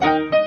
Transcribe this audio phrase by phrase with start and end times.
[0.00, 0.41] Hallo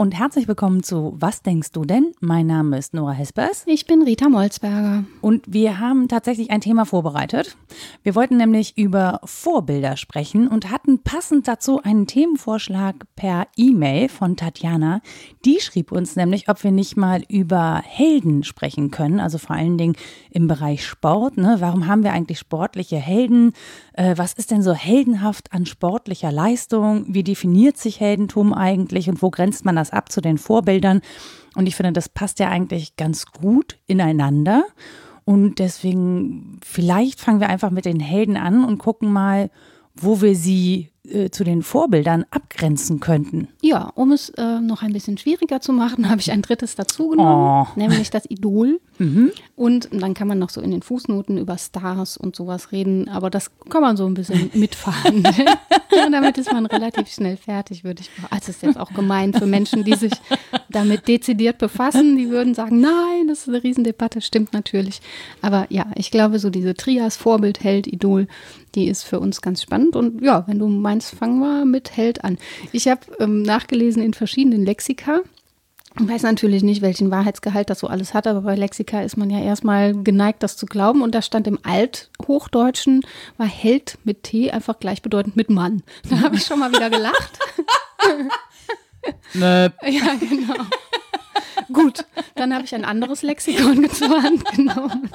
[0.00, 2.12] und herzlich willkommen zu Was denkst du denn?
[2.20, 3.64] Mein Name ist Nora Hespers.
[3.66, 5.04] Ich bin Rita Molzberger.
[5.20, 7.58] Und wir haben tatsächlich ein Thema vorbereitet.
[8.02, 14.38] Wir wollten nämlich über Vorbilder sprechen und hatten passend dazu einen Themenvorschlag per E-Mail von
[14.38, 15.02] Tatjana.
[15.44, 19.76] Die schrieb uns nämlich, ob wir nicht mal über Helden sprechen können, also vor allen
[19.76, 19.96] Dingen
[20.30, 21.36] im Bereich Sport.
[21.36, 21.56] Ne?
[21.58, 23.52] Warum haben wir eigentlich sportliche Helden?
[23.92, 27.04] Äh, was ist denn so heldenhaft an sportlicher Leistung?
[27.08, 31.02] Wie definiert sich Heldentum eigentlich und wo grenzt man das ab zu den Vorbildern?
[31.54, 34.64] Und ich finde, das passt ja eigentlich ganz gut ineinander.
[35.24, 39.50] Und deswegen, vielleicht fangen wir einfach mit den Helden an und gucken mal,
[39.94, 43.48] wo wir sie äh, zu den Vorbildern abgrenzen könnten.
[43.62, 47.66] Ja, um es äh, noch ein bisschen schwieriger zu machen, habe ich ein drittes dazugenommen,
[47.66, 47.78] oh.
[47.78, 48.80] nämlich das Idol.
[48.98, 49.32] Mhm.
[49.56, 53.30] Und dann kann man noch so in den Fußnoten über Stars und sowas reden, aber
[53.30, 55.24] das kann man so ein bisschen mitfahren.
[55.24, 58.28] und damit ist man relativ schnell fertig, würde ich sagen.
[58.30, 60.12] Also ist jetzt auch gemein für Menschen, die sich
[60.68, 62.18] damit dezidiert befassen.
[62.18, 65.00] Die würden sagen, nein, das ist eine Riesendebatte, stimmt natürlich.
[65.40, 68.26] Aber ja, ich glaube, so diese Trias, Vorbild, Held, Idol,
[68.74, 69.96] die ist für uns ganz spannend.
[69.96, 72.38] Und ja, wenn du meinst, fangen wir mit Held an.
[72.72, 75.20] Ich habe ähm, nachgelesen in verschiedenen Lexika.
[75.98, 79.28] Ich weiß natürlich nicht, welchen Wahrheitsgehalt das so alles hat, aber bei Lexika ist man
[79.28, 81.02] ja erstmal geneigt, das zu glauben.
[81.02, 83.02] Und da stand im Althochdeutschen,
[83.38, 85.82] war Held mit T einfach gleichbedeutend mit Mann.
[86.08, 87.38] Da habe ich schon mal wieder gelacht.
[89.34, 89.68] Nö.
[89.82, 90.64] Ja, genau.
[91.72, 92.04] Gut,
[92.34, 95.10] dann habe ich ein anderes Lexikon zur Hand genommen.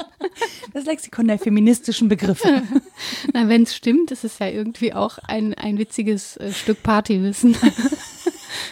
[0.74, 2.64] Das Lexikon der feministischen Begriffe.
[3.34, 7.56] Na, wenn es stimmt, ist es ja irgendwie auch ein, ein witziges äh, Stück Partywissen.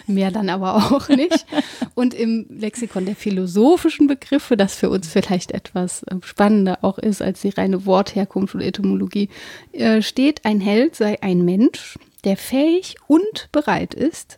[0.07, 1.45] Mehr dann aber auch nicht.
[1.95, 7.21] Und im Lexikon der philosophischen Begriffe, das für uns vielleicht etwas äh, spannender auch ist
[7.21, 9.29] als die reine Wortherkunft und Etymologie,
[9.71, 14.37] äh, steht, ein Held sei ein Mensch, der fähig und bereit ist,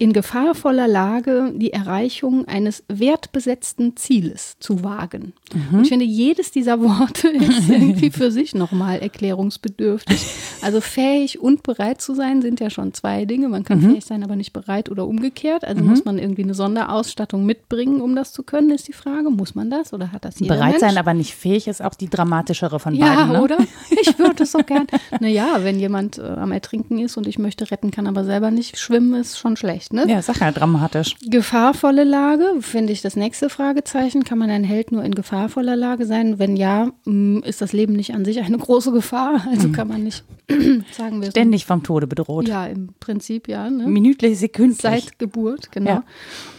[0.00, 5.34] in gefahrvoller Lage die Erreichung eines wertbesetzten Zieles zu wagen.
[5.52, 5.76] Mhm.
[5.76, 10.18] Und ich finde, jedes dieser Worte ist irgendwie für sich nochmal erklärungsbedürftig.
[10.62, 13.50] Also fähig und bereit zu sein sind ja schon zwei Dinge.
[13.50, 13.90] Man kann mhm.
[13.90, 15.66] fähig sein, aber nicht bereit oder umgekehrt.
[15.66, 15.90] Also mhm.
[15.90, 19.28] muss man irgendwie eine Sonderausstattung mitbringen, um das zu können, ist die Frage.
[19.28, 20.80] Muss man das oder hat das jeder Bereit Mensch?
[20.80, 23.32] sein, aber nicht fähig ist auch die dramatischere von ja, beiden.
[23.32, 23.42] Ja, ne?
[23.42, 23.58] oder?
[24.00, 24.86] Ich würde es so gern.
[25.20, 28.78] Naja, wenn jemand äh, am Ertrinken ist und ich möchte retten, kann aber selber nicht
[28.78, 30.06] schwimmen, ist schon schlecht ne?
[30.08, 31.16] Ja, sag ja dramatisch.
[31.22, 34.24] Gefahrvolle Lage, finde ich das nächste Fragezeichen.
[34.24, 36.38] Kann man ein Held nur in gefahrvoller Lage sein?
[36.38, 39.46] Wenn ja, mm, ist das Leben nicht an sich eine große Gefahr?
[39.50, 39.72] Also mhm.
[39.72, 40.24] kann man nicht,
[40.96, 42.46] sagen wir Ständig vom Tode bedroht.
[42.46, 43.68] Ja, im Prinzip ja.
[43.68, 43.86] Ne?
[43.86, 44.80] Minütlich, sekündlich.
[44.80, 45.90] Seit Geburt, genau.
[45.90, 46.04] Ja.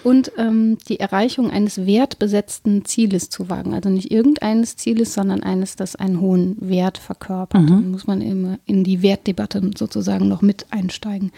[0.03, 3.73] Und ähm, die Erreichung eines wertbesetzten Zieles zu wagen.
[3.73, 7.61] Also nicht irgendeines Zieles, sondern eines, das einen hohen Wert verkörpert.
[7.61, 7.67] Mhm.
[7.67, 11.31] Dann muss man immer in die Wertdebatte sozusagen noch mit einsteigen.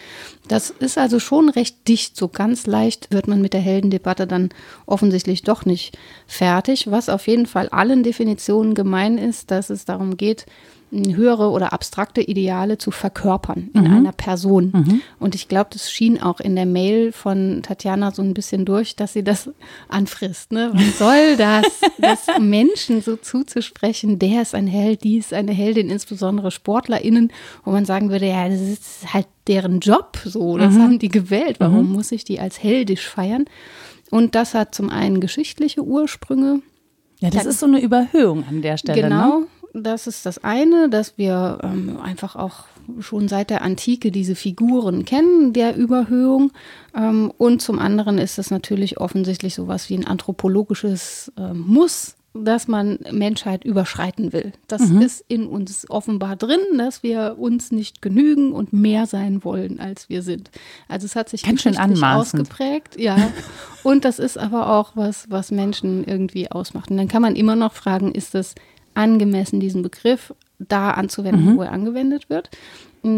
[0.48, 2.16] Das ist also schon recht dicht.
[2.16, 4.50] So ganz leicht wird man mit der Heldendebatte dann
[4.86, 6.90] offensichtlich doch nicht fertig.
[6.90, 10.46] Was auf jeden Fall allen Definitionen gemein ist, dass es darum geht,
[10.94, 13.94] höhere oder abstrakte Ideale zu verkörpern in mhm.
[13.94, 14.72] einer Person.
[14.74, 15.02] Mhm.
[15.20, 18.96] Und ich glaube, das schien auch in der Mail von Tatjana so ein bisschen durch,
[18.96, 19.50] dass sie das
[19.90, 20.52] anfrisst.
[20.52, 20.72] Ne?
[20.74, 21.66] Was soll das,
[21.98, 24.20] das Menschen so zuzusprechen?
[24.20, 27.32] Der ist ein Held, die ist eine Heldin, insbesondere SportlerInnen,
[27.64, 30.82] wo man sagen würde, ja, das ist halt deren Job so, das mhm.
[30.82, 31.60] haben die gewählt.
[31.60, 31.94] Warum mhm.
[31.94, 33.46] muss ich die als heldisch feiern?
[34.12, 36.62] Und das hat zum einen geschichtliche Ursprünge.
[37.20, 39.02] Ja, das ist so eine Überhöhung an der Stelle.
[39.02, 39.48] Genau, ne?
[39.74, 42.66] Das ist das eine, dass wir ähm, einfach auch
[43.00, 46.52] schon seit der Antike diese Figuren kennen, der Überhöhung.
[46.96, 52.68] Ähm, und zum anderen ist es natürlich offensichtlich sowas wie ein anthropologisches äh, Muss, dass
[52.68, 54.54] man Menschheit überschreiten will.
[54.68, 55.02] Das mhm.
[55.02, 60.10] ist in uns offenbar drin, dass wir uns nicht genügen und mehr sein wollen, als
[60.10, 60.50] wir sind.
[60.88, 63.32] Also es hat sich Ganz schön ausgeprägt, ja.
[63.84, 66.90] und das ist aber auch was, was Menschen irgendwie ausmacht.
[66.90, 68.56] Und dann kann man immer noch fragen, ist das
[68.96, 71.58] angemessen, diesen Begriff da anzuwenden, mhm.
[71.58, 72.50] wo er angewendet wird.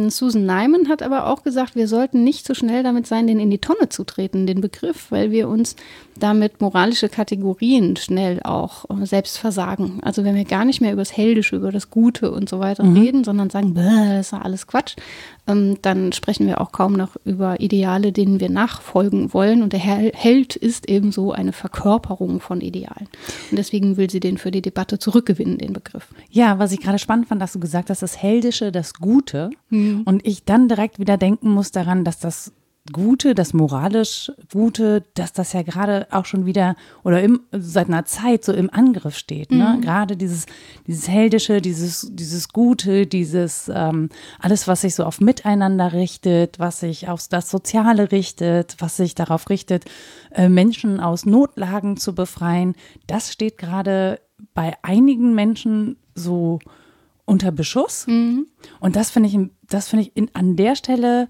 [0.09, 3.51] Susan Nyman hat aber auch gesagt, wir sollten nicht so schnell damit sein, den in
[3.51, 5.75] die Tonne zu treten, den Begriff, weil wir uns
[6.17, 9.99] damit moralische Kategorien schnell auch äh, selbst versagen.
[10.01, 12.83] Also wenn wir gar nicht mehr über das Heldische, über das Gute und so weiter
[12.83, 12.97] mhm.
[12.97, 14.95] reden, sondern sagen, das ist ja alles Quatsch,
[15.47, 19.61] ähm, dann sprechen wir auch kaum noch über Ideale, denen wir nachfolgen wollen.
[19.61, 23.07] Und der Held ist ebenso eine Verkörperung von Idealen.
[23.51, 26.07] Und deswegen will sie den für die Debatte zurückgewinnen, den Begriff.
[26.31, 29.51] Ja, was ich gerade spannend fand, dass du gesagt hast, das Heldische, das Gute.
[29.69, 29.75] Mhm.
[30.06, 32.51] Und ich dann direkt wieder denken muss daran, dass das
[32.94, 38.06] Gute, das moralisch Gute, dass das ja gerade auch schon wieder oder im, seit einer
[38.06, 39.50] Zeit so im Angriff steht.
[39.50, 39.77] Ne?
[39.77, 39.81] Mhm.
[39.81, 40.45] Gerade dieses,
[40.86, 46.81] dieses Heldische, dieses, dieses Gute, dieses ähm, alles, was sich so auf Miteinander richtet, was
[46.81, 49.86] sich auf das Soziale richtet, was sich darauf richtet,
[50.31, 52.75] äh, Menschen aus Notlagen zu befreien,
[53.07, 54.19] das steht gerade
[54.54, 56.60] bei einigen Menschen so
[57.25, 58.07] unter Beschuss.
[58.07, 58.48] Mhm.
[58.80, 59.38] Und das finde ich,
[59.68, 61.27] das finde ich in, an der Stelle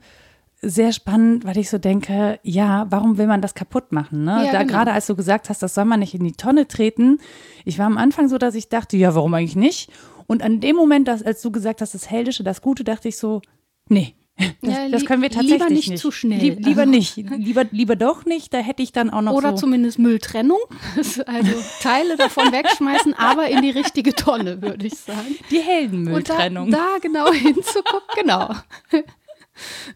[0.62, 4.24] sehr spannend, weil ich so denke, ja, warum will man das kaputt machen?
[4.24, 4.46] Ne?
[4.46, 4.72] Ja, da genau.
[4.74, 7.20] gerade als du gesagt hast, das soll man nicht in die Tonne treten.
[7.66, 9.92] Ich war am Anfang so, dass ich dachte, ja, warum eigentlich nicht?
[10.28, 13.18] Und an dem Moment, dass, als du gesagt hast, das Heldische, das Gute, dachte ich
[13.18, 13.42] so,
[13.90, 14.16] nee.
[14.38, 16.02] Das, Ja, das können wir tatsächlich lieber nicht nicht.
[16.02, 16.40] zu schnell.
[16.40, 17.16] Lieb, lieber Also- nicht.
[17.38, 18.54] Lieber, lieber doch nicht.
[18.54, 19.58] Da hätte ich dann auch noch Oder so.
[19.58, 20.60] zumindest Mülltrennung.
[21.26, 21.52] Also
[21.82, 25.36] Teile davon wegschmeißen, aber in die richtige Tonne, würde ich sagen.
[25.52, 26.72] die Und da, Heldenmülltrennung.
[26.72, 28.54] da genau hinzugucken, genau.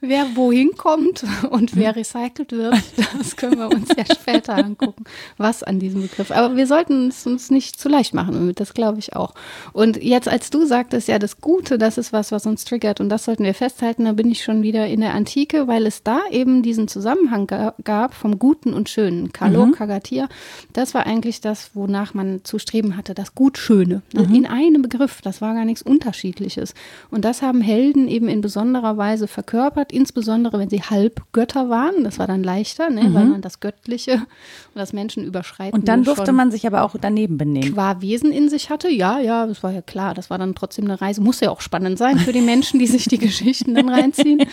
[0.01, 2.75] Wer wohin kommt und wer recycelt wird,
[3.17, 5.03] das können wir uns ja später angucken,
[5.37, 6.31] was an diesem Begriff.
[6.31, 9.33] Aber wir sollten es uns nicht zu leicht machen, das glaube ich auch.
[9.73, 13.09] Und jetzt, als du sagtest, ja, das Gute, das ist was, was uns triggert und
[13.09, 16.21] das sollten wir festhalten, da bin ich schon wieder in der Antike, weil es da
[16.31, 19.33] eben diesen Zusammenhang ga gab vom Guten und Schönen.
[19.33, 19.71] Kalo, Mhm.
[19.73, 20.29] Kagatia,
[20.73, 24.01] das war eigentlich das, wonach man zu streben hatte, das Gut-Schöne.
[24.13, 24.35] Mhm.
[24.35, 26.73] In einem Begriff, das war gar nichts Unterschiedliches.
[27.11, 29.48] Und das haben Helden eben in besonderer Weise verkörpert,
[29.91, 32.03] insbesondere wenn sie Halbgötter waren.
[32.03, 35.73] Das war dann leichter, ne, weil man das Göttliche und das Menschen überschreiten Mhm.
[35.79, 37.73] Und dann durfte man sich aber auch daneben benehmen.
[37.73, 38.89] qua Wesen in sich hatte.
[38.89, 40.13] Ja, ja, das war ja klar.
[40.13, 41.21] Das war dann trotzdem eine Reise.
[41.21, 44.43] Muss ja auch spannend sein für die Menschen, die sich die Geschichten dann reinziehen.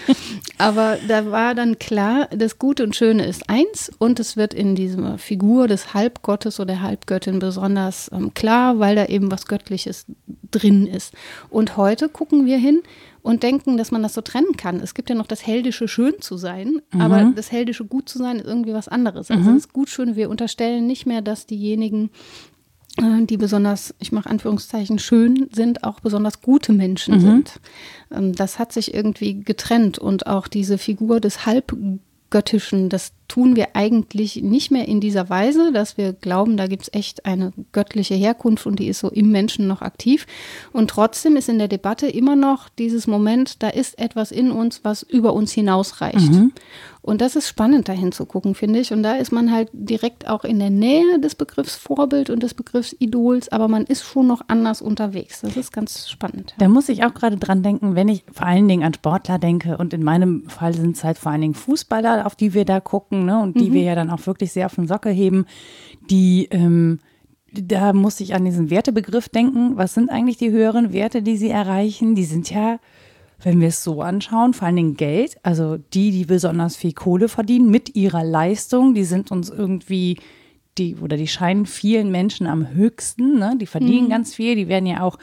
[0.59, 4.75] Aber da war dann klar, das Gute und Schöne ist eins und es wird in
[4.75, 10.07] dieser Figur des Halbgottes oder der Halbgöttin besonders ähm, klar, weil da eben was Göttliches
[10.51, 11.15] drin ist.
[11.51, 12.83] Und heute gucken wir hin
[13.26, 14.78] und denken, dass man das so trennen kann.
[14.78, 18.37] Es gibt ja noch das heldische Schön zu sein, aber das heldische Gut zu sein
[18.37, 19.31] ist irgendwie was anderes.
[19.32, 22.11] Also das Gut Schön, wir unterstellen nicht mehr, dass diejenigen
[22.99, 27.61] äh, die besonders, ich mache Anführungszeichen, schön sind, auch besonders gute Menschen sind.
[28.14, 31.44] Ähm, Das hat sich irgendwie getrennt und auch diese Figur des
[32.26, 36.82] Halbgöttischen, das tun wir eigentlich nicht mehr in dieser Weise, dass wir glauben, da gibt
[36.84, 40.26] es echt eine göttliche Herkunft und die ist so im Menschen noch aktiv.
[40.73, 44.81] Und trotzdem ist in der Debatte immer noch dieses Moment, da ist etwas in uns,
[44.84, 46.31] was über uns hinausreicht.
[47.06, 48.93] Und das ist spannend, dahin zu gucken, finde ich.
[48.93, 52.53] Und da ist man halt direkt auch in der Nähe des Begriffs Vorbild und des
[52.53, 55.41] Begriffs Idols, aber man ist schon noch anders unterwegs.
[55.43, 56.55] Das ist ganz spannend.
[56.58, 59.79] Da muss ich auch gerade dran denken, wenn ich vor allen Dingen an Sportler denke
[59.79, 62.81] und in meinem Fall sind es halt vor allen Dingen Fußballer, auf die wir da
[62.81, 65.47] gucken ne, und die wir ja dann auch wirklich sehr auf den Sockel heben,
[66.11, 66.99] die, ähm,
[67.52, 69.76] da muss ich an diesen Wertebegriff denken.
[69.76, 72.17] Was sind eigentlich die höheren Werte, die sie erreichen?
[72.17, 72.81] Die sind ja,
[73.47, 75.37] wenn wir es so anschauen, vor allen Dingen Geld.
[75.45, 80.19] Also die, die besonders viel Kohle verdienen mit ihrer Leistung, die sind uns irgendwie
[80.79, 83.39] die oder die scheinen vielen Menschen am höchsten.
[83.39, 83.55] Ne?
[83.61, 85.17] Die verdienen ganz viel, die werden ja auch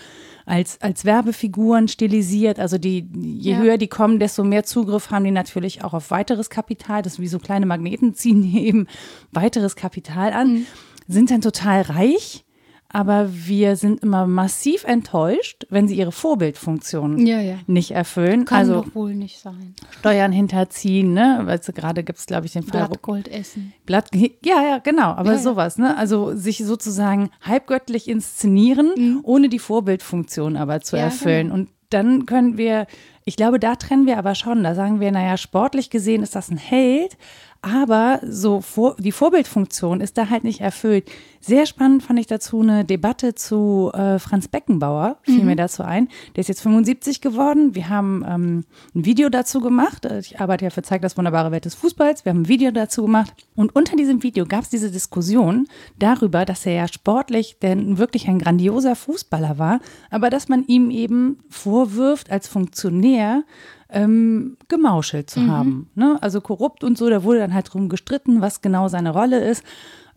[0.45, 2.61] als, als Werbefiguren stilisiert.
[2.61, 3.57] Also die, je Ja.
[3.57, 7.01] höher die kommen, desto mehr Zugriff haben die natürlich auch auf weiteres Kapital.
[7.01, 8.87] Das ist wie so kleine Magneten ziehen die eben
[9.33, 10.65] weiteres Kapital an,
[11.09, 12.45] sind dann total reich.
[12.95, 17.55] Aber wir sind immer massiv enttäuscht, wenn sie ihre Vorbildfunktion Ja, ja.
[17.65, 18.45] nicht erfüllen.
[18.45, 19.73] Kann also doch wohl nicht sein.
[19.99, 21.41] Steuern hinterziehen, ne?
[21.45, 22.87] Weil gerade gibt es, glaube ich, den Fall.
[22.87, 23.73] Blattgold essen.
[23.87, 25.97] Blatt, ja, ja, genau, aber Ja, sowas, ne?
[25.97, 30.99] Also sich sozusagen halbgöttlich inszenieren, ohne die Vorbildfunktion aber zu Mhm.
[30.99, 31.47] Ja, erfüllen.
[31.47, 31.55] genau.
[31.55, 32.85] Und dann können wir,
[33.25, 34.63] ich glaube, da trennen wir aber schon.
[34.63, 37.17] Da sagen wir, naja, sportlich gesehen ist das ein Held,
[37.63, 41.09] aber so vor, die Vorbildfunktion ist da halt nicht erfüllt.
[41.39, 45.45] Sehr spannend fand ich dazu eine Debatte zu äh, Franz Beckenbauer, fiel Mhm.
[45.45, 46.07] mir dazu ein.
[46.35, 47.73] Der ist jetzt 75 geworden.
[47.75, 48.63] Wir haben ähm,
[48.95, 50.05] ein Video dazu gemacht.
[50.05, 52.25] Äh, Ich arbeite ja für Zeig das wunderbare Welt des Fußballs.
[52.25, 53.33] Wir haben ein Video dazu gemacht.
[53.55, 55.67] Und unter diesem Video gab es diese Diskussion
[55.99, 59.79] darüber, dass er ja sportlich denn wirklich ein grandioser Fußballer war,
[60.09, 63.43] aber dass man ihm eben vorwirft, als Funktionär
[63.93, 65.89] ähm, gemauschelt zu haben.
[65.95, 66.17] Ne?
[66.21, 69.63] Also korrupt und so, da wurde dann halt drum gestritten, was genau seine Rolle ist.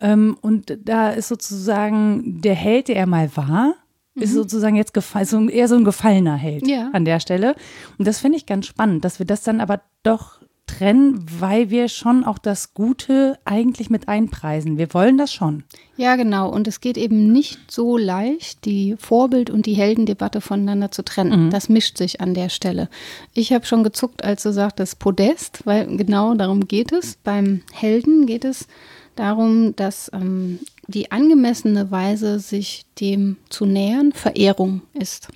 [0.00, 3.75] Ähm, und da ist sozusagen der Held, der er mal war,
[4.14, 6.88] ist sozusagen jetzt gefallen, so, eher so ein gefallener Held Ja.
[6.95, 7.54] an der Stelle.
[7.99, 11.89] Und das finde ich ganz spannend, dass wir das dann aber doch trennen, weil wir
[11.89, 14.79] schon auch das Gute eigentlich mit einpreisen.
[14.79, 15.65] Wir wollen das schon.
[15.97, 16.51] Ja, genau.
[16.51, 21.51] Und es geht eben nicht so leicht, die Vorbild- und die Heldendebatte voneinander zu trennen.
[21.51, 22.89] Das mischt sich an der Stelle.
[23.33, 27.17] Ich habe schon gezuckt, als du sagtest Podest, weil genau darum geht es.
[27.25, 28.67] Beim Helden geht es
[29.15, 35.28] darum, dass ähm, die angemessene Weise, sich dem zu nähern, Verehrung ist.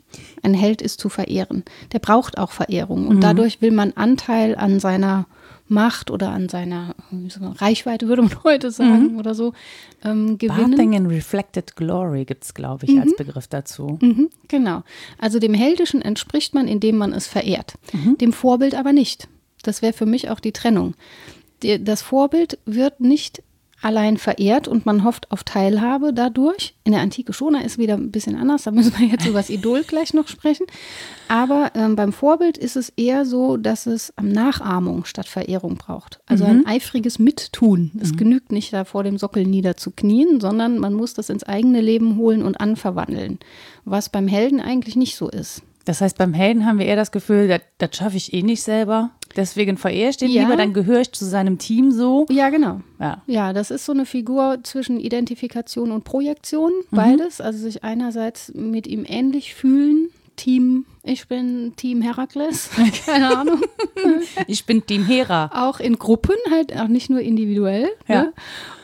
[0.42, 1.64] Ein Held ist zu verehren.
[1.92, 3.09] Der braucht auch Verehrung.
[3.09, 5.26] Und dadurch will man Anteil an seiner
[5.71, 9.19] Macht oder an seiner man, Reichweite, würde man heute sagen, mhm.
[9.19, 9.52] oder so,
[10.04, 10.73] ähm, gewinnen.
[10.73, 13.02] Bathing in Reflected Glory gibt es, glaube ich, mhm.
[13.02, 13.97] als Begriff dazu.
[14.00, 14.83] Mhm, genau.
[15.19, 17.75] Also dem Heldischen entspricht man, indem man es verehrt.
[17.92, 18.19] Mhm.
[18.19, 19.28] Dem Vorbild aber nicht.
[19.62, 20.95] Das wäre für mich auch die Trennung.
[21.62, 23.42] Das Vorbild wird nicht
[23.83, 26.75] allein verehrt und man hofft auf Teilhabe dadurch.
[26.85, 29.51] In der Antike schon, ist wieder ein bisschen anders, da müssen wir jetzt über das
[29.51, 30.67] Idol gleich noch sprechen.
[31.29, 36.21] Aber ähm, beim Vorbild ist es eher so, dass es Nachahmung statt Verehrung braucht.
[36.27, 36.51] Also mhm.
[36.51, 37.93] ein eifriges Mittun.
[38.01, 38.17] Es mhm.
[38.17, 42.43] genügt nicht, da vor dem Sockel niederzuknien, sondern man muss das ins eigene Leben holen
[42.43, 43.39] und anverwandeln,
[43.85, 45.63] was beim Helden eigentlich nicht so ist.
[45.85, 48.63] Das heißt, beim Helden haben wir eher das Gefühl, das, das schaffe ich eh nicht
[48.63, 49.11] selber.
[49.37, 50.43] Deswegen verehre ich den ja.
[50.43, 52.27] lieber, dann gehöre ich zu seinem Team so.
[52.31, 52.81] Ja, genau.
[52.99, 53.23] Ja.
[53.27, 56.97] ja, das ist so eine Figur zwischen Identifikation und Projektion, mhm.
[56.97, 57.41] beides.
[57.41, 62.70] Also sich einerseits mit ihm ähnlich fühlen, Team, ich bin Team Herakles,
[63.04, 63.61] keine Ahnung.
[64.47, 65.50] ich bin Team Hera.
[65.52, 67.90] Auch in Gruppen, halt auch nicht nur individuell.
[68.09, 68.23] Ja.
[68.23, 68.32] Ne?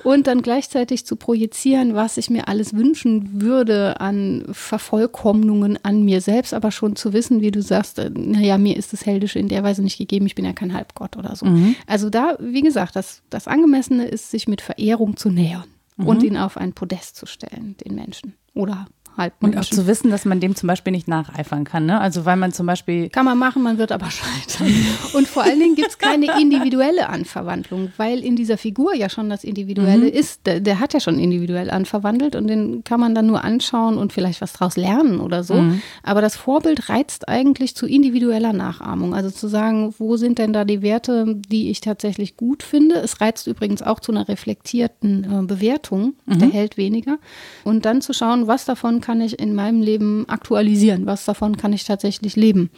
[0.05, 6.21] Und dann gleichzeitig zu projizieren, was ich mir alles wünschen würde an Vervollkommnungen an mir
[6.21, 9.49] selbst, aber schon zu wissen, wie du sagst, äh, naja, mir ist das Heldische in
[9.49, 11.47] der Weise nicht gegeben, ich bin ja kein Halbgott oder so.
[11.47, 11.75] Mhm.
[11.87, 15.65] Also da, wie gesagt, das, das Angemessene ist, sich mit Verehrung zu nähern
[15.97, 16.07] mhm.
[16.07, 18.35] und ihn auf ein Podest zu stellen, den Menschen.
[18.53, 19.59] Oder Halbmenschen.
[19.59, 21.87] Und auch zu wissen, dass man dem zum Beispiel nicht nacheifern kann.
[21.87, 22.01] Ne?
[22.01, 23.09] Also weil man zum Beispiel.
[23.09, 24.73] Kann man machen, man wird aber scheitern.
[25.15, 29.31] und vor allen Dingen gibt es keine individuelle Anverwandlung, weil in dieser Figur ja schon
[29.31, 30.19] das Individuelle mhm.
[30.19, 30.47] ist.
[30.47, 34.13] Der, der, hat ja schon individuell anverwandelt und den kann man dann nur anschauen und
[34.13, 35.55] vielleicht was draus lernen oder so.
[35.55, 35.81] Mhm.
[36.03, 39.15] Aber das Vorbild reizt eigentlich zu individueller Nachahmung.
[39.15, 42.97] Also zu sagen, wo sind denn da die Werte, die ich tatsächlich gut finde?
[42.97, 46.15] Es reizt übrigens auch zu einer reflektierten äh, Bewertung.
[46.27, 46.39] Mhm.
[46.39, 47.19] Der hält weniger.
[47.65, 51.07] Und dann zu schauen, was davon kann ich in meinem Leben aktualisieren?
[51.07, 52.71] Was davon kann ich tatsächlich leben?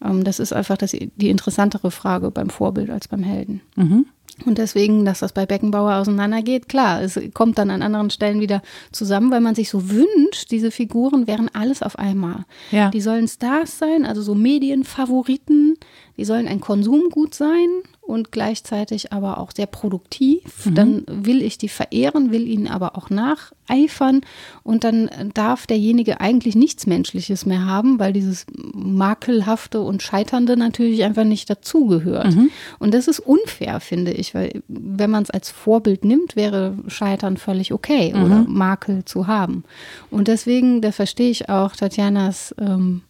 [0.00, 3.62] Ähm, das ist einfach das, die interessantere Frage beim Vorbild als beim Helden.
[3.74, 4.06] Mhm.
[4.46, 8.62] Und deswegen, dass das bei Beckenbauer auseinandergeht, klar, es kommt dann an anderen Stellen wieder
[8.92, 12.44] zusammen, weil man sich so wünscht, diese Figuren wären alles auf einmal.
[12.70, 12.90] Ja.
[12.90, 15.74] Die sollen Stars sein, also so Medienfavoriten,
[16.16, 17.68] die sollen ein Konsumgut sein
[18.12, 20.66] und gleichzeitig aber auch sehr produktiv.
[20.66, 20.74] Mhm.
[20.74, 24.20] Dann will ich die verehren, will ihnen aber auch nacheifern
[24.62, 31.04] und dann darf derjenige eigentlich nichts Menschliches mehr haben, weil dieses makelhafte und scheiternde natürlich
[31.04, 32.34] einfach nicht dazugehört.
[32.34, 32.50] Mhm.
[32.78, 37.38] Und das ist unfair, finde ich, weil wenn man es als Vorbild nimmt, wäre Scheitern
[37.38, 38.24] völlig okay mhm.
[38.24, 39.64] oder Makel zu haben.
[40.10, 43.02] Und deswegen, da verstehe ich auch Tatjanas ähm,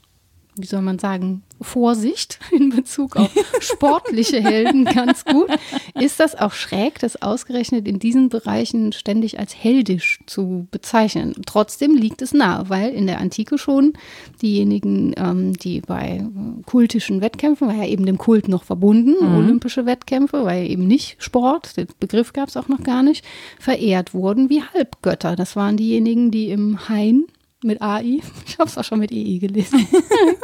[0.57, 5.49] wie soll man sagen, Vorsicht in Bezug auf sportliche Helden ganz gut,
[5.99, 11.35] ist das auch schräg, das ausgerechnet in diesen Bereichen ständig als heldisch zu bezeichnen.
[11.47, 13.95] Trotzdem liegt es nah, weil in der Antike schon
[14.41, 16.25] diejenigen, ähm, die bei
[16.67, 19.37] kultischen Wettkämpfen, war ja eben dem Kult noch verbunden, mhm.
[19.37, 23.25] olympische Wettkämpfe, weil eben nicht Sport, den Begriff gab es auch noch gar nicht,
[23.59, 25.37] verehrt wurden wie Halbgötter.
[25.37, 27.27] Das waren diejenigen, die im Hain
[27.65, 29.87] mit AI, ich habe es auch schon mit EI gelesen,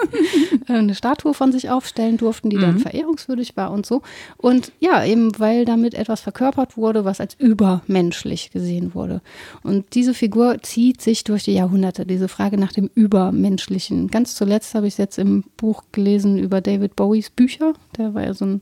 [0.66, 2.62] eine Statue von sich aufstellen durften, die mhm.
[2.62, 4.02] dann verehrungswürdig war und so.
[4.36, 9.20] Und ja, eben weil damit etwas verkörpert wurde, was als übermenschlich gesehen wurde.
[9.62, 14.08] Und diese Figur zieht sich durch die Jahrhunderte, diese Frage nach dem Übermenschlichen.
[14.08, 17.74] Ganz zuletzt habe ich es jetzt im Buch gelesen über David Bowies Bücher.
[17.96, 18.60] Der war ja so ein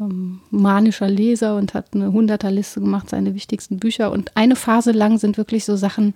[0.00, 4.10] ähm, manischer Leser und hat eine Hunderterliste gemacht, seine wichtigsten Bücher.
[4.10, 6.14] Und eine Phase lang sind wirklich so Sachen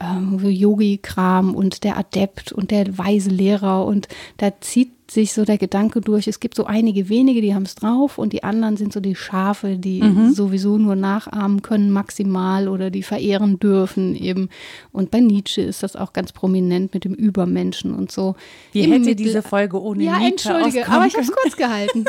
[0.00, 3.86] ähm, wie Yogi-Kram und der Adept und der weise Lehrer.
[3.86, 7.62] Und da zieht sich so der Gedanke durch, es gibt so einige wenige, die haben
[7.62, 10.32] es drauf und die anderen sind so die Schafe, die mhm.
[10.32, 14.50] sowieso nur nachahmen können maximal oder die verehren dürfen eben.
[14.92, 18.34] Und bei Nietzsche ist das auch ganz prominent mit dem Übermenschen und so.
[18.72, 22.04] Wie Eben hätte diese Folge ohne ja, Nietzsche entschuldige, aber ich habe es kurz gehalten.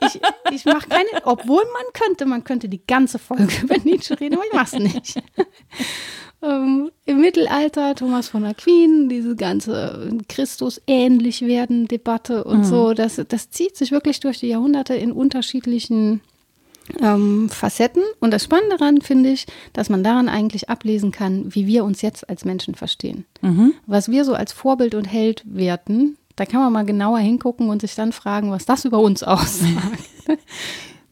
[0.00, 0.20] ich,
[0.52, 4.44] ich mache keine, obwohl man könnte, man könnte die ganze Folge über Nietzsche reden, aber
[4.46, 5.22] ich mache es nicht.
[6.44, 12.64] Ähm, Im Mittelalter, Thomas von Aquin, diese ganze Christus ähnlich werden Debatte und mhm.
[12.64, 16.20] so, das, das zieht sich wirklich durch die Jahrhunderte in unterschiedlichen
[17.00, 18.02] ähm, Facetten.
[18.20, 22.02] Und das Spannende daran finde ich, dass man daran eigentlich ablesen kann, wie wir uns
[22.02, 23.24] jetzt als Menschen verstehen.
[23.40, 23.72] Mhm.
[23.86, 27.80] Was wir so als Vorbild und Held werten, da kann man mal genauer hingucken und
[27.80, 30.04] sich dann fragen, was das über uns aussagt.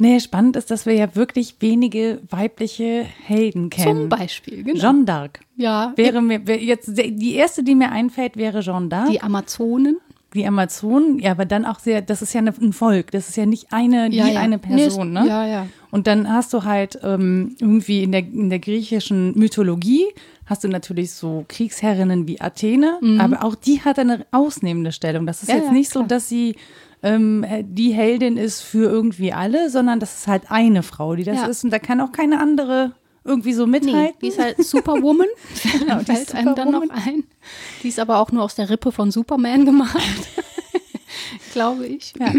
[0.03, 4.01] Nee, spannend ist, dass wir ja wirklich wenige weibliche Helden kennen.
[4.01, 4.81] Zum Beispiel, genau.
[4.81, 5.31] Jeanne d'Arc.
[5.57, 5.93] Ja.
[5.97, 9.11] Wäre mir, jetzt, die erste, die mir einfällt, wäre Jeanne d'Arc.
[9.11, 9.99] Die Amazonen.
[10.35, 13.37] die Amazonen, ja, aber dann auch sehr, das ist ja eine, ein Volk, das ist
[13.37, 14.41] ja nicht eine, die Ja, ja.
[14.41, 15.29] eine Person, Nee, ne?
[15.29, 15.67] ja, ja.
[15.91, 20.07] Und dann hast du halt ähm, irgendwie in der, in der griechischen Mythologie
[20.47, 25.27] hast du natürlich so Kriegsherrinnen wie Athene, aber auch die hat eine ausnehmende Stellung.
[25.27, 25.53] Das ist Mhm.
[25.53, 26.09] Ja, jetzt ja, nicht so, klar.
[26.09, 26.57] dass sie
[27.03, 31.37] ähm, die Heldin ist für irgendwie alle, sondern das ist halt eine Frau, die das
[31.39, 31.47] Ja.
[31.47, 32.93] ist und da kann auch keine andere
[33.25, 34.19] irgendwie so Nee, mithalten.
[34.21, 35.27] die ist halt Superwoman.
[35.79, 37.25] Genau, die fällt einem dann noch ein.
[37.83, 39.97] Die ist aber auch nur aus der Rippe von Superman gemacht.
[41.53, 42.15] Glaube ich.
[42.19, 42.33] Ja.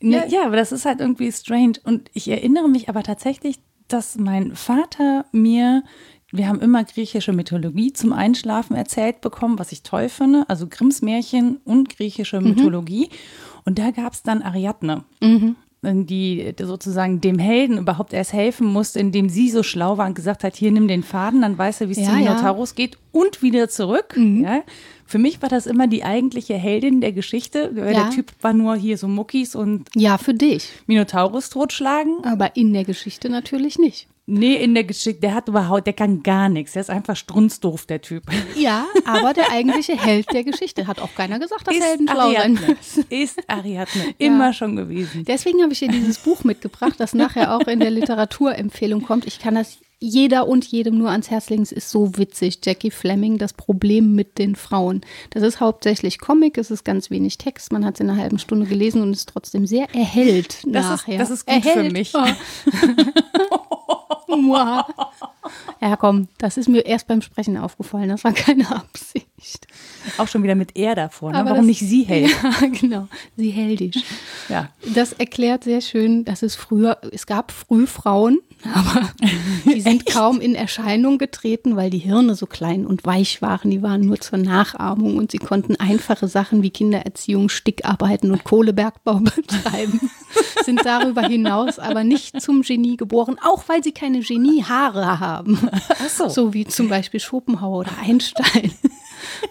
[0.00, 1.74] Ne, ja, aber das ist halt irgendwie strange.
[1.84, 5.82] Und ich erinnere mich aber tatsächlich, dass mein Vater mir,
[6.30, 10.44] wir haben immer griechische Mythologie zum Einschlafen erzählt bekommen, was ich toll finde.
[10.48, 13.08] Also Grimms Märchen und griechische Mythologie.
[13.68, 15.04] Und da gab es dann Ariadne.
[15.82, 20.42] Die sozusagen dem Helden überhaupt erst helfen musste, indem sie so schlau war und gesagt
[20.42, 22.30] hat: Hier, nimm den Faden, dann weiß er, wie es Ja, zum ja.
[22.30, 24.16] Minotaurus geht und wieder zurück.
[24.16, 24.62] Ja.
[25.04, 27.70] Für mich war das immer die eigentliche Heldin der Geschichte.
[27.74, 28.04] weil Ja.
[28.04, 30.70] Der Typ war nur hier so Muckis und Ja, für dich.
[30.86, 32.24] Minotaurus totschlagen.
[32.24, 34.08] Aber in der Geschichte natürlich nicht.
[34.30, 36.74] Nee, in der Geschichte, der hat überhaupt, der kann gar nichts.
[36.74, 38.24] Der ist einfach strunzdoof, der Typ.
[38.56, 42.52] Ja, aber der eigentliche Held der Geschichte hat auch keiner gesagt, dass Helden schlau sein
[42.52, 43.06] müssen.
[43.08, 44.14] Ist Ariadne.
[44.18, 45.24] Immer schon gewesen.
[45.24, 49.26] Deswegen habe ich hier dieses Buch mitgebracht, das nachher auch in der Literaturempfehlung kommt.
[49.26, 51.62] Ich kann das jeder und jedem nur ans Herz legen.
[51.62, 52.60] Es ist so witzig.
[52.64, 55.00] Jackie Fleming, das Problem mit den Frauen.
[55.30, 57.72] Das ist hauptsächlich Comic, es ist ganz wenig Text.
[57.72, 60.90] Man hat es in einer halben Stunde gelesen und ist trotzdem sehr erhellt Das ist-
[60.90, 61.18] nachher.
[61.18, 61.92] das ist gut für erhellt.
[61.92, 62.12] mich.
[62.14, 62.24] Oh.
[65.80, 68.08] Ja, komm, das ist mir erst beim Sprechen aufgefallen.
[68.08, 69.66] Das war keine Absicht.
[70.18, 71.32] Auch schon wieder mit er davor.
[71.32, 71.38] Ne?
[71.38, 72.30] Aber Warum das- nicht sie hält?
[72.42, 73.08] Ja, genau.
[73.36, 73.96] Sie heldisch.
[74.48, 74.68] Ja.
[74.94, 79.10] Das erklärt sehr schön, dass es früher, es gab Frühfrauen, aber
[79.64, 83.70] die sind kaum in Erscheinung getreten, weil die Hirne so klein und weich waren.
[83.70, 89.14] Die waren nur zur Nachahmung und sie konnten einfache Sachen wie Kindererziehung, Stickarbeiten und Kohlebergbau
[89.20, 90.10] betreiben.
[90.64, 95.68] sind darüber hinaus aber nicht zum Genie geboren, auch weil sie keine Geniehaare haben.
[96.16, 96.28] So.
[96.28, 98.72] So wie zum Beispiel Schopenhauer oder Einstein.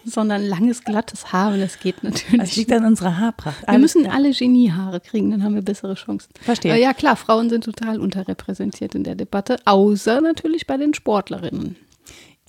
[0.10, 2.40] Sondern langes, glattes Haar, und das geht natürlich.
[2.40, 3.68] Das liegt an unserer Haarpracht.
[3.68, 6.30] Wir müssen alle Geniehaare kriegen, dann haben wir bessere Chancen.
[6.42, 6.74] Verstehe.
[6.74, 11.76] Äh, ja, klar, Frauen sind total unterrepräsentiert in der Debatte, außer natürlich bei den Sportlerinnen.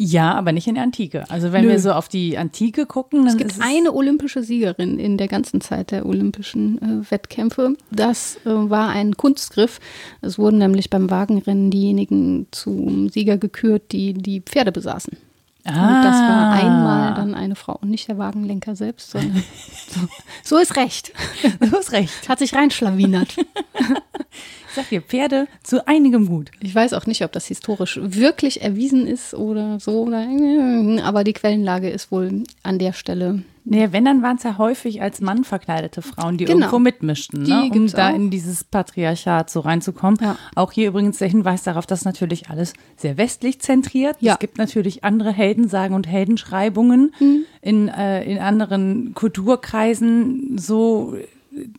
[0.00, 1.24] Ja, aber nicht in der Antike.
[1.28, 1.70] Also wenn Nö.
[1.70, 5.26] wir so auf die Antike gucken, dann Es gibt ist eine olympische Siegerin in der
[5.26, 7.74] ganzen Zeit der olympischen äh, Wettkämpfe.
[7.90, 9.80] Das äh, war ein Kunstgriff.
[10.20, 15.16] Es wurden nämlich beim Wagenrennen diejenigen zum Sieger gekürt, die die Pferde besaßen.
[15.64, 16.52] Und das war Ah.
[16.52, 19.42] einmal dann eine Frau und nicht der Wagenlenker selbst, sondern
[19.88, 20.00] so,
[20.42, 21.12] so ist recht.
[21.60, 22.28] Du hast recht.
[22.28, 23.36] Hat sich reinschlawinert.
[23.38, 26.50] Ich sag dir, Pferde zu einigem Gut.
[26.60, 30.06] Ich weiß auch nicht, ob das historisch wirklich erwiesen ist oder so,
[31.02, 33.42] aber die Quellenlage ist wohl an der Stelle.
[33.70, 36.58] Naja, wenn, dann waren es ja häufig als Mann verkleidete Frauen, die Genau.
[36.60, 37.70] irgendwo mitmischten, Die ne?
[37.72, 38.14] um da auch.
[38.14, 40.18] in dieses Patriarchat so reinzukommen.
[40.22, 40.36] Ja.
[40.54, 44.16] Auch hier übrigens der Hinweis darauf, dass natürlich alles sehr westlich zentriert.
[44.20, 44.34] Ja.
[44.34, 47.44] Es gibt natürlich andere Heldensagen und Heldenschreibungen Mhm.
[47.60, 51.14] in, äh, in anderen Kulturkreisen, so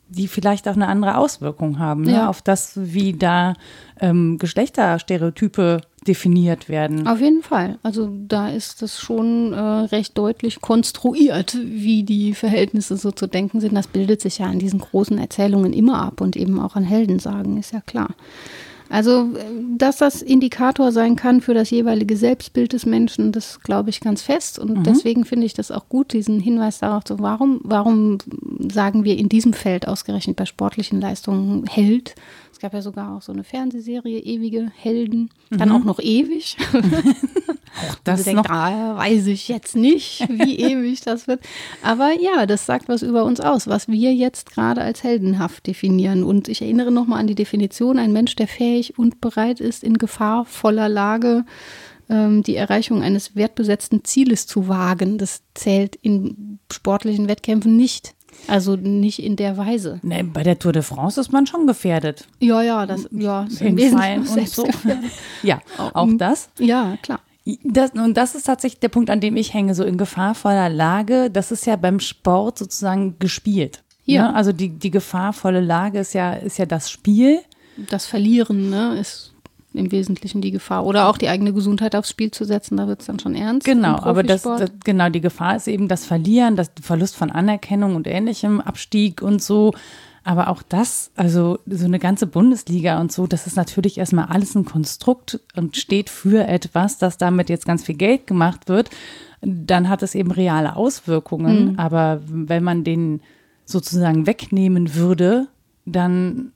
[0.07, 2.13] die vielleicht auch eine andere Auswirkung haben ne?
[2.13, 2.29] Ja.
[2.29, 3.53] auf das, wie da
[3.99, 7.07] ähm, Geschlechterstereotype definiert werden.
[7.07, 7.77] Auf jeden Fall.
[7.83, 13.59] Also da ist das schon äh, recht deutlich konstruiert, wie die Verhältnisse so zu denken
[13.59, 13.75] sind.
[13.75, 17.57] Das bildet sich ja an diesen großen Erzählungen immer ab und eben auch an Heldensagen,
[17.57, 18.09] ist ja klar.
[18.89, 19.45] Also, äh,
[19.77, 24.21] dass das Indikator sein kann für das jeweilige Selbstbild des Menschen, das glaube ich ganz
[24.21, 24.59] fest.
[24.59, 28.17] Und deswegen finde ich das auch gut, diesen Hinweis darauf, so warum, warum
[28.71, 32.15] sagen wir in diesem Feld ausgerechnet bei sportlichen Leistungen Held?
[32.51, 36.57] Es gab ja sogar auch so eine Fernsehserie, ewige Helden, dann auch noch ewig.
[38.03, 41.41] das Das denkt, noch ah, weiß ich jetzt nicht, wie ewig das wird.
[41.83, 46.23] Aber ja, das sagt was über uns aus, was wir jetzt gerade als heldenhaft definieren.
[46.23, 49.97] Und ich erinnere nochmal an die Definition, ein Mensch, der fähig und bereit ist, in
[49.97, 51.45] gefahrvoller Lage
[52.09, 55.17] ähm, die Erreichung eines wertbesetzten Zieles zu wagen.
[55.17, 58.15] Das zählt in sportlichen Wettkämpfen nicht.
[58.47, 59.99] Also nicht in der Weise.
[60.01, 62.27] Ne, bei der Tour de France ist man schon gefährdet.
[62.39, 64.67] Ja, ja, das ja, ist im Hinfallen und so.
[65.43, 66.49] Ja, auch das.
[66.57, 67.19] Ja, klar.
[67.63, 71.29] Das, und das ist tatsächlich der Punkt, an dem ich hänge, so in gefahrvoller Lage.
[71.29, 73.83] Das ist ja beim Sport sozusagen gespielt.
[74.05, 74.29] Ja.
[74.29, 74.35] Ne?
[74.35, 77.41] Also die, die gefahrvolle Lage ist ja, ist ja das Spiel.
[77.89, 79.33] Das Verlieren ne, ist
[79.73, 80.85] im Wesentlichen die Gefahr.
[80.85, 83.65] Oder auch die eigene Gesundheit aufs Spiel zu setzen, da wird es dann schon ernst.
[83.65, 87.95] Genau, aber das, das, genau, die Gefahr ist eben das Verlieren, das Verlust von Anerkennung
[87.95, 89.73] und ähnlichem, Abstieg und so.
[90.23, 94.55] Aber auch das, also so eine ganze Bundesliga und so, das ist natürlich erstmal alles
[94.55, 98.89] ein Konstrukt und steht für etwas, dass damit jetzt ganz viel Geld gemacht wird.
[99.41, 101.79] Dann hat es eben reale Auswirkungen.
[101.79, 103.21] Aber wenn man den
[103.65, 105.47] sozusagen wegnehmen würde,
[105.85, 106.51] dann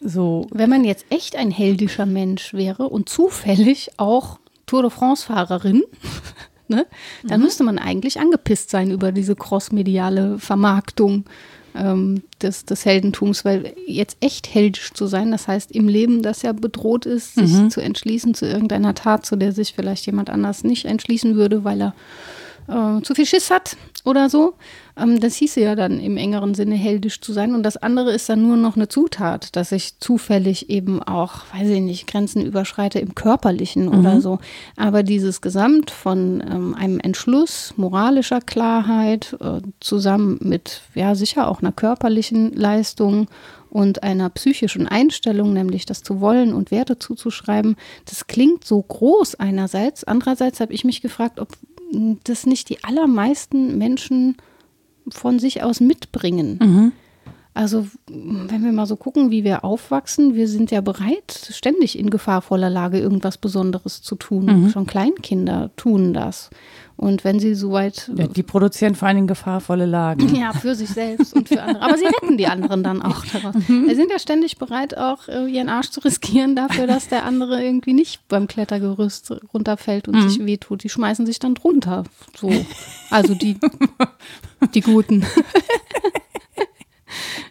[0.00, 0.46] so.
[0.50, 5.82] Wenn man jetzt echt ein heldischer Mensch wäre und zufällig auch Tour de France-Fahrerin,
[6.68, 6.86] ne,
[7.24, 7.46] dann mhm.
[7.46, 11.24] müsste man eigentlich angepisst sein über diese crossmediale Vermarktung
[11.74, 16.42] ähm, des, des Heldentums, weil jetzt echt heldisch zu sein, das heißt im Leben, das
[16.42, 17.70] ja bedroht ist, sich mhm.
[17.70, 21.80] zu entschließen zu irgendeiner Tat, zu der sich vielleicht jemand anders nicht entschließen würde, weil
[21.80, 21.94] er
[22.68, 24.54] äh, zu viel Schiss hat oder so.
[24.98, 27.54] Ähm, das hieße ja dann im engeren Sinne heldisch zu sein.
[27.54, 31.68] Und das andere ist dann nur noch eine Zutat, dass ich zufällig eben auch, weiß
[31.68, 33.98] ich nicht, Grenzen überschreite im Körperlichen mhm.
[33.98, 34.38] oder so.
[34.76, 41.60] Aber dieses Gesamt von ähm, einem Entschluss, moralischer Klarheit, äh, zusammen mit, ja, sicher auch
[41.60, 43.28] einer körperlichen Leistung
[43.70, 49.34] und einer psychischen Einstellung, nämlich das zu wollen und Werte zuzuschreiben, das klingt so groß
[49.36, 50.04] einerseits.
[50.04, 51.48] Andererseits habe ich mich gefragt, ob
[52.24, 54.36] das nicht die allermeisten Menschen
[55.14, 56.58] von sich aus mitbringen.
[56.62, 56.92] Mhm.
[57.54, 62.08] Also, wenn wir mal so gucken, wie wir aufwachsen, wir sind ja bereit, ständig in
[62.08, 64.44] gefahrvoller Lage irgendwas Besonderes zu tun.
[64.44, 64.70] Mhm.
[64.70, 66.50] Schon Kleinkinder tun das.
[66.98, 68.10] Und wenn sie soweit.
[68.16, 70.34] Ja, die produzieren vor allen Dingen gefahrvolle Lagen.
[70.38, 71.84] Ja, für sich selbst und für andere.
[71.84, 73.54] Aber sie retten die anderen dann auch daraus.
[73.66, 77.62] Sie sind ja ständig bereit, auch äh, ihren Arsch zu riskieren dafür, dass der andere
[77.62, 80.28] irgendwie nicht beim Klettergerüst runterfällt und mhm.
[80.28, 80.82] sich wehtut.
[80.82, 82.04] Die schmeißen sich dann drunter.
[82.36, 82.50] So.
[83.10, 83.58] Also die,
[84.74, 85.24] die Guten.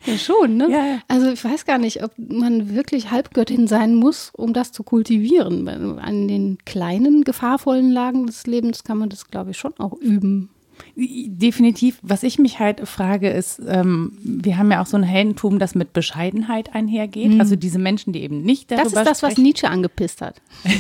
[0.06, 0.68] Ja, schon, ne?
[0.70, 1.00] Ja, ja.
[1.08, 5.68] Also ich weiß gar nicht, ob man wirklich Halbgöttin sein muss, um das zu kultivieren.
[6.00, 10.50] An den kleinen, gefahrvollen Lagen des Lebens kann man das, glaube ich, schon auch üben.
[10.96, 12.00] Definitiv.
[12.02, 15.76] Was ich mich halt frage, ist, ähm, wir haben ja auch so ein Heldentum, das
[15.76, 17.34] mit Bescheidenheit einhergeht.
[17.34, 17.40] Mhm.
[17.42, 19.38] Also diese Menschen, die eben nicht darüber Das ist das, sprechen.
[19.38, 20.42] was Nietzsche angepisst hat.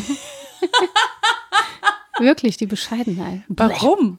[2.19, 3.41] Wirklich, die Bescheidenheit.
[3.47, 4.17] Warum?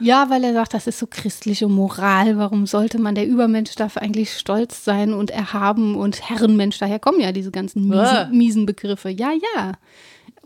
[0.00, 2.36] Ja, weil er sagt, das ist so christliche Moral.
[2.38, 7.20] Warum sollte man, der Übermensch darf eigentlich stolz sein und erhaben und Herrenmensch, daher kommen
[7.20, 9.10] ja diese ganzen miesen, miesen Begriffe.
[9.10, 9.72] Ja, ja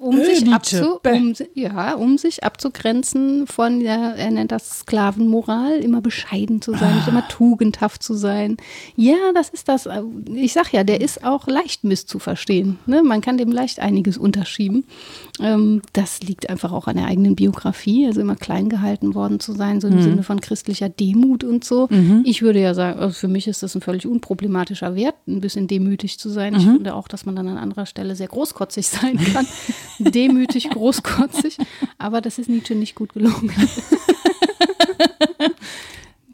[0.00, 5.76] um, äh, sich abzu, um, ja, um sich abzugrenzen von, ja, er nennt das Sklavenmoral,
[5.76, 7.08] immer bescheiden zu sein, ah.
[7.08, 8.56] immer tugendhaft zu sein.
[8.96, 9.86] Ja, das ist das.
[10.34, 12.78] Ich sag ja, der ist auch leicht misszuverstehen.
[12.86, 13.02] Ne?
[13.02, 14.84] Man kann dem leicht einiges unterschieben.
[15.38, 19.52] Ähm, das liegt einfach auch an der eigenen Biografie, also immer klein gehalten worden zu
[19.52, 20.02] sein, so im mhm.
[20.02, 21.88] Sinne von christlicher Demut und so.
[21.90, 22.22] Mhm.
[22.24, 25.68] Ich würde ja sagen, also für mich ist das ein völlig unproblematischer Wert, ein bisschen
[25.68, 26.54] demütig zu sein.
[26.54, 26.58] Mhm.
[26.58, 29.46] Ich finde auch, dass man dann an anderer Stelle sehr großkotzig sein kann.
[29.98, 31.58] Demütig, großkotzig.
[31.98, 33.52] Aber das ist Nietzsche nicht gut gelungen.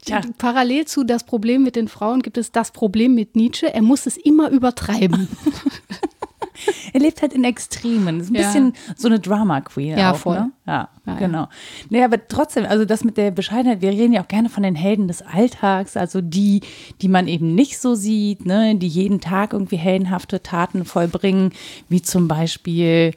[0.09, 0.21] Ja.
[0.37, 3.73] Parallel zu das Problem mit den Frauen gibt es das Problem mit Nietzsche.
[3.73, 5.27] Er muss es immer übertreiben.
[6.93, 8.19] er lebt halt in Extremen.
[8.19, 8.41] Ist ein ja.
[8.41, 9.97] bisschen so eine Drama Queen.
[9.97, 10.39] Ja, auch, voll.
[10.39, 10.51] Ne?
[10.65, 11.47] Ja, ja, genau.
[11.89, 14.75] Nee, aber trotzdem, also das mit der Bescheidenheit, wir reden ja auch gerne von den
[14.75, 16.61] Helden des Alltags, also die,
[17.01, 21.51] die man eben nicht so sieht, ne, die jeden Tag irgendwie heldenhafte Taten vollbringen,
[21.89, 23.13] wie zum Beispiel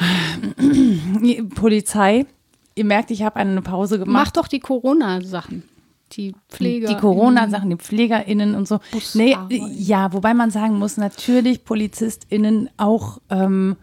[1.54, 2.26] Polizei.
[2.74, 4.12] Ihr merkt, ich habe eine Pause gemacht.
[4.12, 5.64] Mach doch die Corona-Sachen.
[6.12, 6.88] Die Pfleger.
[6.88, 8.80] Die Corona-Sachen, die PflegerInnen und so.
[9.14, 13.76] Nee, ja, wobei man sagen muss, natürlich PolizistInnen auch ähm,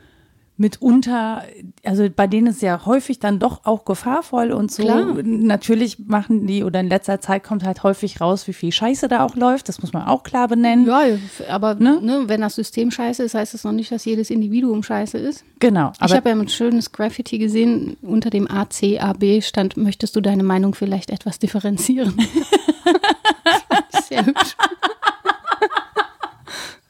[0.58, 1.43] mitunter,
[1.84, 4.84] also bei denen ist ja häufig dann doch auch gefahrvoll und so.
[4.84, 5.15] Klar.
[5.24, 9.24] Natürlich machen die oder in letzter Zeit kommt halt häufig raus, wie viel Scheiße da
[9.24, 9.70] auch läuft.
[9.70, 10.88] Das muss man auch klar benennen.
[10.88, 11.04] Ja,
[11.50, 12.00] aber ne?
[12.02, 15.46] Ne, wenn das System scheiße ist, heißt das noch nicht, dass jedes Individuum scheiße ist.
[15.60, 15.91] Genau.
[16.04, 17.98] ich habe ja ein schönes Graffiti gesehen.
[18.02, 22.15] Unter dem ACAB stand, möchtest du deine Meinung vielleicht etwas differenzieren?
[24.10, 24.56] Sehr hübsch.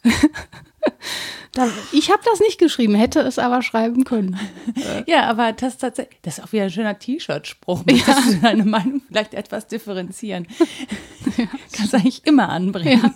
[1.92, 4.40] ich habe das nicht geschrieben, hätte es aber schreiben können.
[5.08, 7.84] ja, aber das tatsächlich, das ist auch wieder ein schöner T-Shirt-Spruch.
[7.90, 8.16] Ja.
[8.30, 10.48] du deine Meinung vielleicht etwas differenzieren?
[10.60, 10.66] Ja.
[11.74, 13.02] Kannst du eigentlich immer anbringen.
[13.04, 13.14] Ja.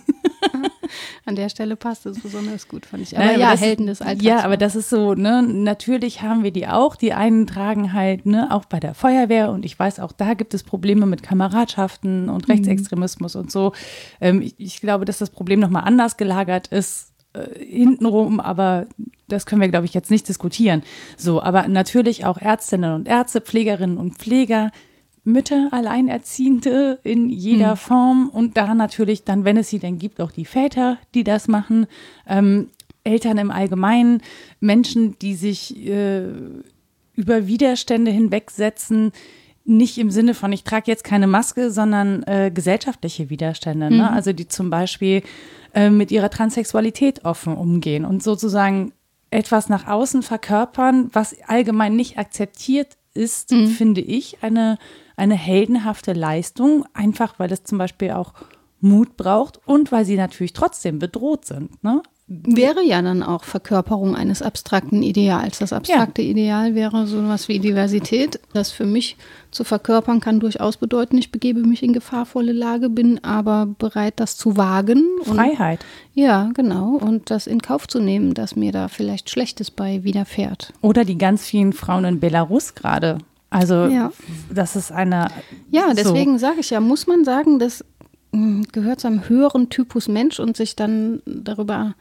[1.24, 3.16] An der Stelle passt es besonders gut, fand ich.
[3.16, 4.24] Aber Nein, ja, aber Helden des Alltags.
[4.24, 6.96] Ja, aber das ist so, ne, natürlich haben wir die auch.
[6.96, 10.52] Die einen tragen halt, ne, auch bei der Feuerwehr und ich weiß, auch da gibt
[10.52, 12.52] es Probleme mit Kameradschaften und mhm.
[12.52, 13.40] Rechtsextremismus mhm.
[13.40, 13.72] und so.
[14.20, 18.86] Ähm, ich, ich glaube, dass das Problem nochmal anders gelagert ist äh, hintenrum, aber
[19.28, 20.82] das können wir, glaube ich, jetzt nicht diskutieren.
[21.16, 24.70] So, aber natürlich auch Ärztinnen und Ärzte, Pflegerinnen und Pfleger,
[25.24, 27.78] Mütter, Alleinerziehende in jeder mhm.
[27.78, 31.46] Form und da natürlich dann, wenn es sie denn gibt, auch die Väter, die das
[31.48, 31.86] machen,
[32.26, 32.68] ähm,
[33.04, 34.20] Eltern im Allgemeinen,
[34.60, 36.24] Menschen, die sich äh,
[37.14, 39.12] über Widerstände hinwegsetzen,
[39.64, 43.86] nicht im Sinne von, ich trage jetzt keine Maske, sondern äh, gesellschaftliche Widerstände.
[43.86, 43.90] Ne?
[43.90, 43.96] Mhm.
[43.98, 44.12] Ne?
[44.12, 45.22] Also die zum Beispiel
[45.74, 48.92] äh, mit ihrer Transsexualität offen umgehen und sozusagen
[49.30, 53.68] etwas nach außen verkörpern, was allgemein nicht akzeptiert ist, mhm.
[53.68, 54.78] finde ich, eine,
[55.16, 58.34] eine heldenhafte Leistung, einfach weil es zum Beispiel auch
[58.80, 61.82] Mut braucht und weil sie natürlich trotzdem bedroht sind.
[61.84, 62.02] Ne?
[62.44, 65.58] Wäre ja dann auch Verkörperung eines abstrakten Ideals.
[65.58, 66.30] Das abstrakte ja.
[66.30, 68.40] Ideal wäre so etwas wie Diversität.
[68.52, 69.16] Das für mich
[69.50, 74.36] zu verkörpern kann durchaus bedeuten, ich begebe mich in gefahrvolle Lage, bin aber bereit, das
[74.36, 75.04] zu wagen.
[75.24, 75.80] Freiheit.
[76.14, 76.96] Und, ja, genau.
[76.96, 80.72] Und das in Kauf zu nehmen, dass mir da vielleicht Schlechtes bei widerfährt.
[80.80, 83.18] Oder die ganz vielen Frauen in Belarus gerade.
[83.50, 84.10] Also ja.
[84.50, 85.28] das ist eine.
[85.70, 86.46] Ja, deswegen so.
[86.46, 87.84] sage ich ja, muss man sagen, das
[88.32, 91.94] hm, gehört zu einem höheren Typus Mensch und sich dann darüber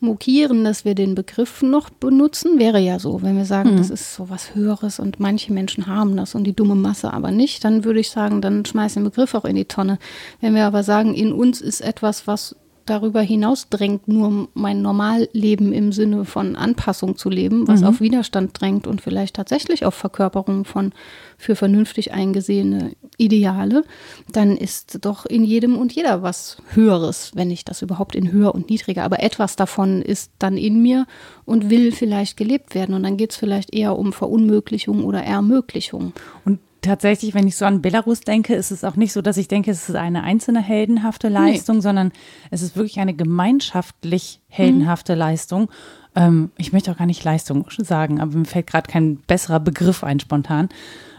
[0.00, 3.22] mokieren, dass wir den Begriff noch benutzen, wäre ja so.
[3.22, 3.78] Wenn wir sagen, mhm.
[3.78, 7.30] das ist so was Höheres und manche Menschen haben das und die dumme Masse aber
[7.30, 9.98] nicht, dann würde ich sagen, dann schmeiß den Begriff auch in die Tonne.
[10.40, 12.56] Wenn wir aber sagen, in uns ist etwas, was
[12.88, 17.86] darüber hinaus drängt, nur mein Normalleben im Sinne von Anpassung zu leben, was mhm.
[17.86, 20.92] auf Widerstand drängt und vielleicht tatsächlich auf Verkörperung von
[21.36, 23.84] für vernünftig eingesehene Ideale,
[24.32, 28.54] dann ist doch in jedem und jeder was Höheres, wenn ich das überhaupt in höher
[28.54, 31.06] und niedriger, aber etwas davon ist dann in mir
[31.44, 32.94] und will vielleicht gelebt werden.
[32.94, 36.12] Und dann geht es vielleicht eher um Verunmöglichung oder Ermöglichung.
[36.44, 39.48] Und tatsächlich, wenn ich so an Belarus denke, ist es auch nicht so, dass ich
[39.48, 41.82] denke, es ist eine einzelne heldenhafte Leistung, nee.
[41.82, 42.12] sondern
[42.50, 45.18] es ist wirklich eine gemeinschaftlich heldenhafte mhm.
[45.18, 45.70] Leistung.
[46.14, 50.04] Ähm, ich möchte auch gar nicht Leistung sagen, aber mir fällt gerade kein besserer Begriff
[50.04, 50.68] ein spontan.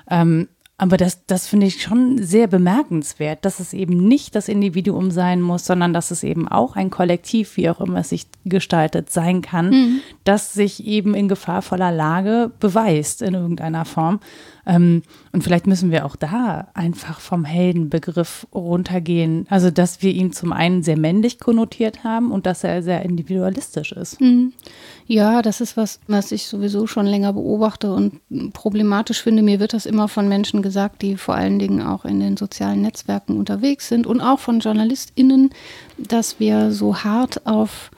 [0.10, 0.48] Ähm,
[0.80, 5.42] aber das, das finde ich schon sehr bemerkenswert, dass es eben nicht das Individuum sein
[5.42, 9.42] muss, sondern dass es eben auch ein Kollektiv, wie auch immer es sich gestaltet, sein
[9.42, 10.00] kann, mhm.
[10.24, 14.22] das sich eben in gefahrvoller Lage beweist in irgendeiner Form.
[14.66, 15.02] Ähm,
[15.34, 19.48] und vielleicht müssen wir auch da einfach vom Heldenbegriff runtergehen.
[19.50, 23.92] Also, dass wir ihn zum einen sehr männlich konnotiert haben und dass er sehr individualistisch
[23.92, 24.22] ist.
[24.22, 24.54] Mhm.
[25.08, 28.22] Ja, das ist was, was ich sowieso schon länger beobachte und
[28.54, 29.42] problematisch finde.
[29.42, 30.69] Mir wird das immer von Menschen gesagt,
[31.02, 35.52] die vor allen Dingen auch in den sozialen Netzwerken unterwegs sind und auch von JournalistInnen,
[35.98, 37.92] dass wir so hart auf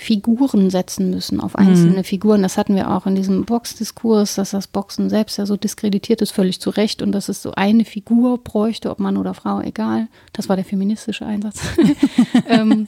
[0.00, 2.04] Figuren setzen müssen, auf einzelne mhm.
[2.04, 2.42] Figuren.
[2.42, 6.32] Das hatten wir auch in diesem Boxdiskurs, dass das Boxen selbst ja so diskreditiert ist,
[6.32, 10.08] völlig zu Recht und dass es so eine Figur bräuchte, ob Mann oder Frau, egal.
[10.32, 11.60] Das war der feministische Einsatz.
[12.48, 12.86] ähm,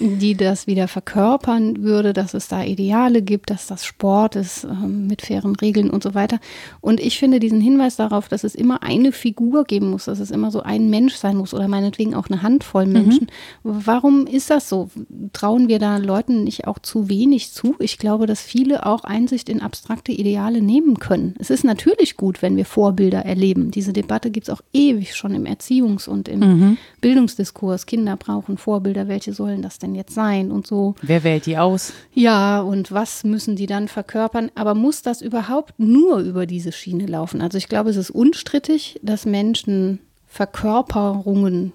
[0.00, 4.68] die das wieder verkörpern würde, dass es da Ideale gibt, dass das Sport ist äh,
[4.68, 6.38] mit fairen Regeln und so weiter.
[6.80, 10.30] Und ich finde diesen Hinweis darauf, dass es immer eine Figur geben muss, dass es
[10.30, 12.92] immer so ein Mensch sein muss oder meinetwegen auch eine Handvoll mhm.
[12.92, 13.26] Menschen.
[13.62, 13.82] Mhm.
[13.86, 14.90] Warum ist das so?
[15.32, 17.74] Trauen wir da Leuten nicht auch zu wenig zu?
[17.78, 21.34] Ich glaube, dass viele auch Einsicht in abstrakte Ideale nehmen können.
[21.38, 23.70] Es ist natürlich gut, wenn wir Vorbilder erleben.
[23.70, 26.76] Diese Debatte gibt es auch ewig schon im Erziehungs- und im mhm.
[27.00, 27.86] Bildungsdiskurs.
[27.86, 29.08] Kinder brauchen Vorbilder.
[29.08, 30.94] Welche sollen das denn denn jetzt sein und so.
[31.02, 31.92] Wer wählt die aus?
[32.12, 34.50] Ja, und was müssen die dann verkörpern?
[34.54, 37.40] Aber muss das überhaupt nur über diese Schiene laufen?
[37.40, 41.72] Also ich glaube, es ist unstrittig, dass Menschen Verkörperungen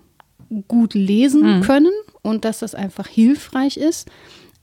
[0.68, 1.62] gut lesen mhm.
[1.62, 4.08] können und dass das einfach hilfreich ist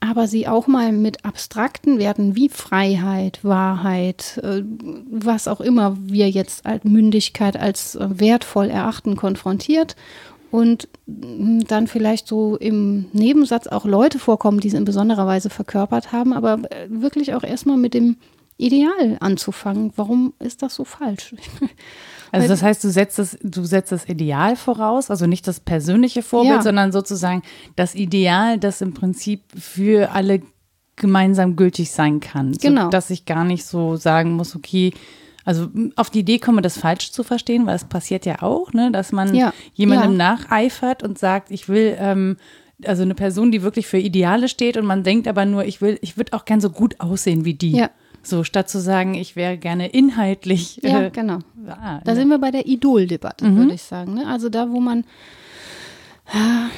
[0.03, 4.63] aber sie auch mal mit abstrakten Werten wie Freiheit, Wahrheit, äh,
[5.11, 9.95] was auch immer wir jetzt als Mündigkeit als äh, wertvoll erachten, konfrontiert
[10.51, 16.11] und dann vielleicht so im Nebensatz auch Leute vorkommen, die es in besonderer Weise verkörpert
[16.11, 18.17] haben, aber äh, wirklich auch erstmal mit dem
[18.57, 19.91] Ideal anzufangen.
[19.95, 21.35] Warum ist das so falsch?
[22.33, 26.23] Also das heißt, du setzt das, du setzt das Ideal voraus, also nicht das persönliche
[26.23, 26.61] Vorbild, ja.
[26.61, 27.41] sondern sozusagen
[27.75, 30.41] das Ideal, das im Prinzip für alle
[30.95, 32.53] gemeinsam gültig sein kann.
[32.53, 32.89] Genau.
[32.89, 34.93] dass ich gar nicht so sagen muss, okay,
[35.45, 38.91] also auf die Idee komme, das falsch zu verstehen, weil es passiert ja auch, ne,
[38.91, 39.53] dass man ja.
[39.73, 40.35] jemandem ja.
[40.35, 42.37] nacheifert und sagt, ich will, ähm,
[42.85, 45.97] also eine Person, die wirklich für Ideale steht und man denkt aber nur, ich will,
[46.01, 47.71] ich würde auch gern so gut aussehen wie die.
[47.71, 47.89] Ja.
[48.23, 50.79] So, statt zu sagen, ich wäre gerne inhaltlich.
[50.83, 51.39] Ja, äh, genau.
[51.67, 52.15] Ah, da ne?
[52.15, 53.57] sind wir bei der Idoldebatte, mhm.
[53.57, 54.13] würde ich sagen.
[54.13, 54.27] Ne?
[54.27, 55.05] Also da, wo man
[56.27, 56.69] äh,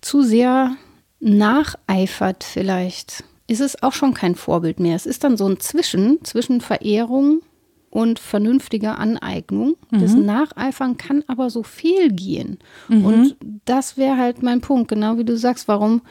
[0.00, 0.76] zu sehr
[1.20, 4.96] nacheifert vielleicht, ist es auch schon kein Vorbild mehr.
[4.96, 7.42] Es ist dann so ein Zwischen, zwischen Verehrung
[7.90, 9.76] und vernünftiger Aneignung.
[9.90, 10.00] Mhm.
[10.00, 12.58] Das Nacheifern kann aber so viel gehen.
[12.88, 13.04] Mhm.
[13.04, 16.02] Und das wäre halt mein Punkt, genau wie du sagst, warum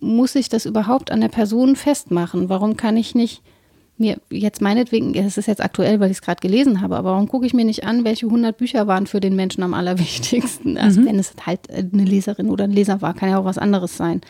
[0.00, 2.48] muss ich das überhaupt an der Person festmachen?
[2.48, 3.42] Warum kann ich nicht
[3.96, 7.28] mir jetzt meinetwegen, es ist jetzt aktuell, weil ich es gerade gelesen habe, aber warum
[7.28, 10.76] gucke ich mir nicht an, welche 100 Bücher waren für den Menschen am allerwichtigsten?
[10.84, 11.06] Also mhm.
[11.06, 14.20] wenn es halt eine Leserin oder ein Leser war, kann ja auch was anderes sein.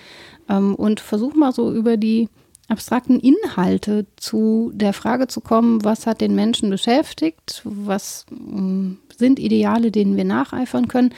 [0.49, 2.29] Ähm, und versuch mal so über die
[2.69, 9.39] abstrakten Inhalte zu der Frage zu kommen, was hat den Menschen beschäftigt, was ähm, sind
[9.39, 11.15] Ideale, denen wir nacheifern können.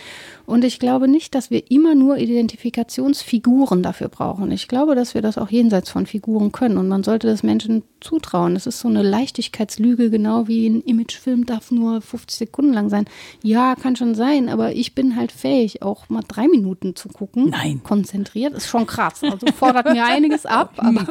[0.46, 4.50] Und ich glaube nicht, dass wir immer nur Identifikationsfiguren dafür brauchen.
[4.52, 6.78] Ich glaube, dass wir das auch jenseits von Figuren können.
[6.78, 8.56] Und man sollte das Menschen zutrauen.
[8.56, 13.06] Es ist so eine Leichtigkeitslüge, genau wie ein Imagefilm darf nur 50 Sekunden lang sein.
[13.42, 17.50] Ja, kann schon sein, aber ich bin halt fähig, auch mal drei Minuten zu gucken.
[17.50, 17.80] Nein.
[17.82, 18.54] Konzentriert.
[18.54, 19.22] Ist schon krass.
[19.22, 21.06] Also fordert mir einiges ab, aber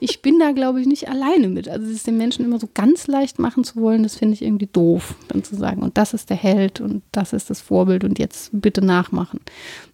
[0.00, 1.68] ich bin da, glaube ich, nicht alleine mit.
[1.68, 4.66] Also es den Menschen immer so ganz leicht machen zu wollen, das finde ich irgendwie
[4.66, 5.82] doof, dann zu sagen.
[5.82, 9.40] Und das ist der Held und das ist das Vorbild und jetzt bitte nachmachen.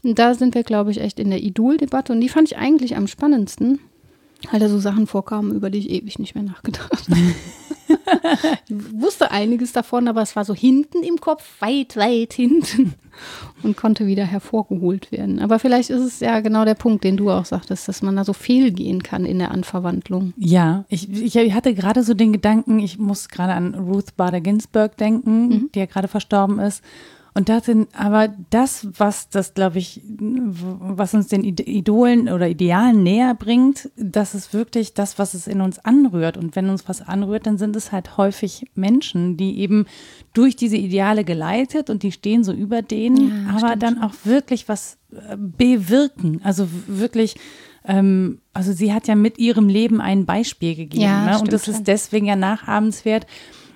[0.04, 2.96] Und da sind wir, glaube ich, echt in der Idol-Debatte und die fand ich eigentlich
[2.96, 3.80] am spannendsten,
[4.50, 7.20] weil da so Sachen vorkamen, über die ich ewig nicht mehr nachgedacht habe.
[8.68, 12.94] ich wusste einiges davon, aber es war so hinten im Kopf, weit, weit hinten
[13.64, 15.40] und konnte wieder hervorgeholt werden.
[15.40, 18.24] Aber vielleicht ist es ja genau der Punkt, den du auch sagtest, dass man da
[18.24, 20.33] so fehlgehen kann in der Anverwandlung.
[20.37, 24.96] Ja, ich, ich hatte gerade so den Gedanken, ich muss gerade an Ruth Bader Ginsburg
[24.96, 25.70] denken, mhm.
[25.74, 26.85] die ja gerade verstorben ist.
[27.40, 33.03] Und das sind aber das, was das, glaube ich, was uns den Idolen oder Idealen
[33.03, 36.37] näher bringt, das ist wirklich das, was es in uns anrührt.
[36.37, 39.87] Und wenn uns was anrührt, dann sind es halt häufig Menschen, die eben
[40.35, 44.03] durch diese Ideale geleitet und die stehen so über denen, ja, aber dann schon.
[44.03, 46.42] auch wirklich was äh, bewirken.
[46.44, 47.37] Also wirklich
[47.87, 51.05] ähm, also sie hat ja mit ihrem Leben ein Beispiel gegeben.
[51.05, 51.40] Ja, ne?
[51.40, 53.26] Und das ist deswegen ja nachahmenswert,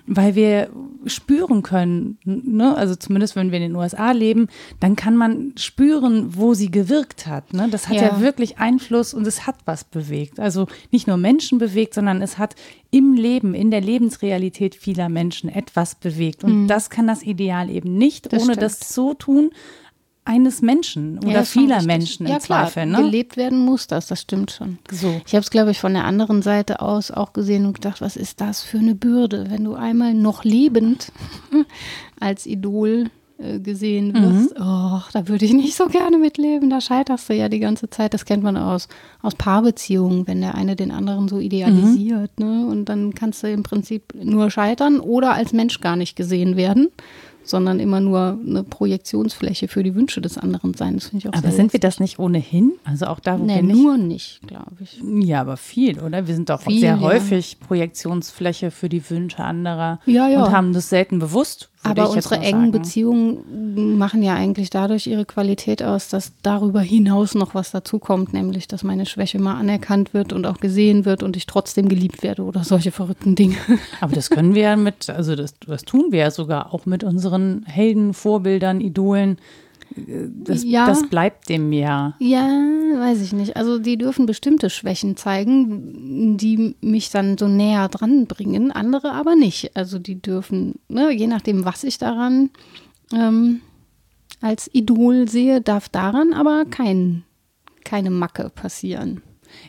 [0.07, 0.69] weil wir
[1.05, 2.75] spüren können, ne?
[2.75, 4.47] also zumindest wenn wir in den USA leben,
[4.79, 7.53] dann kann man spüren, wo sie gewirkt hat.
[7.53, 7.67] Ne?
[7.69, 8.03] Das hat ja.
[8.03, 10.39] ja wirklich Einfluss und es hat was bewegt.
[10.39, 12.55] Also nicht nur Menschen bewegt, sondern es hat
[12.91, 16.43] im Leben, in der Lebensrealität vieler Menschen etwas bewegt.
[16.43, 16.67] Und mhm.
[16.67, 18.61] das kann das Ideal eben nicht, das ohne stimmt.
[18.61, 19.51] das zu tun,
[20.25, 22.87] eines Menschen oder ja, vieler Menschen ja, im Zweifel.
[22.87, 22.97] Ne?
[22.97, 24.79] Gelebt werden muss das, das stimmt schon.
[24.91, 25.21] So.
[25.25, 28.17] Ich habe es, glaube ich, von der anderen Seite aus auch gesehen und gedacht, was
[28.17, 31.11] ist das für eine Bürde, wenn du einmal noch lebend
[32.19, 34.57] als Idol äh, gesehen wirst.
[34.57, 34.63] Mhm.
[34.63, 38.13] Oh, da würde ich nicht so gerne mitleben, da scheiterst du ja die ganze Zeit.
[38.13, 38.87] Das kennt man aus,
[39.21, 42.31] aus Paarbeziehungen, wenn der eine den anderen so idealisiert.
[42.39, 42.45] Mhm.
[42.45, 42.65] Ne?
[42.65, 46.89] Und dann kannst du im Prinzip nur scheitern oder als Mensch gar nicht gesehen werden
[47.45, 50.95] sondern immer nur eine Projektionsfläche für die Wünsche des anderen sein.
[50.95, 52.73] Das finde ich auch Aber sind wir das nicht ohnehin?
[52.83, 55.01] Also auch da, wo nee, wir nicht, nur nicht, glaube ich.
[55.21, 56.27] Ja, aber viel, oder?
[56.27, 56.99] Wir sind doch viel, sehr ja.
[56.99, 60.43] häufig Projektionsfläche für die Wünsche anderer ja, ja.
[60.43, 61.69] und haben das selten bewusst.
[61.85, 67.55] Aber unsere engen Beziehungen machen ja eigentlich dadurch ihre Qualität aus, dass darüber hinaus noch
[67.55, 71.45] was dazukommt, nämlich dass meine Schwäche mal anerkannt wird und auch gesehen wird und ich
[71.45, 73.57] trotzdem geliebt werde oder solche verrückten Dinge.
[74.01, 77.03] Aber das können wir ja mit, also das, das tun wir ja sogar auch mit
[77.03, 79.37] unseren Helden, Vorbildern, Idolen
[79.95, 80.87] das, ja.
[80.87, 82.15] das bleibt dem ja.
[82.19, 83.55] Ja, weiß ich nicht.
[83.55, 89.35] Also die dürfen bestimmte Schwächen zeigen, die mich dann so näher dran bringen, andere aber
[89.35, 89.75] nicht.
[89.75, 92.49] Also die dürfen, ne, je nachdem, was ich daran
[93.13, 93.61] ähm,
[94.41, 97.23] als Idol sehe, darf daran aber kein,
[97.83, 99.21] keine Macke passieren.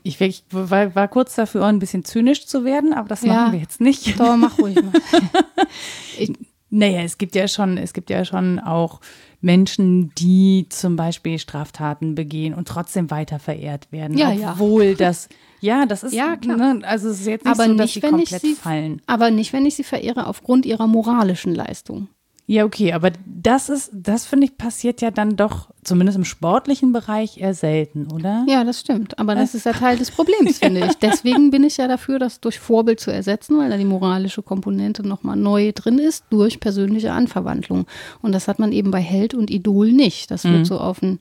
[0.02, 3.60] Ich, ich war, war, kurz dafür, ein bisschen zynisch zu werden, aber das machen wir
[3.60, 4.18] jetzt nicht.
[4.18, 4.92] Doch, mach ruhig mal.
[6.18, 6.32] ich,
[6.70, 9.00] naja, es gibt ja schon, es gibt ja schon auch
[9.40, 14.16] Menschen, die zum Beispiel Straftaten begehen und trotzdem weiter verehrt werden.
[14.16, 14.94] Ja, obwohl ja.
[14.94, 15.28] das,
[15.60, 16.56] ja, das ist, ja, klar.
[16.56, 19.02] Ne, also es ist jetzt nicht aber so, dass nicht, sie komplett sie, fallen.
[19.06, 22.08] Aber nicht, wenn ich sie verehre aufgrund ihrer moralischen Leistung.
[22.48, 26.92] Ja, okay, aber das ist, das finde ich, passiert ja dann doch, zumindest im sportlichen
[26.92, 28.44] Bereich, eher selten, oder?
[28.48, 29.18] Ja, das stimmt.
[29.18, 30.94] Aber das ist ja Teil des Problems, finde ich.
[30.94, 35.06] Deswegen bin ich ja dafür, das durch Vorbild zu ersetzen, weil da die moralische Komponente
[35.06, 37.86] nochmal neu drin ist, durch persönliche Anverwandlung.
[38.22, 40.30] Und das hat man eben bei Held und Idol nicht.
[40.30, 40.64] Das wird mhm.
[40.64, 41.18] so auf ein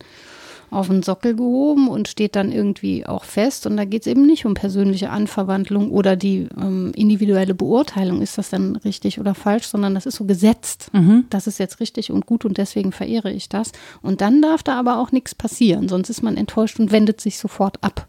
[0.76, 3.66] auf den Sockel gehoben und steht dann irgendwie auch fest.
[3.66, 8.38] Und da geht es eben nicht um persönliche Anverwandlung oder die ähm, individuelle Beurteilung, ist
[8.38, 10.90] das dann richtig oder falsch, sondern das ist so gesetzt.
[10.94, 11.26] Mhm.
[11.30, 13.72] Das ist jetzt richtig und gut und deswegen verehre ich das.
[14.02, 17.40] Und dann darf da aber auch nichts passieren, sonst ist man enttäuscht und wendet sich
[17.40, 18.08] sofort ab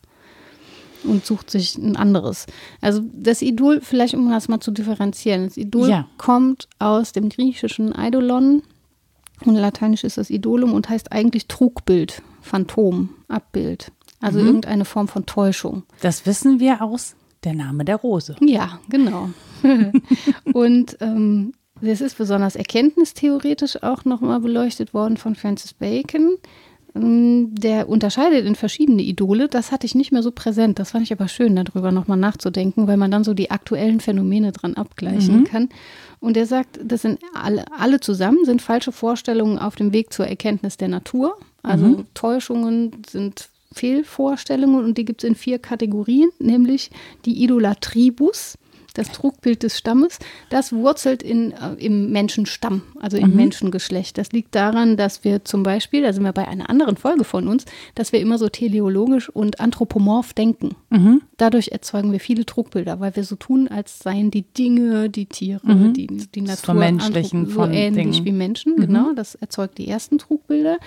[1.05, 2.47] und sucht sich ein anderes.
[2.81, 6.09] Also das Idol, vielleicht um das mal zu differenzieren, das Idol ja.
[6.19, 8.63] kommt aus dem griechischen Eidolon
[9.45, 12.23] und lateinisch ist das Idolum und heißt eigentlich Trugbild.
[12.47, 13.93] Phantom, Abbild.
[14.21, 14.47] Also mhm.
[14.47, 15.83] irgendeine Form von Täuschung.
[16.01, 18.37] Das wissen wir aus der Name der Rose.
[18.41, 19.31] Ja, genau.
[20.53, 26.37] und ähm, das ist besonders erkenntnistheoretisch auch nochmal beleuchtet worden von Francis Bacon.
[26.95, 29.49] Ähm, der unterscheidet in verschiedene Idole.
[29.49, 30.79] Das hatte ich nicht mehr so präsent.
[30.79, 34.53] Das fand ich aber schön, darüber nochmal nachzudenken, weil man dann so die aktuellen Phänomene
[34.53, 35.45] dran abgleichen mhm.
[35.45, 35.69] kann.
[36.21, 40.27] Und er sagt, das sind alle, alle zusammen sind falsche Vorstellungen auf dem Weg zur
[40.27, 41.37] Erkenntnis der Natur.
[41.67, 42.07] Also mhm.
[42.15, 46.91] Täuschungen sind Fehlvorstellungen und die gibt es in vier Kategorien, nämlich
[47.25, 48.57] die Idolatribus,
[48.99, 50.19] das Trugbild des Stammes,
[50.51, 53.37] das wurzelt in, äh, im Menschenstamm, also im Mhm.
[53.37, 54.19] Menschengeschlecht.
[54.19, 57.49] Das liegt daran, dass wir zum Beispiel, da sind wir bei einer anderen Folge von
[57.49, 60.71] uns, dass wir immer so teleologisch und anthropomorph denken.
[60.91, 61.23] Mhm.
[61.37, 65.61] Dadurch erzeugen wir viele Trugbilder, weil wir so tun, als seien die Dinge, die Tiere,
[65.93, 68.25] die, die Das Natur Vermenschlichen so von ähnlich Dingen.
[68.25, 68.77] wie Menschen.
[68.77, 70.79] Genau, das erzeugt die ersten Trugbilder.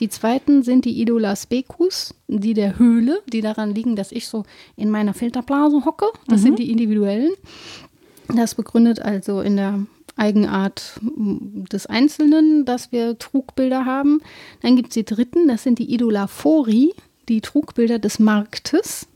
[0.00, 4.44] Die zweiten sind die Idola specus, die der Höhle, die daran liegen, dass ich so
[4.76, 6.06] in meiner Filterblase hocke.
[6.28, 7.32] Das sind die individuellen.
[8.34, 9.80] Das begründet also in der
[10.16, 11.00] Eigenart
[11.72, 14.20] des Einzelnen, dass wir Trugbilder haben.
[14.62, 16.94] Dann gibt es die dritten, das sind die Idolaphori,
[17.28, 19.08] die Trugbilder des Marktes.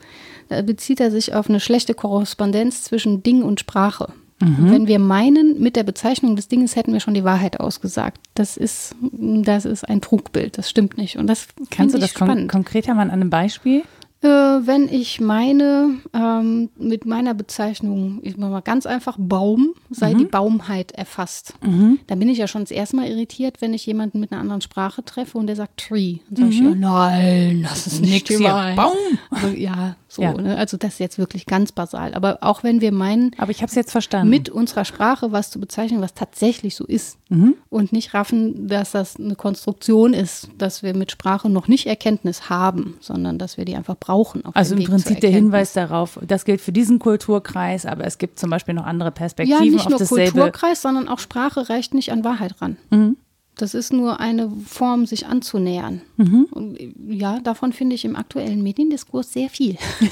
[0.49, 4.13] Da bezieht er sich auf eine schlechte Korrespondenz zwischen Ding und Sprache.
[4.41, 4.71] Mhm.
[4.71, 8.21] Wenn wir meinen, mit der Bezeichnung des Dinges hätten wir schon die Wahrheit ausgesagt.
[8.35, 11.17] Das ist, das ist ein Trugbild, das stimmt nicht.
[11.17, 13.83] Und das Kannst du das kon konkreter mal an einem Beispiel?
[14.21, 20.13] Äh, wenn ich meine, ähm, mit meiner Bezeichnung, ich mache mal ganz einfach Baum, sei
[20.15, 20.19] Mhm.
[20.19, 21.55] die Baumheit erfasst.
[21.63, 24.61] Dann bin ich ja schon das erste Mal irritiert, wenn ich jemanden mit einer anderen
[24.61, 26.17] Sprache treffe und der sagt Tree.
[26.31, 28.15] Dann sage ich, ja, nein, das ist nicht Mhm.
[28.15, 28.73] Nix die hier.
[28.75, 28.97] Baum.
[29.31, 30.23] Also, ja, so.
[30.23, 30.33] Ja.
[30.33, 30.57] Ne?
[30.57, 32.15] Also das ist jetzt wirklich ganz basal.
[32.15, 34.31] Aber auch wenn wir meinen, Aber ich habe es jetzt verstanden.
[34.31, 37.19] mit unserer Sprache was zu bezeichnen, was tatsächlich so ist.
[37.29, 37.55] Mhm.
[37.69, 42.49] Und nicht raffen, dass das eine Konstruktion ist, dass wir mit Sprache noch nicht Erkenntnis
[42.49, 44.43] haben, sondern dass wir die einfach brauchen.
[44.55, 45.29] Also im Prinzip der.
[45.29, 49.13] Hinweis darauf, das gilt für diesen Kulturkreis, aber es gibt zum Beispiel noch andere Ja,
[49.13, 50.33] Perspektiven nicht auf nur dasselbe.
[50.33, 52.79] Kulturkreis, sondern auch Sprache reicht nicht an Wahrheit ran.
[52.91, 53.17] Mhm.
[53.59, 56.01] Das ist nur eine Form, sich anzunähern.
[56.17, 56.47] Mhm.
[56.51, 56.79] Und
[57.09, 59.77] ja, davon finde ich im aktuellen Mediendiskurs sehr viel.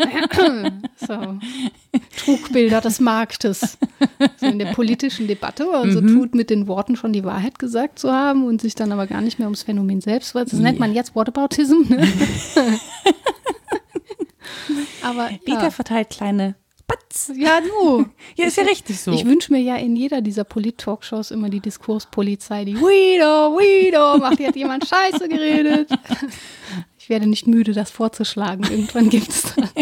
[0.96, 1.38] so.
[2.16, 3.78] Trugbilder des Marktes.
[4.38, 6.14] So in der politischen Debatte, also Mhm.
[6.14, 9.20] tut mit den Worten schon die Wahrheit gesagt zu haben und sich dann aber gar
[9.20, 10.34] nicht mehr ums Phänomen selbst.
[10.34, 11.82] Das nennt man jetzt Whataboutism.
[11.88, 12.08] Ne?
[15.02, 15.70] aber Peter ja.
[15.70, 16.54] verteilt kleine
[16.90, 17.32] Patz.
[17.36, 18.06] ja, du.
[18.36, 19.12] Ja, ist ja richtig so.
[19.12, 24.38] Ich wünsche mir ja in jeder dieser Polit-Talkshows immer die Diskurspolizei, die Guido, Guido, macht,
[24.38, 25.90] hier hat jemand Scheiße geredet.
[27.02, 28.62] Ich werde nicht müde, das vorzuschlagen.
[28.70, 29.56] Irgendwann gibt es das.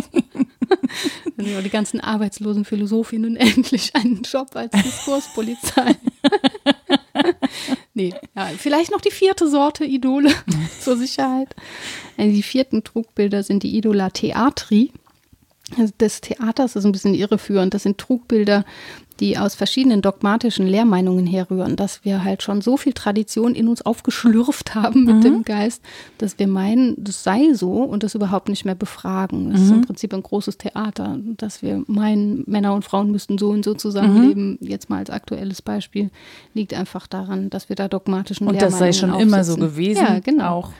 [1.36, 5.96] Dann sind die ganzen arbeitslosen Philosophinnen endlich einen Job als Diskurspolizei.
[7.92, 10.32] nee, ja, vielleicht noch die vierte Sorte Idole
[10.80, 11.54] zur Sicherheit.
[12.16, 14.92] Also die vierten Trugbilder sind die Idola Theatri
[16.00, 17.74] des Theaters ist ein bisschen irreführend.
[17.74, 18.64] Das sind Trugbilder,
[19.20, 23.82] die aus verschiedenen dogmatischen Lehrmeinungen herrühren, dass wir halt schon so viel Tradition in uns
[23.82, 25.82] aufgeschlürft haben mit dem Geist,
[26.18, 29.50] dass wir meinen, das sei so und das überhaupt nicht mehr befragen.
[29.50, 33.50] Das ist im Prinzip ein großes Theater, dass wir meinen, Männer und Frauen müssten so
[33.50, 34.58] und so zusammenleben.
[34.60, 36.10] Jetzt mal als aktuelles Beispiel
[36.54, 39.70] liegt einfach daran, dass wir da dogmatischen Und das sei schon Lehrmeinungen immer so aufsitzen.
[39.70, 40.04] gewesen.
[40.06, 40.48] Ja, genau.
[40.48, 40.70] Auch.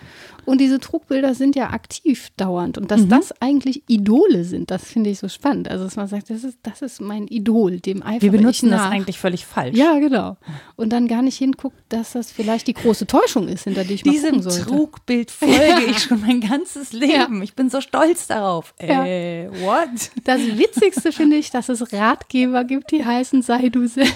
[0.48, 2.78] Und diese Trugbilder sind ja aktiv dauernd.
[2.78, 5.70] Und dass das eigentlich Idole sind, das finde ich so spannend.
[5.70, 8.80] Also, dass man sagt, das ist, das ist mein Idol, dem eifere Wir benutzen das
[8.80, 9.76] eigentlich völlig falsch.
[9.76, 10.38] Ja, genau.
[10.74, 14.06] Und dann gar nicht hinguckt, dass das vielleicht die große Täuschung ist, hinter die ich
[14.06, 14.66] mal Diesem gucken sollte.
[14.66, 17.42] Trugbild folge ich schon mein ganzes Leben.
[17.42, 18.72] Ich bin so stolz darauf.
[18.80, 19.04] Ja.
[19.04, 20.10] Äh, what?
[20.24, 24.14] Das Witzigste finde ich, dass es Ratgeber gibt, die heißen Sei du selbst.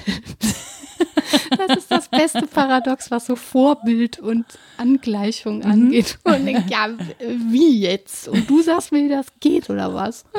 [1.50, 4.44] Das ist das beste Paradox, was so Vorbild und
[4.76, 6.18] Angleichung angeht.
[6.24, 6.88] Und man denkt, ja,
[7.50, 8.28] wie jetzt?
[8.28, 10.24] Und du sagst mir, wie das geht oder was?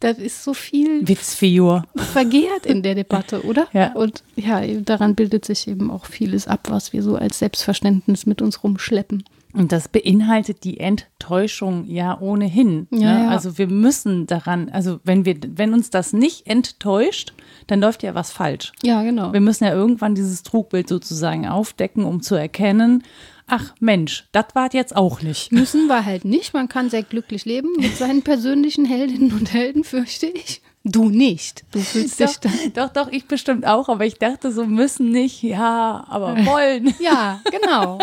[0.00, 1.84] Das ist so viel Witzfigur.
[1.94, 3.68] vergehrt in der Debatte, oder?
[3.72, 3.92] Ja.
[3.92, 8.42] Und ja, daran bildet sich eben auch vieles ab, was wir so als Selbstverständnis mit
[8.42, 9.22] uns rumschleppen.
[9.52, 12.88] Und das beinhaltet die Enttäuschung ja ohnehin.
[12.90, 13.24] Ja, ne?
[13.24, 13.28] ja.
[13.28, 17.32] Also wir müssen daran, also wenn wir, wenn uns das nicht enttäuscht,
[17.66, 18.72] dann läuft ja was falsch.
[18.82, 19.32] Ja, genau.
[19.32, 23.04] Wir müssen ja irgendwann dieses Trugbild sozusagen aufdecken, um zu erkennen,
[23.52, 25.52] ach Mensch, das war jetzt auch nicht.
[25.52, 26.54] Müssen wir halt nicht.
[26.54, 30.62] Man kann sehr glücklich leben mit seinen persönlichen Heldinnen und Helden, fürchte ich.
[30.84, 31.62] Du nicht.
[31.70, 35.42] Du fühlst dich Doch, doch, doch, ich bestimmt auch, aber ich dachte so, müssen nicht,
[35.42, 36.94] ja, aber wollen.
[37.00, 37.98] Ja, genau.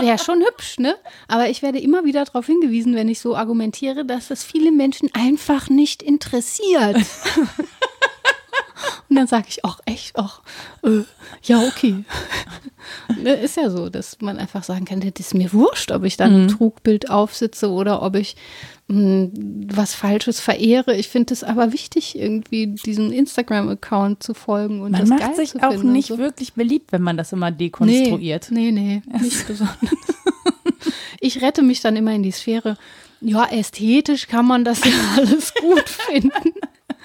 [0.00, 0.96] Wäre schon hübsch, ne?
[1.28, 5.10] Aber ich werde immer wieder darauf hingewiesen, wenn ich so argumentiere, dass das viele Menschen
[5.12, 6.96] einfach nicht interessiert.
[9.14, 10.40] Und dann sage ich auch echt, ach,
[10.82, 11.04] äh,
[11.44, 12.02] ja, okay.
[13.16, 16.16] Ne, ist ja so, dass man einfach sagen kann, das ist mir wurscht, ob ich
[16.16, 18.34] dann ein Trugbild aufsitze oder ob ich
[18.88, 19.28] mh,
[19.72, 20.96] was Falsches verehre.
[20.96, 25.62] Ich finde es aber wichtig, irgendwie diesem Instagram-Account zu folgen und Man das macht sich
[25.62, 26.18] auch nicht so.
[26.18, 28.48] wirklich beliebt, wenn man das immer dekonstruiert.
[28.50, 29.78] Nee, nee, nee nicht besonders.
[31.20, 32.76] Ich rette mich dann immer in die Sphäre,
[33.20, 36.52] ja, ästhetisch kann man das ja alles gut finden.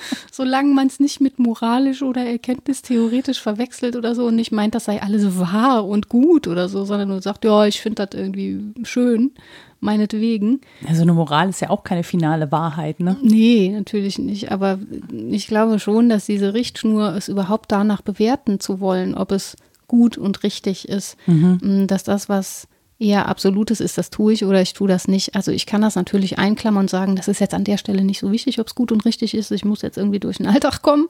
[0.31, 4.85] solange man es nicht mit moralisch oder erkenntnistheoretisch verwechselt oder so und nicht meint, das
[4.85, 8.73] sei alles wahr und gut oder so, sondern nur sagt, ja, ich finde das irgendwie
[8.83, 9.31] schön,
[9.79, 10.61] meinetwegen.
[10.87, 13.17] Also eine Moral ist ja auch keine finale Wahrheit, ne?
[13.21, 14.51] Nee, natürlich nicht.
[14.51, 14.79] Aber
[15.11, 19.55] ich glaube schon, dass diese Richtschnur es überhaupt danach bewerten zu wollen, ob es
[19.87, 21.87] gut und richtig ist, mhm.
[21.87, 22.68] dass das, was
[22.99, 25.33] eher Absolutes ist, das tue ich oder ich tue das nicht.
[25.33, 28.19] Also ich kann das natürlich einklammern und sagen, das ist jetzt an der Stelle nicht
[28.19, 29.51] so wichtig, ob es gut und richtig ist.
[29.51, 31.07] Ich muss jetzt irgendwie durch den Alltag kommen.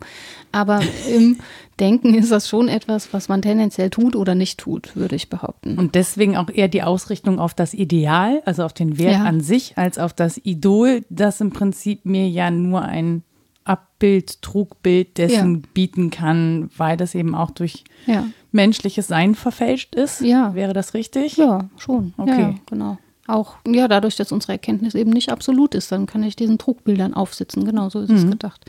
[0.51, 1.39] Aber im
[1.79, 5.79] Denken ist das schon etwas, was man tendenziell tut oder nicht tut, würde ich behaupten.
[5.79, 9.23] Und deswegen auch eher die Ausrichtung auf das Ideal, also auf den Wert ja.
[9.23, 13.23] an sich, als auf das Idol, das im Prinzip mir ja nur ein
[13.63, 15.61] Abbild, Trugbild dessen ja.
[15.73, 18.25] bieten kann, weil das eben auch durch ja.
[18.51, 20.21] Menschliches Sein verfälscht ist.
[20.21, 20.53] Ja.
[20.55, 21.37] Wäre das richtig?
[21.37, 22.13] Ja, schon.
[22.17, 22.41] Okay.
[22.41, 22.97] Ja, genau.
[23.27, 27.13] Auch ja, dadurch, dass unsere Erkenntnis eben nicht absolut ist, dann kann ich diesen Trugbildern
[27.13, 27.63] aufsitzen.
[27.63, 28.15] Genau so ist mhm.
[28.15, 28.65] es gedacht.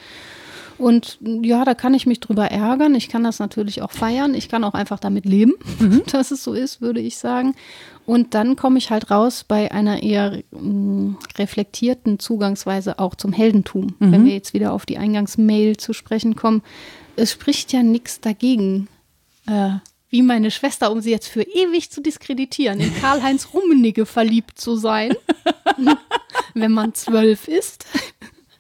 [0.80, 2.94] Und ja, da kann ich mich drüber ärgern.
[2.94, 4.34] Ich kann das natürlich auch feiern.
[4.34, 6.02] Ich kann auch einfach damit leben, mhm.
[6.10, 7.54] dass es so ist, würde ich sagen.
[8.06, 13.32] Und dann komme ich halt raus bei einer eher mh, mm, reflektierten Zugangsweise auch zum
[13.32, 13.94] Heldentum.
[13.98, 14.12] Mhm.
[14.12, 16.62] Wenn wir jetzt wieder auf die Eingangsmail zu sprechen kommen.
[17.14, 18.88] Es spricht ja nichts dagegen,
[19.50, 19.80] äh,
[20.10, 24.76] wie meine Schwester, um sie jetzt für ewig zu diskreditieren, in Karl-Heinz Rummenigge verliebt zu
[24.76, 25.14] sein,
[26.54, 27.86] wenn man zwölf ist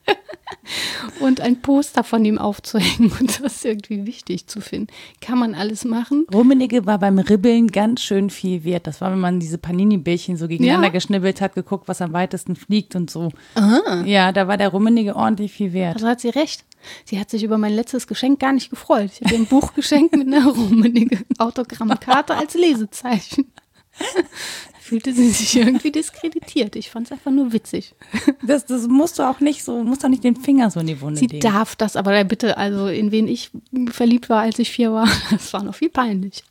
[1.20, 4.92] und ein Poster von ihm aufzuhängen und das irgendwie wichtig zu finden.
[5.20, 6.24] Kann man alles machen.
[6.32, 8.86] Rummenigge war beim Ribbeln ganz schön viel wert.
[8.86, 10.92] Das war, wenn man diese Panini-Bällchen so gegeneinander ja.
[10.92, 13.30] geschnibbelt hat, geguckt, was am weitesten fliegt und so.
[13.56, 14.04] Aha.
[14.04, 15.96] Ja, da war der Rummenigge ordentlich viel wert.
[15.96, 16.64] Also hat sie recht.
[17.04, 19.10] Sie hat sich über mein letztes Geschenk gar nicht gefreut.
[19.14, 23.52] Ich habe ihr ein Buch geschenkt mit einer Rummenigge Autogrammkarte als Lesezeichen
[24.80, 26.76] fühlte sie sich irgendwie diskreditiert.
[26.76, 27.94] Ich fand es einfach nur witzig.
[28.42, 31.00] Das, das musst du auch nicht so, musst doch nicht den Finger so in die
[31.00, 31.40] Wunde Sie legen.
[31.40, 33.50] darf das, aber bitte, also in wen ich
[33.90, 36.42] verliebt war, als ich vier war, das war noch viel peinlich.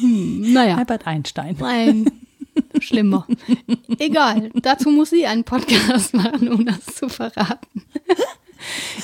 [0.00, 0.76] Hm, naja.
[0.76, 1.56] Albert Einstein.
[1.58, 2.10] Nein,
[2.80, 3.26] schlimmer.
[3.98, 7.82] Egal, dazu muss sie einen Podcast machen, um das zu verraten.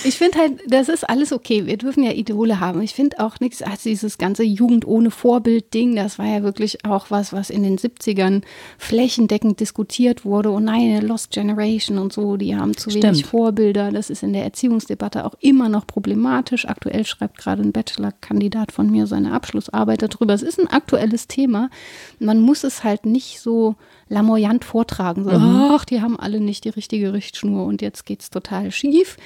[0.04, 1.66] Ich finde halt, das ist alles okay.
[1.66, 2.82] Wir dürfen ja Idole haben.
[2.82, 5.96] Ich finde auch nichts als dieses ganze Jugend ohne Vorbild-Ding.
[5.96, 8.42] Das war ja wirklich auch was, was in den 70ern
[8.78, 10.50] flächendeckend diskutiert wurde.
[10.50, 13.04] Und nein, Lost Generation und so, die haben zu Stimmt.
[13.04, 13.92] wenig Vorbilder.
[13.92, 16.66] Das ist in der Erziehungsdebatte auch immer noch problematisch.
[16.66, 20.34] Aktuell schreibt gerade ein Bachelor-Kandidat von mir seine Abschlussarbeit darüber.
[20.34, 21.70] Es ist ein aktuelles Thema.
[22.18, 23.76] Man muss es halt nicht so
[24.14, 25.24] lamoyant vortragen.
[25.24, 25.70] So, mhm.
[25.72, 29.16] ach, die haben alle nicht die richtige Richtschnur und jetzt geht es total schief.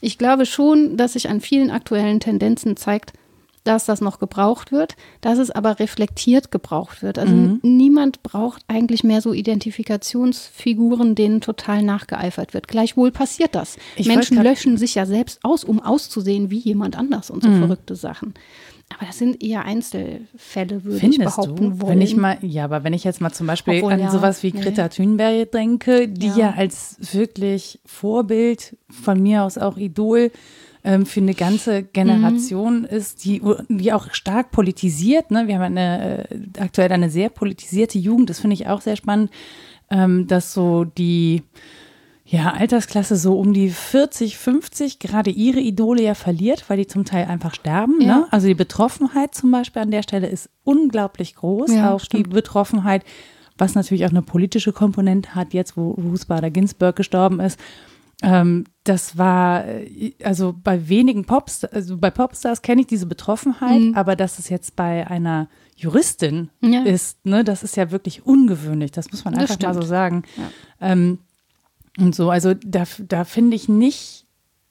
[0.00, 3.12] Ich glaube schon, dass sich an vielen aktuellen Tendenzen zeigt,
[3.64, 7.18] dass das noch gebraucht wird, dass es aber reflektiert gebraucht wird.
[7.18, 7.60] Also mhm.
[7.62, 12.66] niemand braucht eigentlich mehr so Identifikationsfiguren, denen total nachgeeifert wird.
[12.66, 13.76] Gleichwohl passiert das.
[13.96, 17.58] Ich Menschen löschen sich ja selbst aus, um auszusehen wie jemand anders und so mhm.
[17.58, 18.32] verrückte Sachen.
[18.94, 21.80] Aber das sind eher Einzelfälle, würde Findest ich behaupten du?
[21.80, 21.92] wollen.
[21.92, 24.42] Wenn ich mal, ja, aber wenn ich jetzt mal zum Beispiel Obwohl, an ja, sowas
[24.42, 24.88] wie Greta nee.
[24.88, 26.36] Thunberg denke, die ja.
[26.36, 26.54] ja.
[26.56, 30.30] als wirklich Vorbild, von mir aus auch Idol,
[30.84, 32.86] ähm, für eine ganze Generation mhm.
[32.86, 35.30] ist, die, die auch stark politisiert.
[35.30, 35.46] Ne?
[35.46, 39.30] Wir haben eine, äh, aktuell eine sehr politisierte Jugend, das finde ich auch sehr spannend,
[39.90, 41.42] ähm, dass so die
[42.30, 47.06] ja, Altersklasse so um die 40, 50 gerade ihre Idole ja verliert, weil die zum
[47.06, 48.02] Teil einfach sterben.
[48.02, 48.18] Ja.
[48.18, 48.26] Ne?
[48.30, 51.72] Also die Betroffenheit zum Beispiel an der Stelle ist unglaublich groß.
[51.72, 52.26] Ja, auch stimmt.
[52.26, 53.02] die Betroffenheit,
[53.56, 57.58] was natürlich auch eine politische Komponente hat, jetzt wo Ruth Bader Ginsburg gestorben ist.
[58.22, 63.80] Ähm, das war, äh, also bei wenigen Popstars, also bei Popstars kenne ich diese Betroffenheit,
[63.80, 63.94] mhm.
[63.94, 66.82] aber dass es jetzt bei einer Juristin ja.
[66.82, 70.24] ist, ne, das ist ja wirklich ungewöhnlich, das muss man einfach mal so sagen.
[70.80, 71.20] Ähm,
[71.98, 74.26] und so, also da, da finde ich nicht,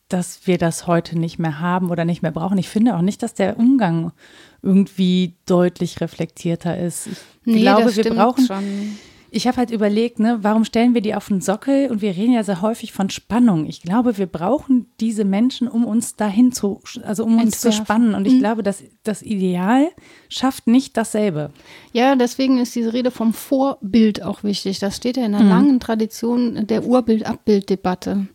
[0.10, 2.58] dass wir das heute nicht mehr haben oder nicht mehr brauchen.
[2.58, 4.14] Ich finde auch nicht, dass der Umgang
[4.62, 7.08] irgendwie deutlich reflektierter ist.
[7.08, 8.98] Ich nee, glaube, wir brauchen schon
[9.38, 11.92] ich habe halt überlegt, ne, warum stellen wir die auf den Sockel?
[11.92, 13.68] Und wir reden ja sehr häufig von Spannung.
[13.68, 18.16] Ich glaube, wir brauchen diese Menschen, um uns dahin zu, also um uns zu spannen.
[18.16, 18.40] Und ich mhm.
[18.40, 19.90] glaube, dass das Ideal
[20.28, 21.52] schafft nicht dasselbe.
[21.94, 24.80] Ja, deswegen ist diese Rede vom Vorbild auch wichtig.
[24.80, 25.50] Das steht ja in einer mhm.
[25.50, 28.28] langen Tradition der Urbild-Abbild-Debatte.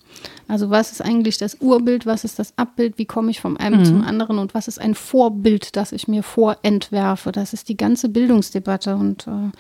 [0.47, 3.81] Also was ist eigentlich das Urbild, was ist das Abbild, wie komme ich vom einen
[3.81, 3.85] mhm.
[3.85, 7.33] zum anderen und was ist ein Vorbild, das ich mir vorentwerfe?
[7.33, 9.51] Das ist die ganze Bildungsdebatte und äh,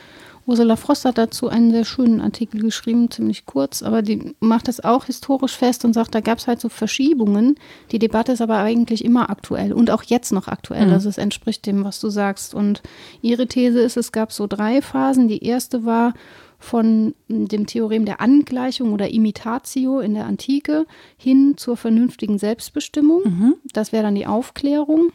[0.44, 4.82] Ursula Frost hat dazu einen sehr schönen Artikel geschrieben, ziemlich kurz, aber die macht das
[4.82, 7.56] auch historisch fest und sagt, da gab es halt so Verschiebungen.
[7.92, 10.86] Die Debatte ist aber eigentlich immer aktuell und auch jetzt noch aktuell.
[10.86, 10.92] Mhm.
[10.92, 12.54] Also es entspricht dem, was du sagst.
[12.54, 12.82] Und
[13.20, 15.28] ihre These ist, es gab so drei Phasen.
[15.28, 16.14] Die erste war
[16.58, 20.86] von dem Theorem der Angleichung oder Imitatio in der Antike
[21.16, 23.22] hin zur vernünftigen Selbstbestimmung.
[23.24, 23.54] Mhm.
[23.72, 25.12] Das wäre dann die Aufklärung.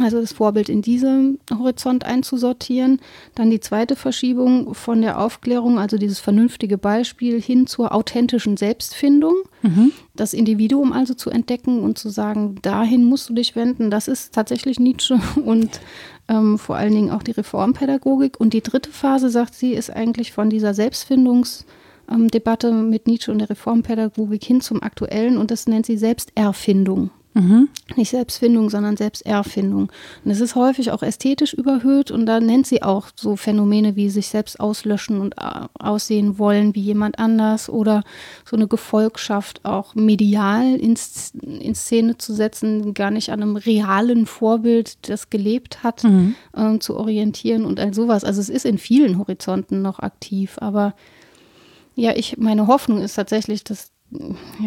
[0.00, 3.00] Also das Vorbild in diesem Horizont einzusortieren.
[3.34, 9.34] Dann die zweite Verschiebung von der Aufklärung, also dieses vernünftige Beispiel hin zur authentischen Selbstfindung.
[9.60, 9.92] Mhm.
[10.14, 13.90] Das Individuum also zu entdecken und zu sagen, dahin musst du dich wenden.
[13.90, 15.80] Das ist tatsächlich Nietzsche und
[16.28, 18.40] ähm, vor allen Dingen auch die Reformpädagogik.
[18.40, 23.40] Und die dritte Phase, sagt sie, ist eigentlich von dieser Selbstfindungsdebatte ähm, mit Nietzsche und
[23.40, 27.10] der Reformpädagogik hin zum Aktuellen und das nennt sie Selbsterfindung.
[27.34, 27.68] Mhm.
[27.96, 29.90] Nicht Selbstfindung, sondern Selbsterfindung.
[30.24, 34.10] Und es ist häufig auch ästhetisch überhöht und da nennt sie auch so Phänomene wie
[34.10, 38.02] sich selbst auslöschen und äh, aussehen wollen wie jemand anders oder
[38.44, 40.94] so eine Gefolgschaft auch medial in,
[41.42, 46.34] in Szene zu setzen, gar nicht an einem realen Vorbild, das gelebt hat, Mhm.
[46.56, 48.24] ähm, zu orientieren und all sowas.
[48.24, 50.94] Also es ist in vielen Horizonten noch aktiv, aber
[51.94, 53.91] ja, ich, meine Hoffnung ist tatsächlich, dass,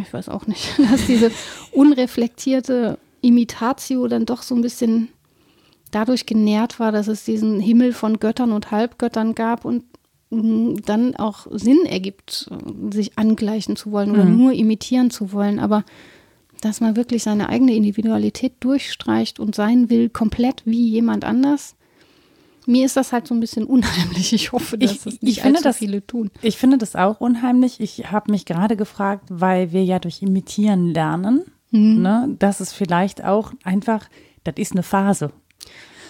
[0.01, 1.31] ich weiß auch nicht, dass diese
[1.71, 5.09] unreflektierte Imitatio dann doch so ein bisschen
[5.91, 9.83] dadurch genährt war, dass es diesen Himmel von Göttern und Halbgöttern gab und
[10.29, 12.49] mm, dann auch Sinn ergibt,
[12.91, 14.37] sich angleichen zu wollen oder Mhm.
[14.37, 15.83] nur imitieren zu wollen, aber
[16.61, 21.75] dass man wirklich seine eigene Individualität durchstreicht und sein will, komplett wie jemand anders.
[22.67, 24.33] Mir ist das halt so ein bisschen unheimlich.
[24.33, 26.31] Ich hoffe, dass Ich- das ich nicht finde, allzu das- viele tun.
[26.41, 27.79] Ich finde das auch unheimlich.
[27.79, 32.01] Ich habe mich gerade gefragt, weil wir ja durch Imitieren lernen, Mhm.
[32.01, 34.07] ne, dass es vielleicht auch einfach,
[34.43, 35.31] das ist eine Phase.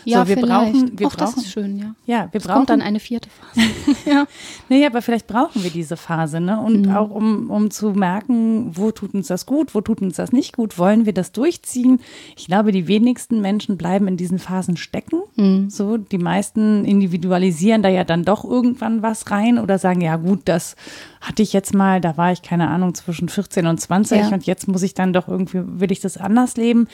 [0.06, 0.74] Ja, wir vielleicht.
[0.74, 1.96] brauchen- wir das brauchen- ist schön, ja.
[2.06, 3.68] Ja, wir Es brauchen kommt dann eine vierte Phase.
[4.10, 4.26] ja.
[4.70, 6.60] Nee, aber vielleicht brauchen wir diese Phase, ne?
[6.60, 6.96] Und Mhm.
[6.96, 10.56] auch um, um zu merken, wo tut uns das gut, wo tut uns das nicht
[10.56, 12.00] gut, wollen wir das durchziehen?
[12.38, 15.22] Ich glaube, die wenigsten Menschen bleiben in diesen Phasen stecken.
[15.36, 15.70] Mhm.
[15.70, 20.42] So, die meisten individualisieren da ja dann doch irgendwann was rein oder sagen, ja gut,
[20.46, 20.76] das
[21.22, 24.28] hatte ich jetzt mal, da war ich, keine Ahnung, zwischen 14 und 20 Ja.
[24.30, 26.88] und jetzt muss ich dann doch irgendwie, will ich das anders leben.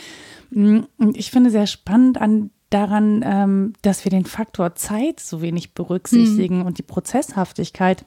[0.53, 5.73] Und ich finde sehr spannend an daran, ähm, dass wir den Faktor Zeit so wenig
[5.73, 6.65] berücksichtigen Mhm.
[6.65, 8.03] und die Prozesshaftigkeit,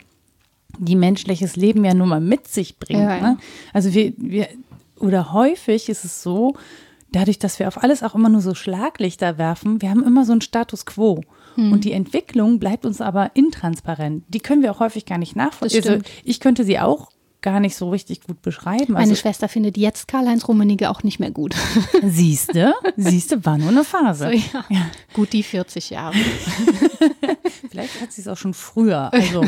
[0.79, 3.01] die menschliches Leben ja nun mal mit sich bringt.
[3.01, 3.21] Ja.
[3.21, 3.39] Ne?
[3.73, 4.49] Also wir, wir,
[4.99, 6.55] oder häufig ist es so,
[7.13, 10.33] dadurch, dass wir auf alles auch immer nur so Schlaglichter werfen, wir haben immer so
[10.33, 11.21] einen Status quo.
[11.57, 11.73] Mhm.
[11.73, 14.25] Und die Entwicklung bleibt uns aber intransparent.
[14.29, 15.87] Die können wir auch häufig gar nicht nachvollziehen.
[15.87, 17.11] Also ich könnte sie auch
[17.45, 18.95] gar nicht so richtig gut beschreiben.
[18.95, 21.55] Meine Also, Schwester findet jetzt Karl-Heinz Rummenigge auch nicht mehr gut.
[22.03, 24.31] siehste, siehste, war nur eine Phase.
[24.33, 24.87] So, ja.
[25.13, 26.15] Gut die 40 Jahre.
[27.71, 29.13] Vielleicht hat sie es auch schon früher.
[29.13, 29.45] Also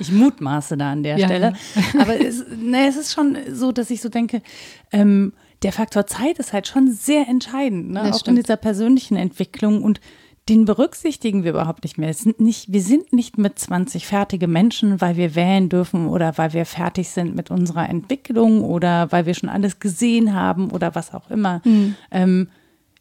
[0.00, 1.52] ich mutmaße da an der Ja, Stelle.
[1.98, 4.42] Aber es, ne, es ist schon so, dass ich so denke,
[4.90, 5.32] ähm,
[5.62, 8.02] der Faktor Zeit ist halt schon sehr entscheidend, ne?
[8.02, 8.38] Auch in stimmt.
[8.38, 10.00] dieser persönlichen Entwicklung und
[10.48, 12.14] den berücksichtigen wir überhaupt nicht mehr.
[12.14, 16.52] Sind nicht, wir sind nicht mit 20 fertige Menschen, weil wir wählen dürfen oder weil
[16.52, 21.12] wir fertig sind mit unserer Entwicklung oder weil wir schon alles gesehen haben oder was
[21.12, 21.62] auch immer.
[21.64, 21.96] Mhm.
[22.12, 22.48] Ähm,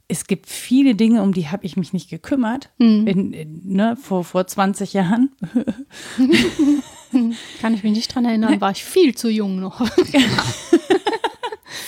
[0.07, 3.07] es gibt viele Dinge, um die habe ich mich nicht gekümmert Mhm.
[3.07, 5.29] in, in, ne, vor, vor 20 Jahren.
[7.61, 9.81] Kann ich mich nicht dran erinnern, war ich viel zu jung noch.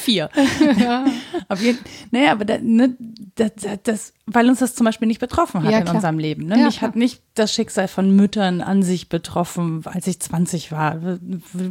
[0.01, 0.29] Vier.
[1.49, 1.79] Auf jeden,
[2.11, 2.95] naja, aber da, ne,
[3.35, 3.51] das,
[3.83, 5.95] das, weil uns das zum Beispiel nicht betroffen hat Ja, in klar.
[5.95, 6.45] unserem Leben.
[6.47, 6.59] Ne?
[6.59, 6.89] Ja, Mich klar.
[6.89, 10.99] hat nicht das Schicksal von Müttern an sich betroffen, als ich 20 war.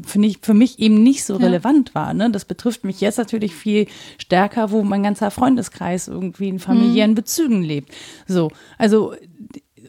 [0.06, 1.46] Finde ich für mich eben nicht so Ja.
[1.46, 2.14] relevant war.
[2.14, 2.30] Ne?
[2.30, 3.86] Das betrifft mich jetzt natürlich viel
[4.18, 7.16] stärker, wo mein ganzer Freundeskreis irgendwie in familiären Mhm.
[7.16, 7.92] Bezügen lebt.
[8.26, 9.14] So, also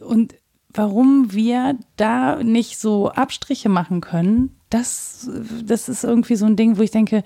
[0.00, 0.34] und
[0.70, 5.28] warum wir da nicht so Abstriche machen können, das,
[5.64, 7.24] das ist irgendwie so ein Ding, wo ich denke,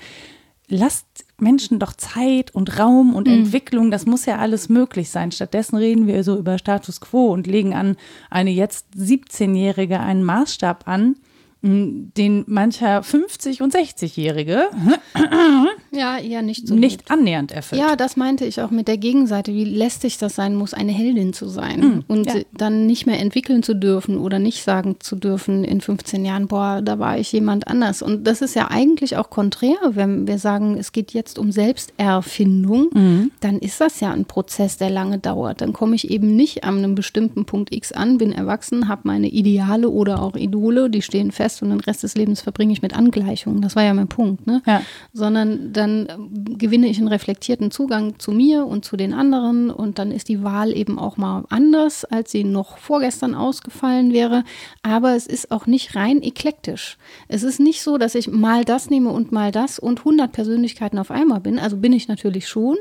[0.72, 1.06] lasst
[1.38, 5.30] Menschen doch Zeit und Raum und Entwicklung, das muss ja alles möglich sein.
[5.30, 7.96] Stattdessen reden wir so über Status quo und legen an
[8.30, 11.16] eine jetzt 17-Jährige einen Maßstab an,
[11.62, 14.70] den mancher 50- und 60-Jährige
[15.94, 16.74] Ja, eher nicht so.
[16.74, 17.10] nicht gut.
[17.10, 17.80] annähernd erfüllt.
[17.80, 21.32] Ja, das meinte ich auch mit der Gegenseite, wie lästig das sein muss, eine Heldin
[21.32, 22.40] zu sein und ja.
[22.52, 26.80] dann nicht mehr entwickeln zu dürfen oder nicht sagen zu dürfen in 15 Jahren, boah,
[26.82, 28.02] da war ich jemand anders.
[28.02, 33.30] Und das ist ja eigentlich auch konträr, wenn wir sagen, es geht jetzt um Selbsterfindung,
[33.40, 35.60] dann ist das ja ein Prozess, der lange dauert.
[35.60, 39.28] Dann komme ich eben nicht an einem bestimmten Punkt X an, bin erwachsen, habe meine
[39.28, 42.96] Ideale oder auch Idole, die stehen fest und den Rest des Lebens verbringe ich mit
[42.96, 43.60] Angleichungen.
[43.60, 44.62] Das war ja mein Punkt, ne?
[44.66, 44.82] Ja.
[45.12, 49.98] sondern dann ähm, gewinne ich einen reflektierten Zugang zu mir und zu den anderen und
[49.98, 54.44] dann ist die Wahl eben auch mal anders, als sie noch vorgestern ausgefallen wäre.
[54.82, 56.96] Aber es ist auch nicht rein eklektisch.
[57.28, 60.98] Es ist nicht so, dass ich mal das nehme und mal das und 100 Persönlichkeiten
[60.98, 61.58] auf einmal bin.
[61.58, 62.76] Also bin ich natürlich schon,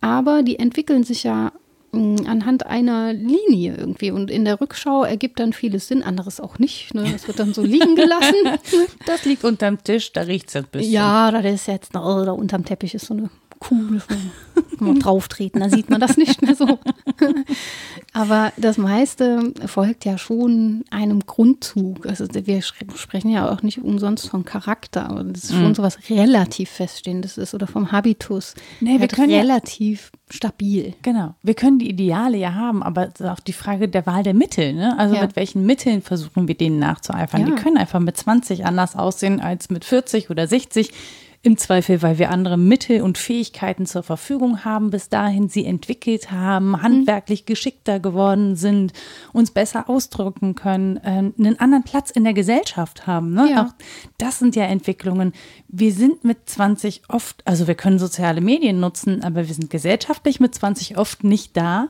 [0.00, 1.52] aber die entwickeln sich ja
[2.26, 4.10] anhand einer Linie irgendwie.
[4.10, 6.94] Und in der Rückschau ergibt dann vieles Sinn, anderes auch nicht.
[6.94, 7.04] Ne?
[7.12, 8.34] Das wird dann so liegen gelassen.
[9.06, 10.92] Das liegt unterm Tisch, da riecht es ein bisschen.
[10.92, 13.30] ja, da ist jetzt, oh, da unterm Teppich ist so eine
[14.78, 16.78] Kann man drauf treten, dann sieht man das nicht mehr so.
[18.12, 22.06] Aber das meiste folgt ja schon einem Grundzug.
[22.06, 25.74] Also wir sprechen ja auch nicht umsonst von Charakter, aber das ist schon Mhm.
[25.74, 28.54] so was relativ feststehendes ist oder vom Habitus.
[28.80, 30.94] Nee, wir halt können ja- relativ stabil.
[31.02, 31.34] Genau.
[31.42, 34.34] Wir können die Ideale ja haben, aber es ist auch die Frage der Wahl der
[34.34, 34.72] Mittel.
[34.72, 34.98] Ne?
[34.98, 35.22] Also Ja.
[35.22, 37.42] mit welchen Mitteln versuchen wir denen nachzueifern?
[37.42, 37.46] Ja.
[37.46, 40.92] Die können einfach mit 20 anders aussehen als mit 40 oder 60.
[41.42, 46.30] Im Zweifel, weil wir andere Mittel und Fähigkeiten zur Verfügung haben, bis dahin sie entwickelt
[46.30, 48.92] haben, handwerklich geschickter geworden sind,
[49.32, 53.32] uns besser ausdrücken können, äh, einen anderen Platz in der Gesellschaft haben.
[53.32, 53.50] Ne?
[53.50, 53.66] Ja.
[53.66, 53.72] Auch
[54.18, 55.32] das sind ja Entwicklungen.
[55.68, 60.40] Wir sind mit 20 oft, also wir können soziale Medien nutzen, aber wir sind gesellschaftlich
[60.40, 61.88] mit 20 oft nicht da,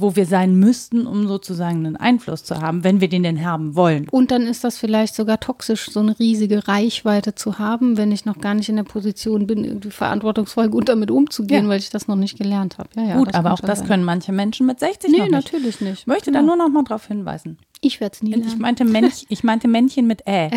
[0.00, 3.74] wo wir sein müssten, um sozusagen einen Einfluss zu haben, wenn wir den denn haben
[3.74, 4.08] wollen.
[4.10, 8.24] Und dann ist das vielleicht sogar toxisch, so eine riesige Reichweite zu haben, wenn ich
[8.24, 11.70] noch gar nicht in der Position bin, irgendwie verantwortungsvoll gut damit umzugehen, Ja.
[11.70, 12.88] weil ich das noch nicht gelernt habe.
[12.96, 13.88] Ja, ja, Gut, aber auch das sein.
[13.88, 15.32] können manche Menschen mit 60 Nee, nicht.
[15.32, 16.00] natürlich nicht.
[16.00, 16.54] Ich möchte da Genau.
[16.56, 17.58] nur noch mal drauf hinweisen.
[17.84, 18.60] Ich werde es nie Ich lernen.
[18.60, 20.50] meinte, Mänch, ich meinte Männchen mit Ä.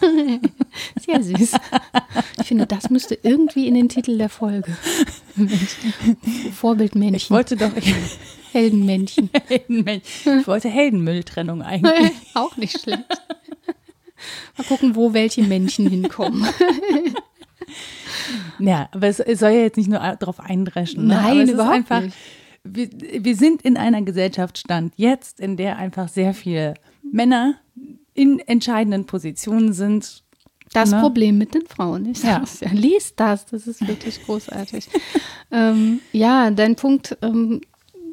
[1.06, 1.52] Sehr süß.
[2.40, 4.76] Ich finde, das müsste irgendwie in den Titel der Folge.
[6.52, 7.14] Vorbildmännchen.
[7.14, 7.70] Ich wollte doch
[8.52, 9.30] Heldenmännchen.
[9.46, 10.40] Heldenmännchen.
[10.40, 12.12] Ich wollte Heldenmülltrennung eigentlich.
[12.34, 13.04] Auch nicht schlecht.
[14.56, 16.44] Mal gucken, wo welche Männchen hinkommen.
[18.58, 21.06] Ja, aber es, soll ja jetzt nicht nur darauf eindreschen.
[21.06, 21.14] Ne?
[21.14, 22.16] Nein, überhaupt einfach, nicht.
[22.64, 27.54] Wir, wir sind in einer Gesellschaftsstand jetzt, in der einfach sehr viele Männer
[28.14, 30.22] in entscheidenden Positionen sind.
[30.72, 31.00] Das Ne?
[31.00, 32.06] Problem mit den Frauen.
[32.10, 32.44] Ich Ja.
[32.44, 32.70] sag's ja.
[32.72, 34.88] Lies das, das ist wirklich großartig.
[35.50, 37.60] ähm, ja, dein Punkt ähm,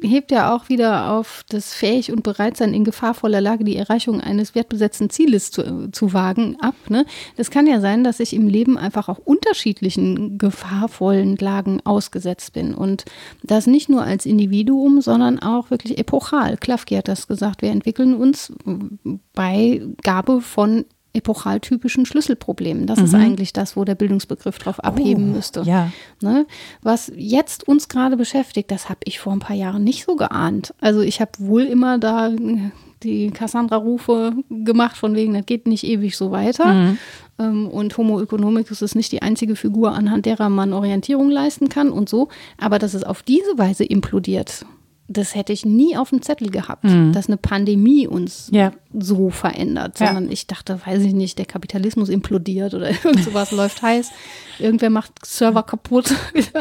[0.02, 4.54] hebt ja auch wieder auf das Fähig und Bereitsein in gefahrvoller Lage die Erreichung eines
[4.54, 6.74] wertbesetzten Zieles zu, zu wagen ab.
[6.88, 7.04] Ne?
[7.36, 12.74] Das kann ja sein, dass ich im Leben einfach auch unterschiedlichen gefahrvollen Lagen ausgesetzt bin
[12.74, 13.04] und
[13.42, 16.56] das nicht nur als Individuum, sondern auch wirklich epochal.
[16.56, 18.52] Klafki hat das gesagt, wir entwickeln uns
[19.34, 20.84] bei Gabe von
[21.14, 22.86] epochaltypischen Schlüsselproblemen.
[22.86, 25.62] Das ist eigentlich das, wo der Bildungsbegriff drauf abheben Oh, müsste.
[25.62, 25.90] ja.
[26.20, 26.46] Ne?
[26.82, 30.74] Was jetzt uns gerade beschäftigt, das habe ich vor ein paar Jahren nicht so geahnt.
[30.80, 32.30] Also ich habe wohl immer da
[33.02, 36.94] die Cassandra-Rufe gemacht, von wegen, das geht nicht ewig so weiter.
[37.38, 41.90] Ähm, Und Homo economicus ist nicht die einzige Figur, anhand derer man Orientierung leisten kann
[41.90, 42.28] und so.
[42.58, 44.66] Aber dass es auf diese Weise implodiert,
[45.08, 48.72] das hätte ich nie auf dem Zettel gehabt, dass eine Pandemie uns Ja.
[48.98, 50.08] so verändert, Ja.
[50.08, 54.10] sondern ich dachte, weiß ich nicht, der Kapitalismus implodiert oder irgend sowas läuft heiß,
[54.58, 56.14] irgendwer macht Server kaputt.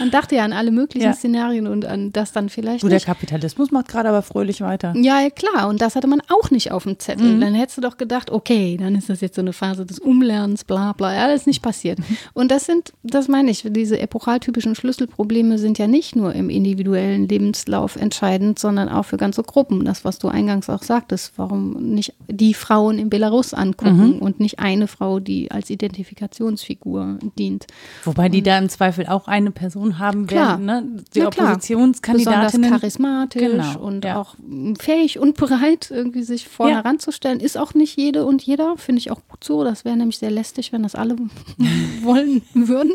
[0.00, 1.12] Man dachte ja an alle möglichen Ja.
[1.12, 3.06] Szenarien und an das dann vielleicht Du, der nicht.
[3.06, 4.92] Kapitalismus macht gerade aber fröhlich weiter.
[4.96, 5.68] Ja, ja, klar.
[5.68, 7.38] Und das hatte man auch nicht auf dem Zettel.
[7.38, 10.64] Dann hättest du doch gedacht, okay, dann ist das jetzt so eine Phase des Umlernens,
[10.64, 11.14] bla bla.
[11.14, 11.98] Ja, das ist nicht passiert.
[12.34, 17.28] Und das sind, das meine ich, diese epochaltypischen Schlüsselprobleme sind ja nicht nur im individuellen
[17.28, 19.84] Lebenslauf entscheidend, sondern auch für ganze Gruppen.
[19.84, 24.58] Das, was du eingangs auch sagtest, warum nicht die Frauen in Belarus angucken und nicht
[24.58, 27.66] eine Frau, die als Identifikationsfigur dient.
[28.04, 30.58] Wobei die da im Zweifel auch eine Person haben Klar.
[30.60, 31.02] werden, ne?
[31.14, 31.26] Die Na.
[31.28, 32.50] Oppositionskandidatinnen.
[32.50, 34.20] Besonders charismatisch Genau, und ja.
[34.20, 34.34] auch
[34.80, 36.78] fähig und bereit, irgendwie sich vorne Ja.
[36.78, 37.40] heranzustellen.
[37.40, 39.64] Ist auch nicht jede und jeder, finde ich auch gut so.
[39.64, 41.16] Das wäre nämlich sehr lästig, wenn das alle
[42.02, 42.92] wollen würden.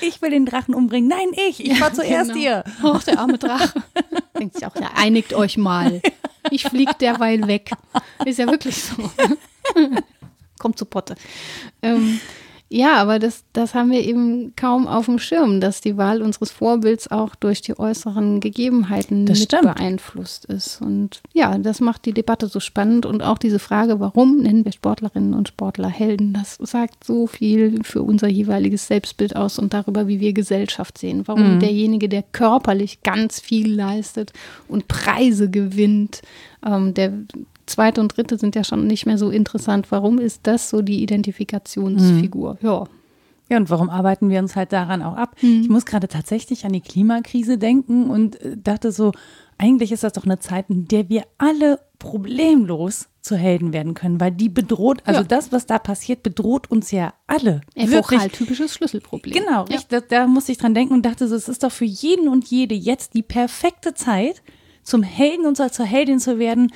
[0.00, 1.08] Ich will den Drachen umbringen.
[1.08, 1.64] Nein, ich.
[1.64, 2.40] Ich war zuerst Genau.
[2.40, 2.64] hier.
[2.82, 3.82] Auch der arme Drache.
[4.38, 6.00] Denkt sich auch, ja, einigt euch mal.
[6.50, 7.70] Ich fliege derweil weg.
[8.24, 9.10] Ist ja wirklich so.
[10.58, 11.14] Kommt zu Potte.
[11.82, 12.20] Ähm,
[12.72, 16.50] ja, aber das, das haben wir eben kaum auf dem Schirm, dass die Wahl unseres
[16.50, 19.74] Vorbilds auch durch die äußeren Gegebenheiten Das mit stimmt.
[19.74, 20.80] beeinflusst ist.
[20.80, 24.72] Und ja, das macht die Debatte so spannend und auch diese Frage, warum nennen wir
[24.72, 30.08] Sportlerinnen und Sportler Helden, das sagt so viel für unser jeweiliges Selbstbild aus und darüber,
[30.08, 31.22] wie wir Gesellschaft sehen.
[31.26, 34.32] Warum derjenige, der körperlich ganz viel leistet
[34.68, 36.22] und Preise gewinnt,
[36.64, 37.12] ähm, der
[37.66, 39.90] zweite und dritte sind ja schon nicht mehr so interessant.
[39.90, 42.58] Warum ist das so die Identifikationsfigur?
[42.62, 42.84] Ja.
[43.50, 45.36] Ja, und warum arbeiten wir uns halt daran auch ab?
[45.42, 49.12] Ich muss gerade tatsächlich an die Klimakrise denken und äh, dachte so,
[49.58, 54.20] eigentlich ist das doch eine Zeit, in der wir alle problemlos zu Helden werden können,
[54.20, 55.26] weil die bedroht, also Ja.
[55.26, 57.60] das, was da passiert, bedroht uns ja alle.
[57.74, 59.34] Epochaltypisches Schlüsselproblem.
[59.34, 59.76] Genau, Ja.
[59.76, 62.28] richtig, da, da musste ich dran denken und dachte so, es ist doch für jeden
[62.28, 64.42] und jede jetzt die perfekte Zeit,
[64.82, 66.72] zum Helden und zur Heldin zu werden,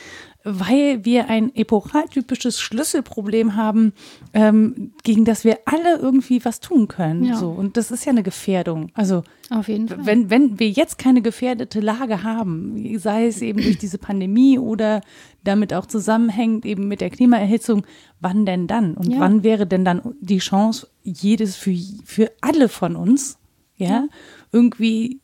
[0.49, 3.93] weil wir ein epochaltypisches Schlüsselproblem haben,
[4.33, 7.25] ähm, gegen das wir alle irgendwie was tun können.
[7.25, 7.37] Ja.
[7.37, 7.51] So.
[7.51, 8.91] Und das ist ja eine Gefährdung.
[8.95, 9.99] Also Auf jeden Fall.
[10.07, 15.01] wenn, wenn wir jetzt keine gefährdete Lage haben, sei es eben durch diese Pandemie oder
[15.43, 17.85] damit auch zusammenhängt eben mit der Klimaerhitzung,
[18.21, 18.95] wann denn dann?
[18.95, 19.19] Und Ja.
[19.19, 23.39] wann wäre denn dann die Chance, jedes für, für alle von uns,
[23.77, 24.07] ja,
[24.53, 25.21] irgendwie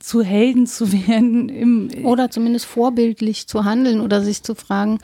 [0.00, 4.98] zu Helden zu werden im, Oder zumindest vorbildlich zu handeln oder sich zu fragen,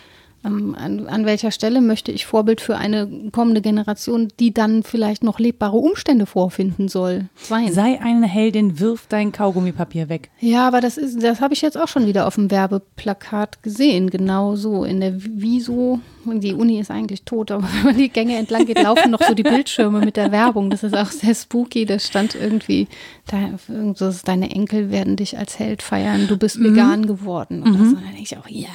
[0.44, 5.22] ähm, an, an welcher Stelle möchte ich Vorbild für eine kommende Generation, die dann vielleicht
[5.22, 7.72] noch lebbare Umstände vorfinden soll, sein.
[7.72, 10.30] sei eine Heldin, wirf dein Kaugummipapier weg.
[10.40, 14.10] Ja, aber das ist, das habe ich jetzt auch schon wieder auf dem Werbeplakat gesehen.
[14.10, 14.84] Genau so.
[14.84, 18.82] In der Wieso, die Uni ist eigentlich tot, aber wenn man die Gänge entlang geht,
[18.82, 20.70] laufen noch so die Bildschirme mit der Werbung.
[20.70, 21.84] Das ist auch sehr spooky.
[21.84, 22.88] Da stand irgendwie,
[23.26, 23.58] da,
[23.94, 27.62] so, deine Enkel werden dich als Held feiern, du bist vegan geworden.
[27.62, 27.78] Oder so.
[27.78, 28.68] Und dann denke ich auch, ja,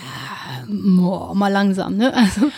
[0.68, 2.14] boah, mal langsam, ne?
[2.14, 2.52] Also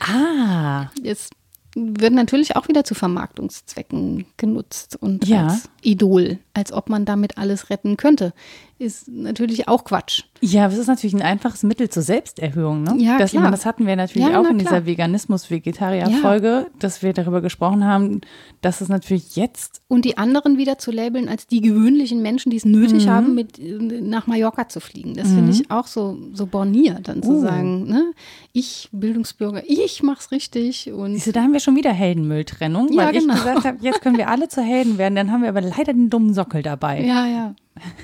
[0.00, 1.30] Ah, es
[1.74, 5.46] wird natürlich auch wieder zu Vermarktungszwecken genutzt und Ja.
[5.48, 8.32] als Idol, als ob man damit alles retten könnte.
[8.78, 10.24] Ist natürlich auch Quatsch.
[10.42, 12.82] Ja, das ist natürlich ein einfaches Mittel zur Selbsterhöhung.
[12.82, 12.94] Ne?
[12.98, 13.50] Ja, das, ich klar.
[13.50, 14.84] das hatten wir natürlich Ja, auch na in dieser
[15.66, 18.20] Veganismus-Vegetarier-Folge, dass wir darüber gesprochen haben,
[18.60, 22.56] dass es natürlich jetzt, Und die anderen wieder zu labeln als die gewöhnlichen Menschen, die
[22.56, 23.10] es nötig Mhm.
[23.10, 25.14] haben, mit äh, nach Mallorca zu fliegen.
[25.14, 27.40] Das finde ich auch so, so borniert, dann zu Uh.
[27.42, 28.12] sagen, ne?
[28.52, 33.06] ich Bildungsbürger, ich mach's richtig und siehst du, da haben wir schon wieder Heldenmülltrennung, Ja,
[33.06, 33.34] weil ich genau.
[33.34, 36.10] gesagt habe, jetzt können wir alle zu Helden werden, dann haben wir aber leider den
[36.10, 37.02] dummen Sockel dabei.
[37.02, 37.54] ja, ja.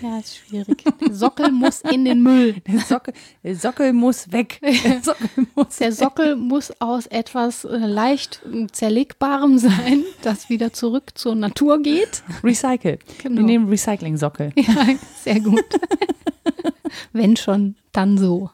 [0.02, 0.84] Ja, ist schwierig.
[1.00, 2.56] Der Sockel muss in den Müll.
[2.66, 4.60] Der, Sockel, der Sockel muss weg.
[4.62, 10.74] Der Sockel muss Der Sockel muss aus etwas äh, leicht äh, zerlegbarem sein, das wieder
[10.74, 12.22] zurück zur Natur geht.
[12.44, 12.98] Recycle.
[13.22, 13.36] Genau.
[13.36, 14.52] Wir nehmen Recycling-Sockel.
[14.56, 14.88] Ja,
[15.22, 15.64] sehr gut.
[17.14, 18.50] Wenn schon, dann so.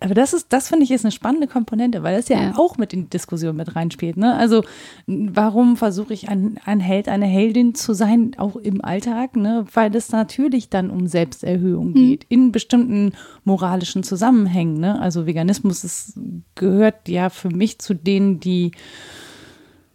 [0.00, 2.52] Aber das ist, das finde ich ist eine spannende Komponente, weil das ja, Ja.
[2.56, 4.16] auch mit in die Diskussion mit reinspielt.
[4.16, 4.34] Ne?
[4.34, 4.62] Also
[5.06, 9.34] warum versuche ich ein, ein Held, eine Heldin zu sein, auch im Alltag?
[9.36, 9.66] Ne?
[9.74, 13.12] Weil es natürlich dann um Selbsterhöhung geht, in bestimmten
[13.44, 14.78] moralischen Zusammenhängen.
[14.78, 15.00] Ne?
[15.00, 16.18] Also Veganismus ist,
[16.54, 18.72] gehört ja für mich zu denen, die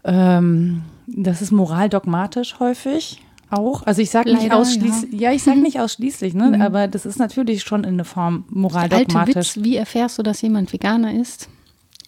[0.04, 3.22] ähm, das ist moraldogmatisch häufig.
[3.54, 5.32] Auch, also ich sage nicht ausschließlich, ja.
[5.32, 6.60] ich sage nicht ausschließlich, ne?
[6.64, 9.56] aber das ist natürlich schon in eine Form Der alte moraldogmatisch.
[9.56, 11.50] Witz, wie erfährst du, dass jemand Veganer ist?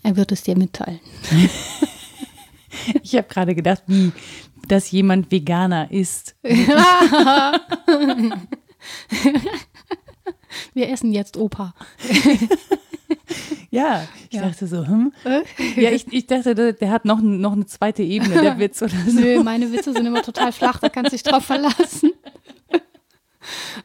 [0.03, 0.99] Er wird es dir mitteilen.
[3.03, 4.11] Ich habe gerade gedacht, wie,
[4.67, 6.35] dass jemand Veganer ist.
[10.73, 11.73] Wir essen jetzt Opa.
[13.71, 14.43] Ja, ich Ja.
[14.47, 15.11] dachte so, hm?
[15.75, 18.91] Ja, ich, ich dachte, der, der hat noch, noch eine zweite Ebene, der Witz oder
[19.07, 19.19] so.
[19.19, 22.11] Nö, meine Witze sind immer total flach, da kannst du dich drauf verlassen.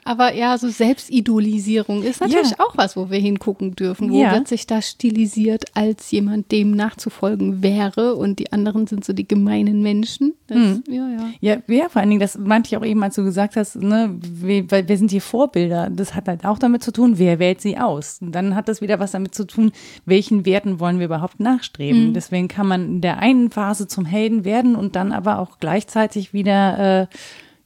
[0.04, 2.60] Aber ja, so Selbstidolisierung ist natürlich Ja.
[2.60, 4.10] auch was, wo wir hingucken dürfen.
[4.10, 4.32] Wo Ja.
[4.32, 9.26] wird sich da stilisiert, als jemand dem nachzufolgen wäre und die anderen sind so die
[9.26, 10.34] gemeinen Menschen.
[10.46, 10.84] Das, Hm.
[10.88, 11.08] Ja,
[11.40, 11.58] ja.
[11.68, 14.70] Ja, vor allen Dingen, das meinte ich auch eben, als du gesagt hast, ne, wir,
[14.70, 15.88] weil wir sind hier Vorbilder.
[15.90, 18.18] Das hat halt auch damit zu tun, wer wählt sie aus.
[18.20, 19.72] Und dann hat das wieder was damit zu tun,
[20.06, 22.12] welchen Werten wollen wir überhaupt nachstreben.
[22.14, 26.32] Deswegen kann man in der einen Phase zum Helden werden und dann aber auch gleichzeitig
[26.32, 27.06] wieder äh,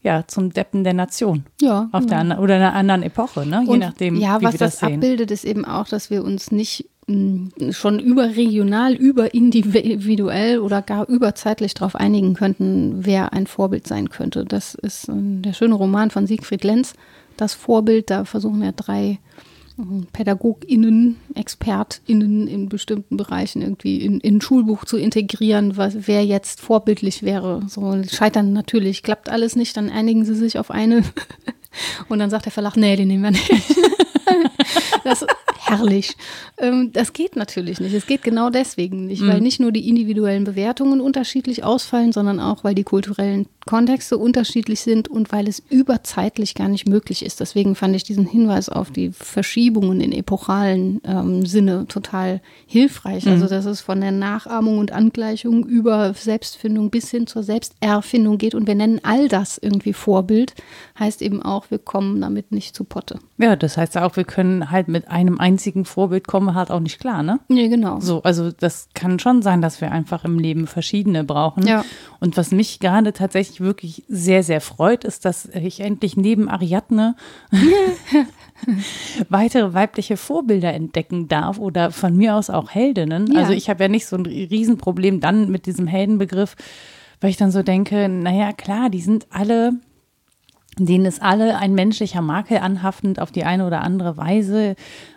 [0.04, 1.44] ja, zum Deppen der Nation.
[1.60, 3.62] Ja, Auf der anderen, oder einer anderen Epoche, ne?
[3.64, 6.22] Je Und nachdem, ja, wie was wir das, das, abbildet, ist eben auch, dass wir
[6.22, 13.86] uns nicht mh, schon überregional, überindividuell oder gar überzeitlich darauf einigen könnten, wer ein Vorbild
[13.86, 14.44] sein könnte.
[14.44, 16.92] Das ist äh, der schöne Roman von Siegfried Lenz,
[17.38, 18.10] das Vorbild.
[18.10, 19.20] Da versuchen ja drei
[20.12, 26.60] PädagogInnen, ExpertInnen in bestimmten Bereichen irgendwie in, in ein Schulbuch zu integrieren, was, wer jetzt
[26.60, 27.62] vorbildlich wäre.
[27.68, 31.02] So scheitern natürlich, klappt alles nicht, dann einigen sie sich auf eine
[32.08, 33.50] und dann sagt der Verlag, nee, den nehmen wir nicht.
[35.04, 35.26] Das
[35.64, 36.16] herrlich.
[36.58, 37.94] Ähm, das geht natürlich nicht.
[37.94, 42.64] Es geht genau deswegen nicht, weil nicht nur die individuellen Bewertungen unterschiedlich ausfallen, sondern auch,
[42.64, 47.40] weil die kulturellen Kontexte unterschiedlich sind und weil es überzeitlich gar nicht möglich ist.
[47.40, 53.26] Deswegen fand ich diesen Hinweis auf die Verschiebungen in epochalen ähm, Sinne total hilfreich.
[53.26, 58.54] Also, dass es von der Nachahmung und Angleichung über Selbstfindung bis hin zur Selbsterfindung geht
[58.54, 60.54] und wir nennen all das irgendwie Vorbild,
[60.98, 63.18] heißt eben auch, wir kommen damit nicht zu Potte.
[63.38, 65.53] Ja, das heißt auch, wir können halt mit einem einzigen
[65.84, 67.40] Vorbild kommen wir halt auch nicht klar, ne?
[67.48, 68.00] Nee, genau.
[68.00, 71.66] So, also das kann schon sein, dass wir einfach im Leben verschiedene brauchen.
[71.66, 71.84] Ja.
[72.20, 77.16] Und was mich gerade tatsächlich wirklich sehr, sehr freut, ist, dass ich endlich neben Ariadne
[79.28, 83.32] weitere weibliche Vorbilder entdecken darf oder von mir aus auch Heldinnen.
[83.32, 83.40] Ja.
[83.40, 86.56] Also ich habe ja nicht so ein Riesenproblem dann mit diesem Heldenbegriff,
[87.20, 89.72] weil ich dann so denke, naja, klar, die sind alle
[90.78, 94.76] denen ist alle ein menschlicher Makel anhaftend auf die eine oder andere Weise.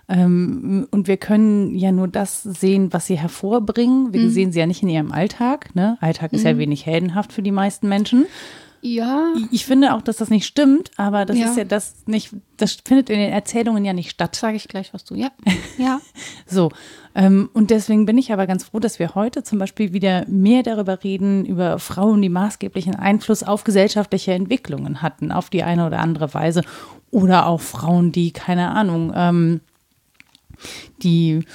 [0.09, 4.13] Ähm, und wir können ja nur das sehen, was sie hervorbringen.
[4.13, 4.29] Wir mhm.
[4.29, 5.75] sehen sie ja nicht in ihrem Alltag.
[5.75, 5.97] Ne?
[6.01, 6.47] Alltag ist mhm.
[6.47, 8.25] ja wenig heldenhaft für die meisten Menschen.
[8.81, 9.33] Ja.
[9.51, 11.47] Ich finde auch, dass das nicht stimmt, aber das ja.
[11.47, 14.35] ist ja das nicht, das findet in den Erzählungen ja nicht statt.
[14.35, 15.29] Sage ich gleich was du, ja.
[15.77, 15.99] Ja.
[16.45, 16.71] so.
[17.15, 20.63] Ähm, und deswegen bin ich aber ganz froh, dass wir heute zum Beispiel wieder mehr
[20.63, 25.99] darüber reden, über Frauen, die maßgeblichen Einfluss auf gesellschaftliche Entwicklungen hatten, auf die eine oder
[25.99, 26.63] andere Weise.
[27.09, 29.61] Oder auch Frauen, die, keine Ahnung, ähm,
[31.01, 31.45] die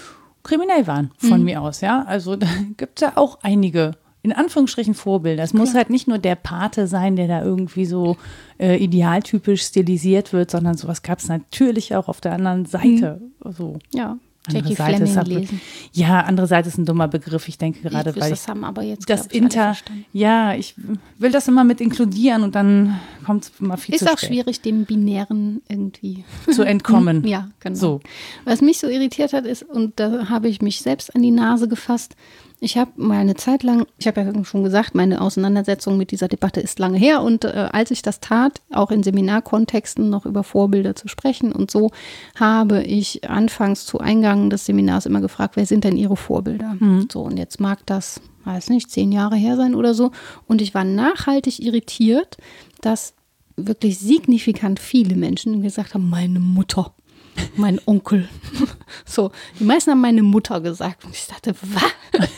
[0.42, 1.44] kriminell waren von mhm.
[1.44, 2.04] mir aus, ja.
[2.06, 2.46] Also da
[2.76, 3.92] gibt es ja auch einige
[4.22, 5.42] in Anführungsstrichen Vorbilder.
[5.42, 8.16] Es muss halt nicht nur der Pate sein, der da irgendwie so
[8.58, 13.20] äh, idealtypisch stilisiert wird, sondern sowas gab es natürlich auch auf der anderen Seite.
[13.44, 13.52] Mhm.
[13.52, 13.78] So.
[13.92, 14.18] Ja.
[14.50, 15.60] Jackie Seite Fleming lesen.
[15.92, 17.46] Ja, andere Seite ist ein dummer Begriff.
[17.46, 19.76] Ich denke gerade, ich weil das haben aber jetzt das Inter,
[20.12, 20.74] ja, ich
[21.18, 24.18] will das immer mit inkludieren und dann kommt es immer viel ist zu Ist auch
[24.18, 27.24] schwierig, dem Binären irgendwie zu entkommen.
[27.24, 27.76] ja, genau.
[27.76, 28.00] So.
[28.44, 31.68] Was mich so irritiert hat, ist und da habe ich mich selbst an die Nase
[31.68, 32.16] gefasst.
[32.64, 36.28] Ich habe mal eine Zeit lang, ich habe ja schon gesagt, meine Auseinandersetzung mit dieser
[36.28, 40.44] Debatte ist lange her und äh, als ich das tat, auch in Seminarkontexten noch über
[40.44, 41.90] Vorbilder zu sprechen und so,
[42.36, 46.76] habe ich anfangs zu Eingang des Seminars immer gefragt, wer sind denn Ihre Vorbilder?
[46.78, 47.08] Mhm.
[47.10, 50.12] So, und jetzt mag das, weiß nicht, zehn Jahre her sein oder so.
[50.46, 52.36] Und ich war nachhaltig irritiert,
[52.80, 53.14] dass
[53.56, 56.94] wirklich signifikant viele Menschen gesagt haben, meine Mutter
[57.56, 58.28] mein Onkel.
[59.04, 61.04] So, die meisten haben meine Mutter gesagt.
[61.04, 62.28] Und ich dachte, was?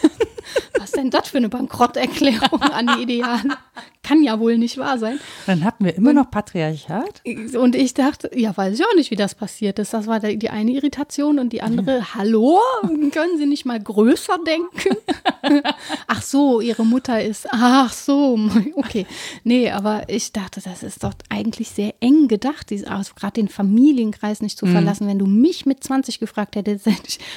[0.85, 3.57] Was ist denn das für eine Bankrotterklärung an die Ideale?
[4.05, 5.19] Kann ja wohl nicht wahr sein.
[5.47, 7.23] Dann hatten wir immer noch Patriarchat.
[7.59, 9.95] Und ich dachte, ja, weiß ich auch nicht, wie das passiert ist.
[9.95, 12.15] Das war die eine Irritation und die andere, mhm.
[12.15, 12.61] hallo,
[13.13, 14.97] können Sie nicht mal größer denken?
[16.07, 18.39] ach so, Ihre Mutter ist, ach so,
[18.77, 19.07] okay.
[19.43, 24.43] Nee, aber ich dachte, das ist doch eigentlich sehr eng gedacht, also gerade den Familienkreis
[24.43, 24.73] nicht zu mhm.
[24.73, 25.07] verlassen.
[25.07, 26.87] Wenn du mich mit 20 gefragt hättest,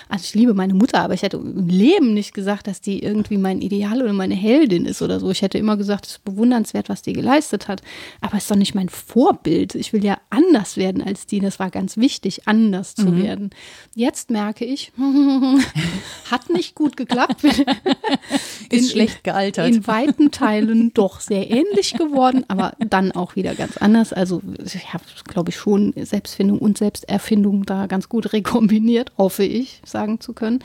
[0.09, 3.37] also ich liebe meine Mutter, aber ich hätte im Leben nicht gesagt, dass die irgendwie
[3.37, 5.31] mein Ideal oder meine Heldin ist oder so.
[5.31, 6.25] Ich hätte immer gesagt, es ist
[6.57, 7.81] bewundernswert, was die geleistet hat.
[8.21, 9.75] Aber es ist doch nicht mein Vorbild.
[9.75, 11.39] Ich will ja anders werden als die.
[11.39, 13.23] Das war ganz wichtig, anders zu mhm.
[13.23, 13.49] werden.
[13.95, 14.91] Jetzt merke ich,
[16.31, 17.43] hat nicht gut geklappt.
[17.43, 19.67] ist in, schlecht gealtert.
[19.67, 24.13] In weiten Teilen doch sehr ähnlich geworden, aber dann auch wieder ganz anders.
[24.13, 29.81] Also ich habe, glaube ich, schon Selbstfindung und Selbsterfindung da ganz gut rekombiniert, hoffe ich,
[29.85, 30.59] sagen zu können.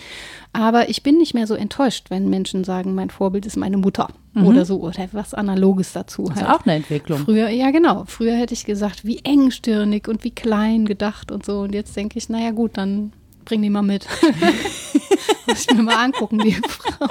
[0.52, 4.08] Aber ich bin nicht mehr so enttäuscht, wenn Menschen sagen, mein Vorbild ist meine Mutter
[4.34, 4.46] mhm.
[4.46, 6.24] oder so oder was Analoges dazu.
[6.24, 6.60] Das ist halt.
[6.60, 7.20] auch eine Entwicklung.
[7.20, 8.04] Früher, ja genau.
[8.06, 11.60] Früher hätte ich gesagt, wie engstirnig und wie klein gedacht und so.
[11.60, 13.12] Und jetzt denke ich, naja gut, dann
[13.44, 14.06] bring die mal mit.
[15.46, 17.08] Muss ich mir mal angucken, die Frau.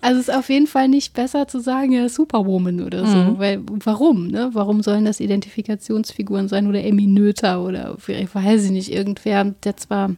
[0.00, 3.16] Also es ist auf jeden Fall nicht besser zu sagen, ja, Superwoman oder so.
[3.16, 3.38] Mhm.
[3.38, 4.28] Weil, warum?
[4.28, 4.50] Ne?
[4.52, 10.10] Warum sollen das Identifikationsfiguren sein oder Eminöter oder ich weiß ich nicht, irgendwer, der zwar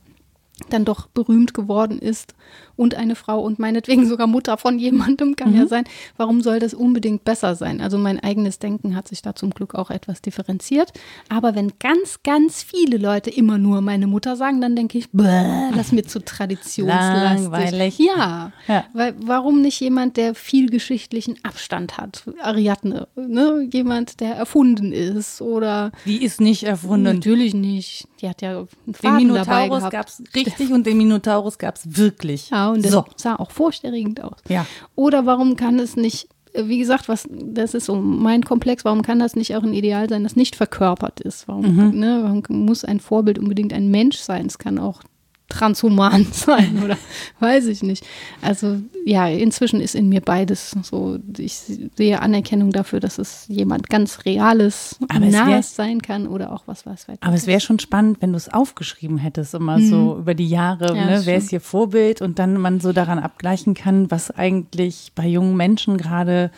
[0.69, 2.35] dann doch berühmt geworden ist
[2.77, 5.59] und eine Frau und meinetwegen sogar Mutter von jemandem kann mhm.
[5.59, 5.85] ja sein.
[6.17, 7.81] Warum soll das unbedingt besser sein?
[7.81, 10.93] Also mein eigenes Denken hat sich da zum Glück auch etwas differenziert.
[11.29, 15.87] Aber wenn ganz, ganz viele Leute immer nur meine Mutter sagen, dann denke ich, das
[15.87, 17.45] ist mir zu traditionslastig.
[17.45, 17.99] Langweilig.
[17.99, 22.25] Ja, ja, weil warum nicht jemand, der viel geschichtlichen Abstand hat?
[22.41, 23.69] Ariadne, ne?
[23.73, 25.93] jemand, der erfunden ist oder.
[26.07, 27.05] Die ist nicht erfunden.
[27.05, 28.09] Natürlich nicht.
[28.21, 31.97] Die hat ja einen Faden Den Minotaurus gab es richtig und den Minotaurus gab es
[31.97, 32.40] wirklich.
[32.49, 33.05] Ja, und das so.
[33.17, 34.39] sah auch furchterregend aus.
[34.49, 34.67] Ja.
[34.95, 39.19] Oder warum kann es nicht, wie gesagt, was, das ist so mein Komplex, warum kann
[39.19, 41.47] das nicht auch ein Ideal sein, das nicht verkörpert ist?
[41.49, 41.99] Warum, mhm.
[41.99, 44.47] ne, warum muss ein Vorbild unbedingt ein Mensch sein?
[44.47, 45.03] Es kann auch
[45.51, 46.97] transhuman sein oder
[47.41, 48.07] weiß ich nicht.
[48.41, 51.19] Also ja, inzwischen ist in mir beides so.
[51.37, 51.63] Ich
[51.97, 57.09] sehe Anerkennung dafür, dass es jemand ganz Reales, Nahes sein kann oder auch was was
[57.09, 57.27] weiter.
[57.27, 59.87] Aber es wäre schon spannend, wenn du es aufgeschrieben hättest, immer hm.
[59.87, 63.19] so über die Jahre, ja, ne, wer ist hier Vorbild und dann man so daran
[63.19, 66.51] abgleichen kann, was eigentlich bei jungen Menschen gerade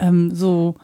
[0.00, 0.76] ähm, so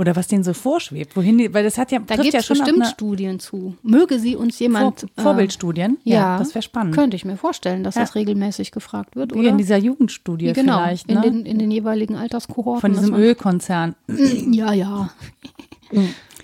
[0.00, 2.56] oder was denen so vorschwebt, wohin die, weil das hat ja, da gibt ja schon
[2.56, 3.76] bestimmt Studien zu.
[3.82, 5.00] Möge sie uns jemand.
[5.00, 5.98] Vor, äh, Vorbildstudien?
[6.04, 6.94] Ja, ja das wäre spannend.
[6.94, 8.00] Könnte ich mir vorstellen, dass ja.
[8.00, 9.34] das regelmäßig gefragt wird.
[9.34, 9.50] Wie oder?
[9.50, 11.08] in dieser Jugendstudie genau, vielleicht.
[11.08, 11.16] Ne?
[11.16, 12.80] In, den, in den jeweiligen Alterskohorten.
[12.80, 13.94] Von diesem Ölkonzern.
[14.50, 15.10] Ja, ja.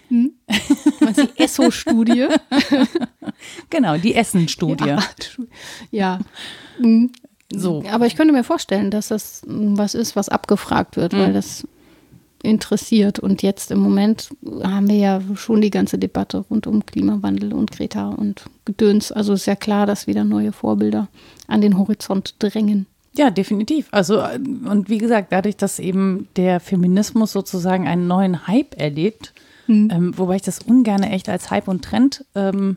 [0.09, 0.33] Hm?
[0.51, 2.29] die Esso-Studie.
[3.71, 4.87] genau, die Essen-Studie.
[4.87, 4.99] Ja.
[5.91, 6.19] ja.
[6.79, 7.11] Hm.
[7.53, 7.83] So.
[7.91, 11.19] Aber ich könnte mir vorstellen, dass das was ist, was abgefragt wird, mhm.
[11.19, 11.67] weil das
[12.47, 13.19] interessiert.
[13.19, 14.31] Und jetzt im Moment
[14.63, 19.13] haben wir ja schon die ganze Debatte rund um Klimawandel und Greta und Gedöns.
[19.13, 21.09] Also ist ja klar, dass wieder neue Vorbilder
[21.49, 22.87] an den Horizont drängen.
[23.17, 23.89] Ja, definitiv.
[23.93, 29.33] Also, und wie gesagt, dadurch, dass eben der Feminismus sozusagen einen neuen Hype erlebt,
[29.67, 29.89] Mhm.
[29.93, 32.77] Ähm, wobei ich das ungern echt als Hype und Trend ähm,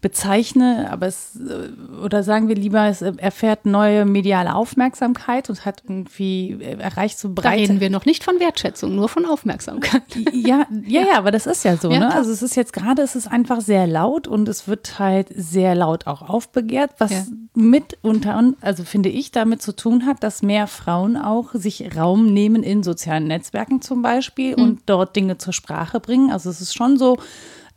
[0.00, 5.82] bezeichne, aber es, äh, oder sagen wir lieber, es erfährt neue mediale Aufmerksamkeit und hat
[5.84, 7.42] irgendwie äh, erreicht so breite.
[7.42, 10.02] Da reden wir noch nicht von Wertschätzung, nur von Aufmerksamkeit.
[10.32, 12.14] Ja, ja, ja, aber das ist ja so, ja, ne?
[12.14, 15.74] Also es ist jetzt gerade, es ist einfach sehr laut und es wird halt sehr
[15.74, 17.24] laut auch aufbegehrt, was ja.
[17.54, 22.32] mit unter, also finde ich, damit zu tun hat, dass mehr Frauen auch sich Raum
[22.32, 24.62] nehmen in sozialen Netzwerken zum Beispiel mhm.
[24.62, 26.30] und dort Dinge zur Sprache bringen.
[26.30, 27.18] Also es ist schon so,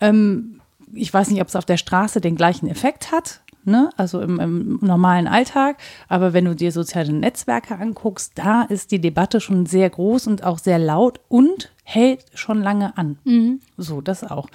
[0.02, 0.59] ähm,
[0.94, 3.90] ich weiß nicht, ob es auf der Straße den gleichen Effekt hat, ne?
[3.98, 5.78] also im, im, normalen Alltag.
[6.08, 10.44] Aber wenn du dir soziale Netzwerke anguckst, da ist die Debatte schon sehr groß und
[10.44, 13.20] auch sehr laut und hält schon lange an.
[13.24, 13.60] Mhm.
[13.78, 14.48] So, das auch.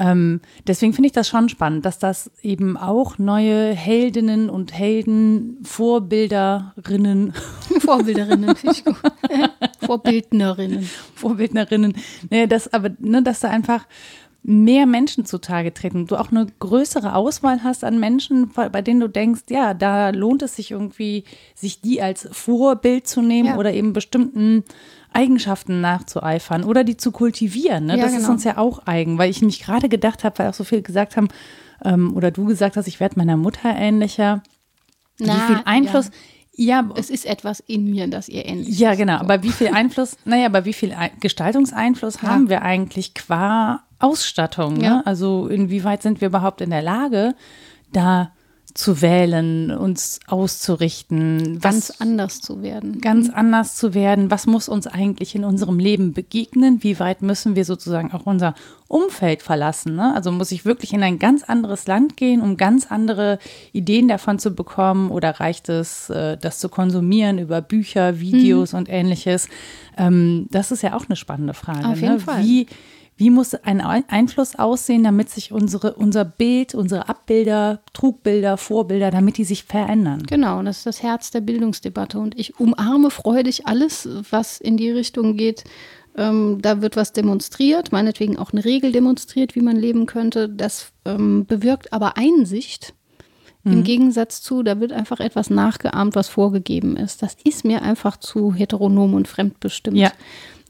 [0.00, 5.58] Ähm, deswegen finde ich das schon spannend, dass das eben auch neue Heldinnen und Helden,
[5.64, 7.34] Vorbilderinnen.
[7.80, 8.96] Vorbilderinnen, finde ich gut.
[9.80, 10.88] Vorbildnerinnen.
[11.14, 11.96] Vorbildnerinnen.
[12.30, 13.86] Nee, das, aber, ne, dass da einfach
[14.48, 19.06] mehr Menschen zutage treten, du auch eine größere Auswahl hast an Menschen, bei denen du
[19.06, 21.24] denkst, ja, da lohnt es sich irgendwie,
[21.54, 23.56] sich die als Vorbild zu nehmen ja.
[23.58, 24.64] oder eben bestimmten
[25.12, 27.86] Eigenschaften nachzueifern oder die zu kultivieren.
[27.86, 27.98] Ne?
[27.98, 28.22] Ja, das genau.
[28.22, 30.80] ist uns ja auch eigen, weil ich mich gerade gedacht habe, weil auch so viele
[30.80, 31.28] gesagt haben,
[31.84, 34.42] ähm, oder du gesagt hast, ich werde meiner Mutter ähnlicher.
[35.18, 36.06] Na, wie viel Einfluss.
[36.06, 36.12] Ja.
[36.60, 39.18] Ja, es ist etwas in mir, das ihr ähnlich Ja, genau.
[39.18, 39.20] So.
[39.20, 42.28] Aber wie viel Einfluss, naja, aber wie viel Gestaltungseinfluss ja.
[42.28, 44.74] haben wir eigentlich qua Ausstattung.
[44.74, 44.84] Ne?
[44.84, 45.02] Ja.
[45.04, 47.34] Also inwieweit sind wir überhaupt in der Lage,
[47.92, 48.32] da
[48.74, 51.58] zu wählen, uns auszurichten.
[51.58, 53.00] Ganz anders zu werden.
[53.00, 53.34] Ganz mhm.
[53.34, 54.30] anders zu werden.
[54.30, 56.82] Was muss uns eigentlich in unserem Leben begegnen?
[56.82, 58.54] Wie weit müssen wir sozusagen auch unser
[58.86, 59.96] Umfeld verlassen?
[59.96, 60.14] Ne?
[60.14, 63.38] Also muss ich wirklich in ein ganz anderes Land gehen, um ganz andere
[63.72, 65.10] Ideen davon zu bekommen?
[65.10, 68.78] Oder reicht es, äh, das zu konsumieren über Bücher, Videos mhm.
[68.78, 69.48] und ähnliches?
[69.96, 71.88] Ähm, das ist ja auch eine spannende Frage.
[71.88, 72.20] Auf jeden ne?
[72.20, 72.44] Fall.
[72.44, 72.68] Wie
[73.18, 79.38] wie muss ein Einfluss aussehen, damit sich unsere, unser Bild, unsere Abbilder, Trugbilder, Vorbilder, damit
[79.38, 80.22] die sich verändern?
[80.22, 82.20] Genau, das ist das Herz der Bildungsdebatte.
[82.20, 85.64] Und ich umarme freudig alles, was in die Richtung geht.
[86.16, 90.48] Ähm, da wird was demonstriert, meinetwegen auch eine Regel demonstriert, wie man leben könnte.
[90.48, 92.94] Das ähm, bewirkt aber Einsicht.
[93.64, 93.84] Im mhm.
[93.84, 97.20] Gegensatz zu, da wird einfach etwas nachgeahmt, was vorgegeben ist.
[97.20, 99.96] Das ist mir einfach zu heteronom und fremdbestimmt.
[99.96, 100.12] Ja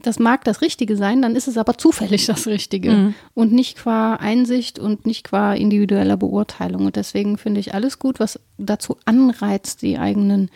[0.01, 3.15] das mag das Richtige sein, dann ist es aber zufällig das Richtige mhm.
[3.33, 6.85] und nicht qua Einsicht und nicht qua individueller Beurteilung.
[6.85, 10.49] Und deswegen finde ich alles gut, was dazu anreizt, die eigenen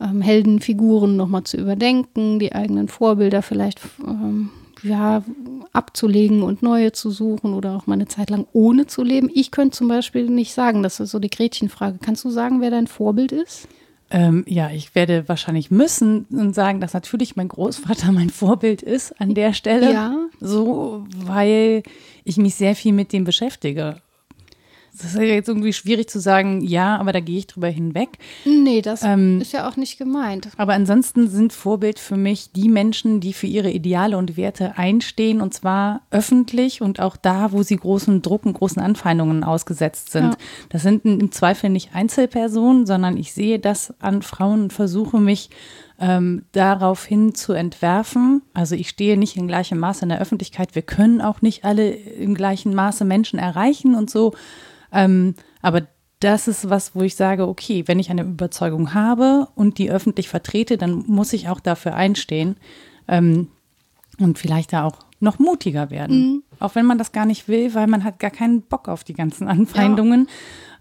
[0.00, 4.50] ähm, Heldenfiguren nochmal zu überdenken, die eigenen Vorbilder vielleicht ähm,
[4.82, 5.22] ja,
[5.72, 9.30] abzulegen und neue zu suchen oder auch mal eine Zeit lang ohne zu leben.
[9.32, 11.98] Ich könnte zum Beispiel nicht sagen, das ist so die Gretchenfrage.
[12.02, 13.68] Kannst du sagen, wer dein Vorbild ist?
[14.14, 19.18] Ähm, ja, ich werde wahrscheinlich müssen und sagen, dass natürlich mein Großvater mein Vorbild ist
[19.20, 19.92] an der Stelle.
[19.92, 20.14] Ja.
[20.38, 21.82] So, weil
[22.24, 24.02] ich mich sehr viel mit dem beschäftige.
[24.94, 28.18] Das ist ja jetzt irgendwie schwierig zu sagen, ja, aber da gehe ich drüber hinweg.
[28.44, 30.48] Nee, das ähm, ist ja auch nicht gemeint.
[30.58, 35.40] Aber ansonsten sind Vorbild für mich die Menschen, die für ihre Ideale und Werte einstehen
[35.40, 40.32] und zwar öffentlich und auch da, wo sie großen Druck und großen Anfeindungen ausgesetzt sind.
[40.32, 40.36] Ja.
[40.68, 45.48] Das sind im Zweifel nicht Einzelpersonen, sondern ich sehe das an Frauen und versuche mich
[46.02, 48.42] ähm, daraufhin zu entwerfen.
[48.52, 50.74] Also ich stehe nicht in gleichem Maße in der Öffentlichkeit.
[50.74, 54.34] Wir können auch nicht alle im gleichen Maße Menschen erreichen und so.
[54.92, 55.82] Ähm, aber
[56.20, 60.28] das ist was, wo ich sage, okay, wenn ich eine Überzeugung habe und die öffentlich
[60.28, 62.56] vertrete, dann muss ich auch dafür einstehen
[63.08, 63.48] ähm,
[64.20, 66.16] und vielleicht da auch noch mutiger werden.
[66.16, 66.42] Mhm.
[66.60, 69.14] Auch wenn man das gar nicht will, weil man hat gar keinen Bock auf die
[69.14, 70.26] ganzen Anfeindungen.
[70.26, 70.32] Ja.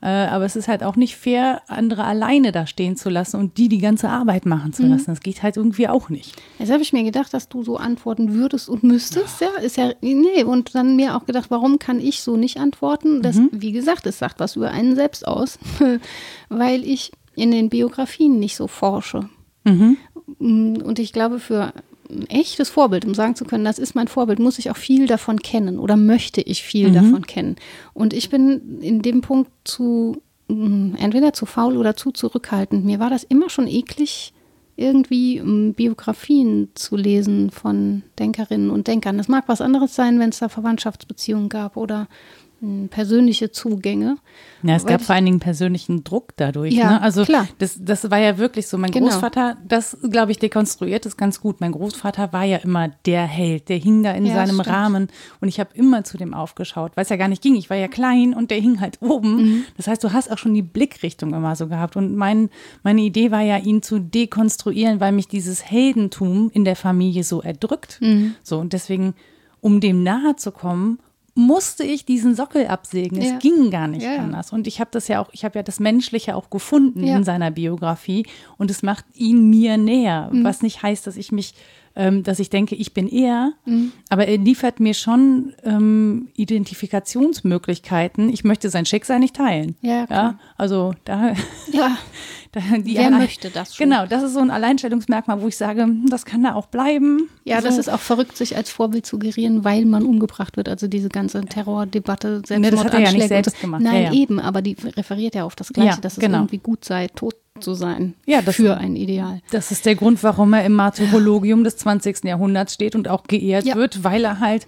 [0.01, 3.57] Äh, aber es ist halt auch nicht fair, andere alleine da stehen zu lassen und
[3.57, 4.91] die die ganze Arbeit machen zu mhm.
[4.91, 5.05] lassen.
[5.07, 6.35] Das geht halt irgendwie auch nicht.
[6.57, 9.41] Jetzt habe ich mir gedacht, dass du so antworten würdest und müsstest.
[9.41, 10.43] Ja, ist ja, nee.
[10.43, 13.21] Und dann mir auch gedacht, warum kann ich so nicht antworten?
[13.21, 13.49] Das, mhm.
[13.51, 15.59] wie gesagt, es sagt was über einen selbst aus,
[16.49, 19.29] weil ich in den Biografien nicht so forsche.
[19.63, 19.97] Mhm.
[20.39, 21.73] Und ich glaube, für
[22.29, 25.39] echtes Vorbild, um sagen zu können, das ist mein Vorbild, muss ich auch viel davon
[25.39, 26.93] kennen oder möchte ich viel mhm.
[26.93, 27.55] davon kennen.
[27.93, 32.85] Und ich bin in dem Punkt zu, mm, entweder zu faul oder zu zurückhaltend.
[32.85, 34.33] Mir war das immer schon eklig,
[34.75, 39.19] irgendwie um, Biografien zu lesen von Denkerinnen und Denkern.
[39.19, 42.07] Es mag was anderes sein, wenn es da Verwandtschaftsbeziehungen gab oder
[42.89, 44.17] persönliche Zugänge.
[44.61, 46.73] Ja, es gab vor allen Dingen persönlichen Druck dadurch.
[46.73, 47.01] Ja, ne?
[47.01, 47.47] Also klar.
[47.57, 48.77] Das, das war ja wirklich so.
[48.77, 49.07] Mein genau.
[49.07, 51.59] Großvater, das glaube ich, dekonstruiert ist ganz gut.
[51.59, 55.07] Mein Großvater war ja immer der Held, der hing da in ja, seinem Rahmen
[55.39, 57.55] und ich habe immer zu dem aufgeschaut, weil es ja gar nicht ging.
[57.55, 59.37] Ich war ja klein und der hing halt oben.
[59.37, 59.63] Mhm.
[59.77, 61.95] Das heißt, du hast auch schon die Blickrichtung immer so gehabt.
[61.95, 62.51] Und mein,
[62.83, 67.41] meine Idee war ja, ihn zu dekonstruieren, weil mich dieses Heldentum in der Familie so
[67.41, 67.97] erdrückt.
[68.01, 68.35] Mhm.
[68.43, 69.15] So und deswegen
[69.61, 70.99] um dem nahe zu kommen,
[71.33, 73.21] musste ich diesen Sockel absägen.
[73.21, 73.33] Ja.
[73.35, 74.51] Es ging gar nicht Ja, anders.
[74.51, 77.15] Und ich habe das ja auch, ich habe ja das Menschliche auch gefunden Ja.
[77.15, 78.25] in seiner Biografie
[78.57, 80.29] und es macht ihn mir näher.
[80.31, 80.43] Mhm.
[80.43, 81.53] Was nicht heißt, dass ich mich,
[81.95, 83.91] ähm, dass ich denke, ich bin er, Mhm.
[84.09, 88.29] aber er liefert mir schon ähm, Identifikationsmöglichkeiten.
[88.29, 89.75] Ich möchte sein Schicksal nicht teilen.
[89.81, 90.39] Ja, klar.
[90.57, 91.33] also da,
[91.71, 91.97] Ja,
[92.51, 93.89] da Wer allein- möchte das schon?
[93.89, 97.29] Genau, das ist so ein Alleinstellungsmerkmal, wo ich sage, das kann da auch bleiben.
[97.45, 97.79] ja, das so.
[97.81, 100.69] ist auch verrückt, sich als Vorbild zu gerieren, weil man umgebracht wird.
[100.69, 103.27] Also diese ganze Terrordebatte, Nee, das hat er ja nicht Selbstmordanschläge.
[103.27, 103.81] selbst gemacht.
[103.83, 104.13] Nein, Ja, ja.
[104.13, 106.39] eben, aber die referiert ja auf das Gleiche, Ja, dass es genau.
[106.39, 109.41] irgendwie gut sei, tot zu sein Ja, das- für ein Ideal.
[109.51, 112.25] Das ist der Grund, warum er im Martyrologium des 20.
[112.27, 113.75] Jahrhunderts steht und auch geehrt Ja.
[113.75, 114.67] wird, weil er halt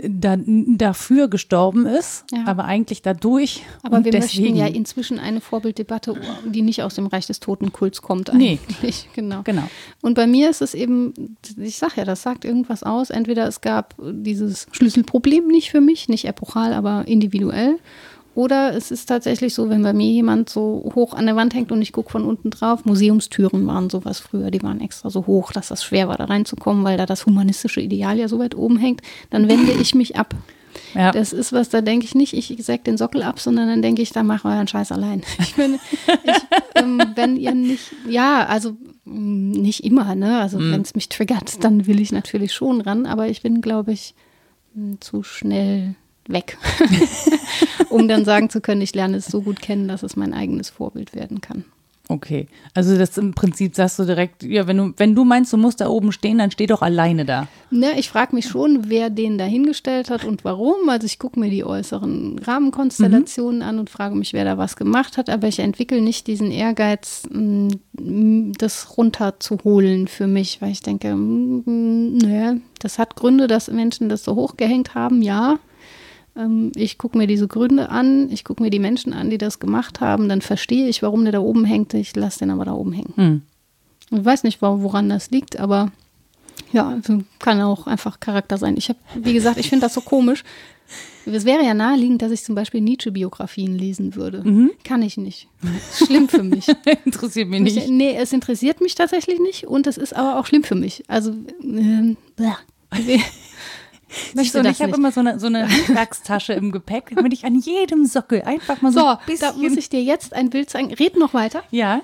[0.00, 2.44] da, dafür gestorben ist, Ja.
[2.46, 3.62] aber eigentlich dadurch.
[3.82, 4.42] Aber und wir deswegen.
[4.54, 6.14] möchten ja inzwischen eine Vorbilddebatte,
[6.46, 8.60] die nicht aus dem Reich des Totenkults kommt Nee.
[8.68, 9.08] eigentlich.
[9.16, 9.40] Genau.
[9.42, 9.64] Genau.
[10.00, 13.10] Und bei mir ist es eben, ich sag ja, das sagt irgendwas aus.
[13.10, 17.78] Entweder es gab dieses Schlüsselproblem nicht für mich, nicht epochal, aber individuell.
[18.38, 21.72] Oder es ist tatsächlich so, wenn bei mir jemand so hoch an der Wand hängt
[21.72, 22.84] und ich gucke von unten drauf.
[22.84, 26.84] Museumstüren waren sowas früher, die waren extra so hoch, dass das schwer war, da reinzukommen,
[26.84, 29.02] weil da das humanistische Ideal ja so weit oben hängt.
[29.30, 30.36] Dann wende ich mich ab.
[30.94, 31.10] Ja.
[31.10, 34.02] Das ist was, da denke ich nicht, ich säge den Sockel ab, sondern dann denke
[34.02, 35.22] ich, da mach euren Scheiß allein.
[35.40, 35.74] Ich bin,
[36.22, 36.36] ich,
[36.76, 40.38] ähm, wenn ihr nicht, ja, also mm, nicht immer, ne?
[40.38, 43.90] Also wenn es mich triggert, dann will ich natürlich schon ran, aber ich bin, glaube
[43.90, 44.14] ich,
[44.74, 45.96] mm, zu schnell
[46.28, 46.58] weg,
[47.88, 50.70] um dann sagen zu können, ich lerne es so gut kennen, dass es mein eigenes
[50.70, 51.64] Vorbild werden kann.
[52.10, 52.46] Okay.
[52.72, 55.82] Also das im Prinzip sagst du direkt, ja, wenn du, wenn du meinst, du musst
[55.82, 57.48] da oben stehen, dann steh doch alleine da.
[57.70, 60.88] Ne, ich frage mich schon, wer den dahingestellt hat und warum.
[60.88, 65.18] Also ich gucke mir die äußeren Rahmenkonstellationen an und frage mich, wer da was gemacht
[65.18, 65.28] hat.
[65.28, 72.16] Aber ich entwickle nicht diesen Ehrgeiz, mm, das runterzuholen für mich, weil ich denke, mm,
[72.16, 75.58] ne, das hat Gründe, dass Menschen das so hochgehängt haben, ja.
[76.38, 79.58] Ähm, Ich gucke mir diese Gründe an, ich gucke mir die Menschen an, die das
[79.58, 81.92] gemacht haben, dann verstehe ich, warum der da oben hängt.
[81.94, 83.12] Ich lasse den aber da oben hängen.
[83.16, 83.42] Hm.
[84.10, 85.90] Ich weiß nicht, wo- woran das liegt, aber
[86.72, 86.98] ja,
[87.38, 88.76] kann auch einfach Charakter sein.
[88.76, 90.44] Ich habe, wie gesagt, ich finde das so komisch.
[91.26, 94.70] Es wäre ja naheliegend, dass ich zum Beispiel Nietzsche-Biografien lesen würde.
[94.84, 95.46] Kann ich nicht.
[95.92, 96.66] Schlimm für mich.
[97.04, 97.76] Interessiert mich nicht.
[97.76, 101.04] Ich, nee, es interessiert mich tatsächlich nicht und es ist aber auch schlimm für mich.
[101.06, 102.16] Also, ähm,
[104.08, 104.14] bäh.
[104.14, 107.32] Siehst möchte du, und ich habe immer so eine, so eine Handwerkstasche im Gepäck, damit
[107.32, 110.32] ich an jedem Sockel einfach mal so, So, ein da bisschen, muss ich dir jetzt
[110.34, 110.92] ein Bild zeigen.
[110.94, 111.62] Red noch weiter.
[111.70, 112.00] ja,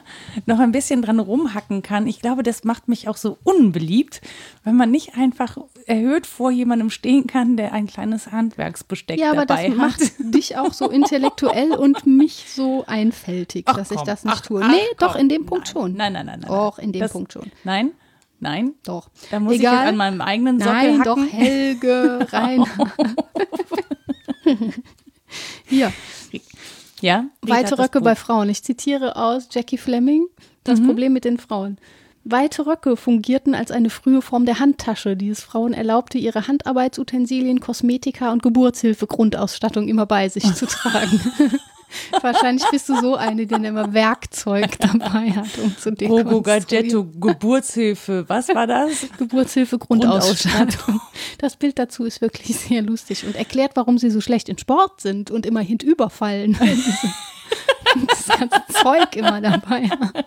[0.47, 2.07] noch ein bisschen dran rumhacken kann.
[2.07, 4.21] Ich glaube, das macht mich auch so unbeliebt,
[4.65, 5.57] wenn man nicht einfach
[5.87, 9.77] erhöht vor jemandem stehen kann, der ein kleines Handwerksbesteck Ja, aber das dabei hat.
[9.77, 14.07] macht dich auch so intellektuell und mich so einfältig, Ach, dass ich komm.
[14.07, 14.63] das nicht Ach, tue.
[14.63, 15.09] ach, nee, komm.
[15.09, 15.73] doch, in dem Punkt Nein.
[15.73, 15.93] schon.
[15.95, 16.49] Nein, nein, nein, nein.
[16.51, 17.51] Doch, in dem Das- Punkt schon.
[17.65, 17.93] Nein,
[18.45, 18.75] nein.
[18.85, 19.09] Doch.
[19.33, 19.75] Da muss ich Egal.
[19.81, 21.05] jetzt an meinem eigenen Sockel Nein, hacken.
[21.05, 22.65] doch, Helge, rein.
[25.67, 25.93] Hier,
[27.01, 28.49] Ja, weite Röcke bei Frauen.
[28.49, 30.27] Ich zitiere aus Jackie Fleming,
[30.63, 30.87] das Mhm.
[30.87, 31.79] Problem mit den Frauen.
[32.27, 37.61] Weite Röcke fungierten als eine frühe Form der Handtasche, die es Frauen erlaubte, ihre Handarbeitsutensilien,
[37.61, 41.21] Kosmetika und Geburtshilfe-Grundausstattung immer bei sich zu tragen.
[42.21, 46.43] Wahrscheinlich bist du so eine, die dann immer Werkzeug dabei hat, um zu dekonstruieren.
[46.43, 49.07] Gadgetto, Geburtshilfe, was war das?
[49.19, 51.01] Geburtshilfe Grundausstattung.
[51.39, 55.01] Das Bild dazu ist wirklich sehr lustig und erklärt, warum sie so schlecht in Sport
[55.01, 56.59] sind und immer hinüberfallen.
[56.61, 57.09] weil sie
[58.07, 60.25] das ganze Zeug immer dabei haben.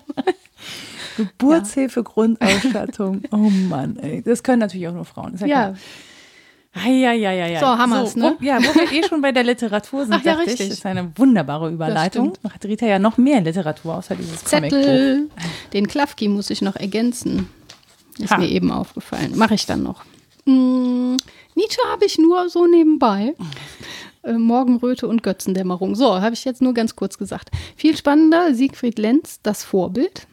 [1.17, 3.23] Geburtshilfe, Grundausstattung.
[3.31, 4.21] Oh Mann, ey.
[4.21, 5.35] Das können natürlich auch nur Frauen.
[5.39, 5.73] Ja, Ja.
[6.75, 7.59] Ja, ja, ja, ja.
[7.59, 8.35] So, haben wir's, ne?
[8.39, 10.69] Wo, ja, wo wir eh schon bei der Literatur sind, Ach ja, dachte ich, richtig.
[10.69, 12.33] ist eine wunderbare Überleitung.
[12.43, 14.43] Hat Rita ja noch mehr Literatur außer dieses.
[14.43, 15.29] Zettel.
[15.73, 17.49] Den Klafki muss ich noch ergänzen.
[18.19, 18.37] Ist Ha.
[18.37, 19.37] mir eben aufgefallen.
[19.37, 20.03] Mache ich dann noch.
[20.45, 21.17] Mm,
[21.55, 23.33] Nietzsche habe ich nur so nebenbei.
[24.23, 25.95] Äh, Morgenröte und Götzendämmerung.
[25.95, 27.49] So, habe ich jetzt nur ganz kurz gesagt.
[27.75, 30.27] Viel spannender, Siegfried Lenz, das Vorbild.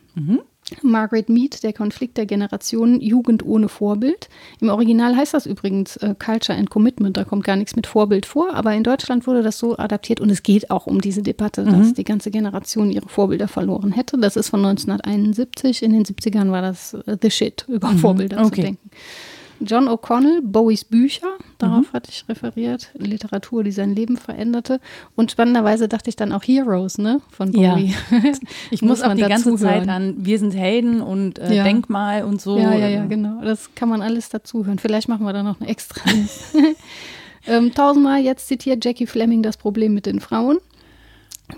[0.83, 4.29] Margaret Mead, der Konflikt der Generationen, Jugend ohne Vorbild.
[4.61, 8.27] Im Original heißt das übrigens äh, Culture and Commitment, da kommt gar nichts mit Vorbild
[8.27, 11.65] vor, aber in Deutschland wurde das so adaptiert und es geht auch um diese Debatte,
[11.65, 14.19] dass die ganze Generation ihre Vorbilder verloren hätte.
[14.19, 18.45] Das ist von 1971, in den 70ern war das äh, The Shit, über Vorbilder zu
[18.45, 18.63] okay.
[18.63, 18.91] denken.
[19.61, 21.29] John O'Connell, Bowies Bücher,
[21.59, 24.81] darauf hatte ich referiert, Literatur, die sein Leben veränderte.
[25.17, 27.75] Und spannenderweise dachte ich dann auch Heroes, ne, von Ja.
[27.75, 27.95] Bowie.
[28.71, 29.91] Ich muss auch man die ganze dazu Zeit hören.
[29.91, 31.65] an Wir sind Helden und äh, Ja.
[31.65, 32.59] Denkmal und so.
[32.59, 33.41] Ja, ja, ja, genau.
[33.43, 34.79] Das kann man alles dazu hören.
[34.79, 36.03] Vielleicht machen wir da noch eine extra.
[37.47, 40.59] ähm, tausendmal jetzt zitiert Jackie Fleming das Problem mit den Frauen,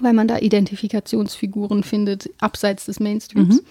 [0.01, 3.63] weil man da Identifikationsfiguren findet, abseits des Mainstreams.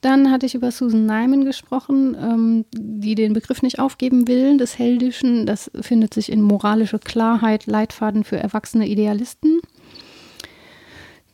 [0.00, 4.78] Dann hatte ich über Susan Nyman gesprochen, ähm, die den Begriff nicht aufgeben will, des
[4.78, 5.44] Heldischen.
[5.44, 9.60] Das findet sich in moralische Klarheit, Leitfaden für erwachsene Idealisten.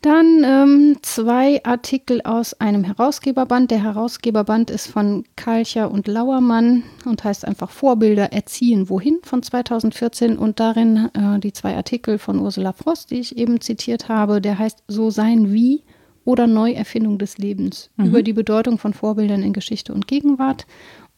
[0.01, 3.71] Dann ähm, zwei Artikel aus einem Herausgeberband.
[3.71, 10.37] Der Herausgeberband ist von Kalcher und Lauermann und heißt einfach Vorbilder erziehen wohin von 2014
[10.37, 14.39] und darin äh, die zwei Artikel von Ursula Frost, die ich eben zitiert habe.
[14.39, 15.83] Der heißt So sein wie
[16.27, 18.07] oder Neuerfindung des Lebens mhm.
[18.07, 20.67] über die Bedeutung von Vorbildern in Geschichte und Gegenwart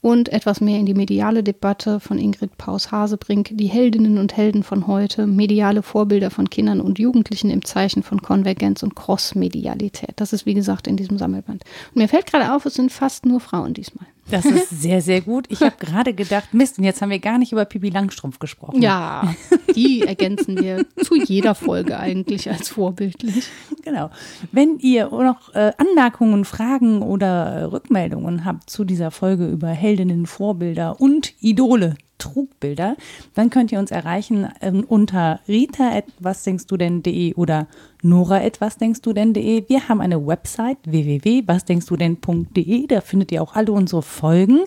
[0.01, 4.85] und etwas mehr in die mediale Debatte von Ingrid Paus-Hasebrink, die Heldinnen und Helden von
[4.85, 10.13] heute, mediale Vorbilder von Kindern und Jugendlichen im Zeichen von Konvergenz und Crossmedialität.
[10.17, 11.63] Das ist, wie gesagt, in diesem Sammelband.
[11.93, 14.05] Und mir fällt gerade auf, es sind fast nur Frauen diesmal.
[14.29, 15.45] Das ist sehr, sehr gut.
[15.49, 18.81] Ich habe gerade gedacht, Mist, und jetzt haben wir gar nicht über Pipi Langstrumpf gesprochen.
[18.81, 19.35] Ja,
[19.75, 23.47] die ergänzen wir zu jeder Folge eigentlich als vorbildlich.
[23.83, 24.09] Genau.
[24.51, 30.99] Wenn ihr noch äh, Anmerkungen, Fragen oder Rückmeldungen habt zu dieser Folge über Heldinnen, Vorbilder
[30.99, 32.95] und Idole, Trugbilder,
[33.33, 37.65] dann könnt ihr uns erreichen ähm, unter rita.wasdenkst-du-denn.de oder
[38.03, 39.67] nora.wasdenkst-du-denn.de.
[39.67, 44.59] Wir haben eine Website www.wasdenkst-du-denn.de, da findet ihr auch alle unsere Folgen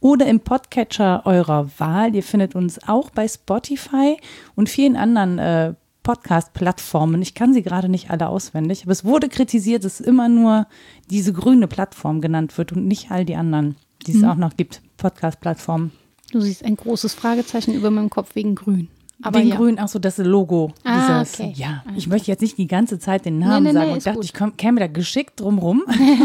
[0.00, 2.14] oder im Podcatcher eurer Wahl.
[2.14, 4.16] Ihr findet uns auch bei Spotify
[4.54, 5.74] und vielen anderen äh,
[6.08, 7.20] Podcast-Plattformen.
[7.20, 10.66] Ich kann sie gerade nicht alle auswendig, aber es wurde kritisiert, dass immer nur
[11.10, 13.76] diese grüne Plattform genannt wird und nicht all die anderen,
[14.06, 14.28] die es mhm.
[14.28, 15.92] auch noch gibt, Podcast-Plattformen.
[16.30, 18.88] Du siehst ein großes Fragezeichen über meinem Kopf wegen Grün.
[19.22, 19.56] Aber wegen ja.
[19.56, 20.72] Grün, ach so, das Logo.
[20.84, 21.52] Ah, dieses, okay.
[21.56, 24.06] Ja, ich möchte jetzt nicht die ganze Zeit den Namen nee, nee, sagen nee, und
[24.06, 24.24] dachte, gut.
[24.26, 25.82] ich komm, käme da geschickt drumrum.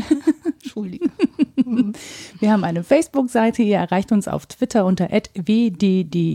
[0.61, 1.09] Entschuldigung.
[2.39, 6.33] Wir haben eine Facebook-Seite, ihr erreicht uns auf Twitter unter wddd-podcast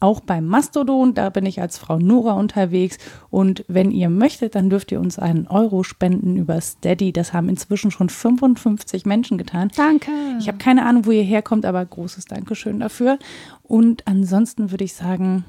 [0.00, 1.14] auch beim Mastodon.
[1.14, 2.98] Da bin ich als Frau Nora unterwegs.
[3.30, 7.12] Und wenn ihr möchtet, dann dürft ihr uns einen Euro spenden über Steady.
[7.12, 9.70] Das haben inzwischen schon 55 Menschen getan.
[9.76, 10.10] Danke.
[10.38, 13.18] Ich habe keine Ahnung, wo ihr herkommt, aber großes Dankeschön dafür.
[13.62, 15.44] Und ansonsten würde ich sagen,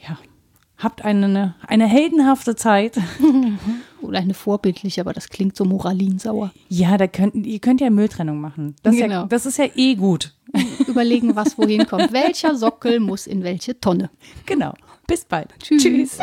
[0.00, 0.18] ja,
[0.78, 2.98] habt eine, eine heldenhafte Zeit.
[4.02, 6.52] Oder eine vorbildliche, aber das klingt so moralinsauer.
[6.68, 8.74] Ja, da könnt, ihr könnt ja Mülltrennung machen.
[8.82, 9.22] Das, genau.
[9.22, 10.34] ja, das ist ja eh gut.
[10.86, 12.12] Überlegen, was wohin kommt.
[12.12, 14.10] Welcher Sockel muss in welche Tonne.
[14.46, 14.74] Genau.
[15.06, 15.48] Bis bald.
[15.58, 15.82] Tschüss.
[15.82, 16.18] Tschüss.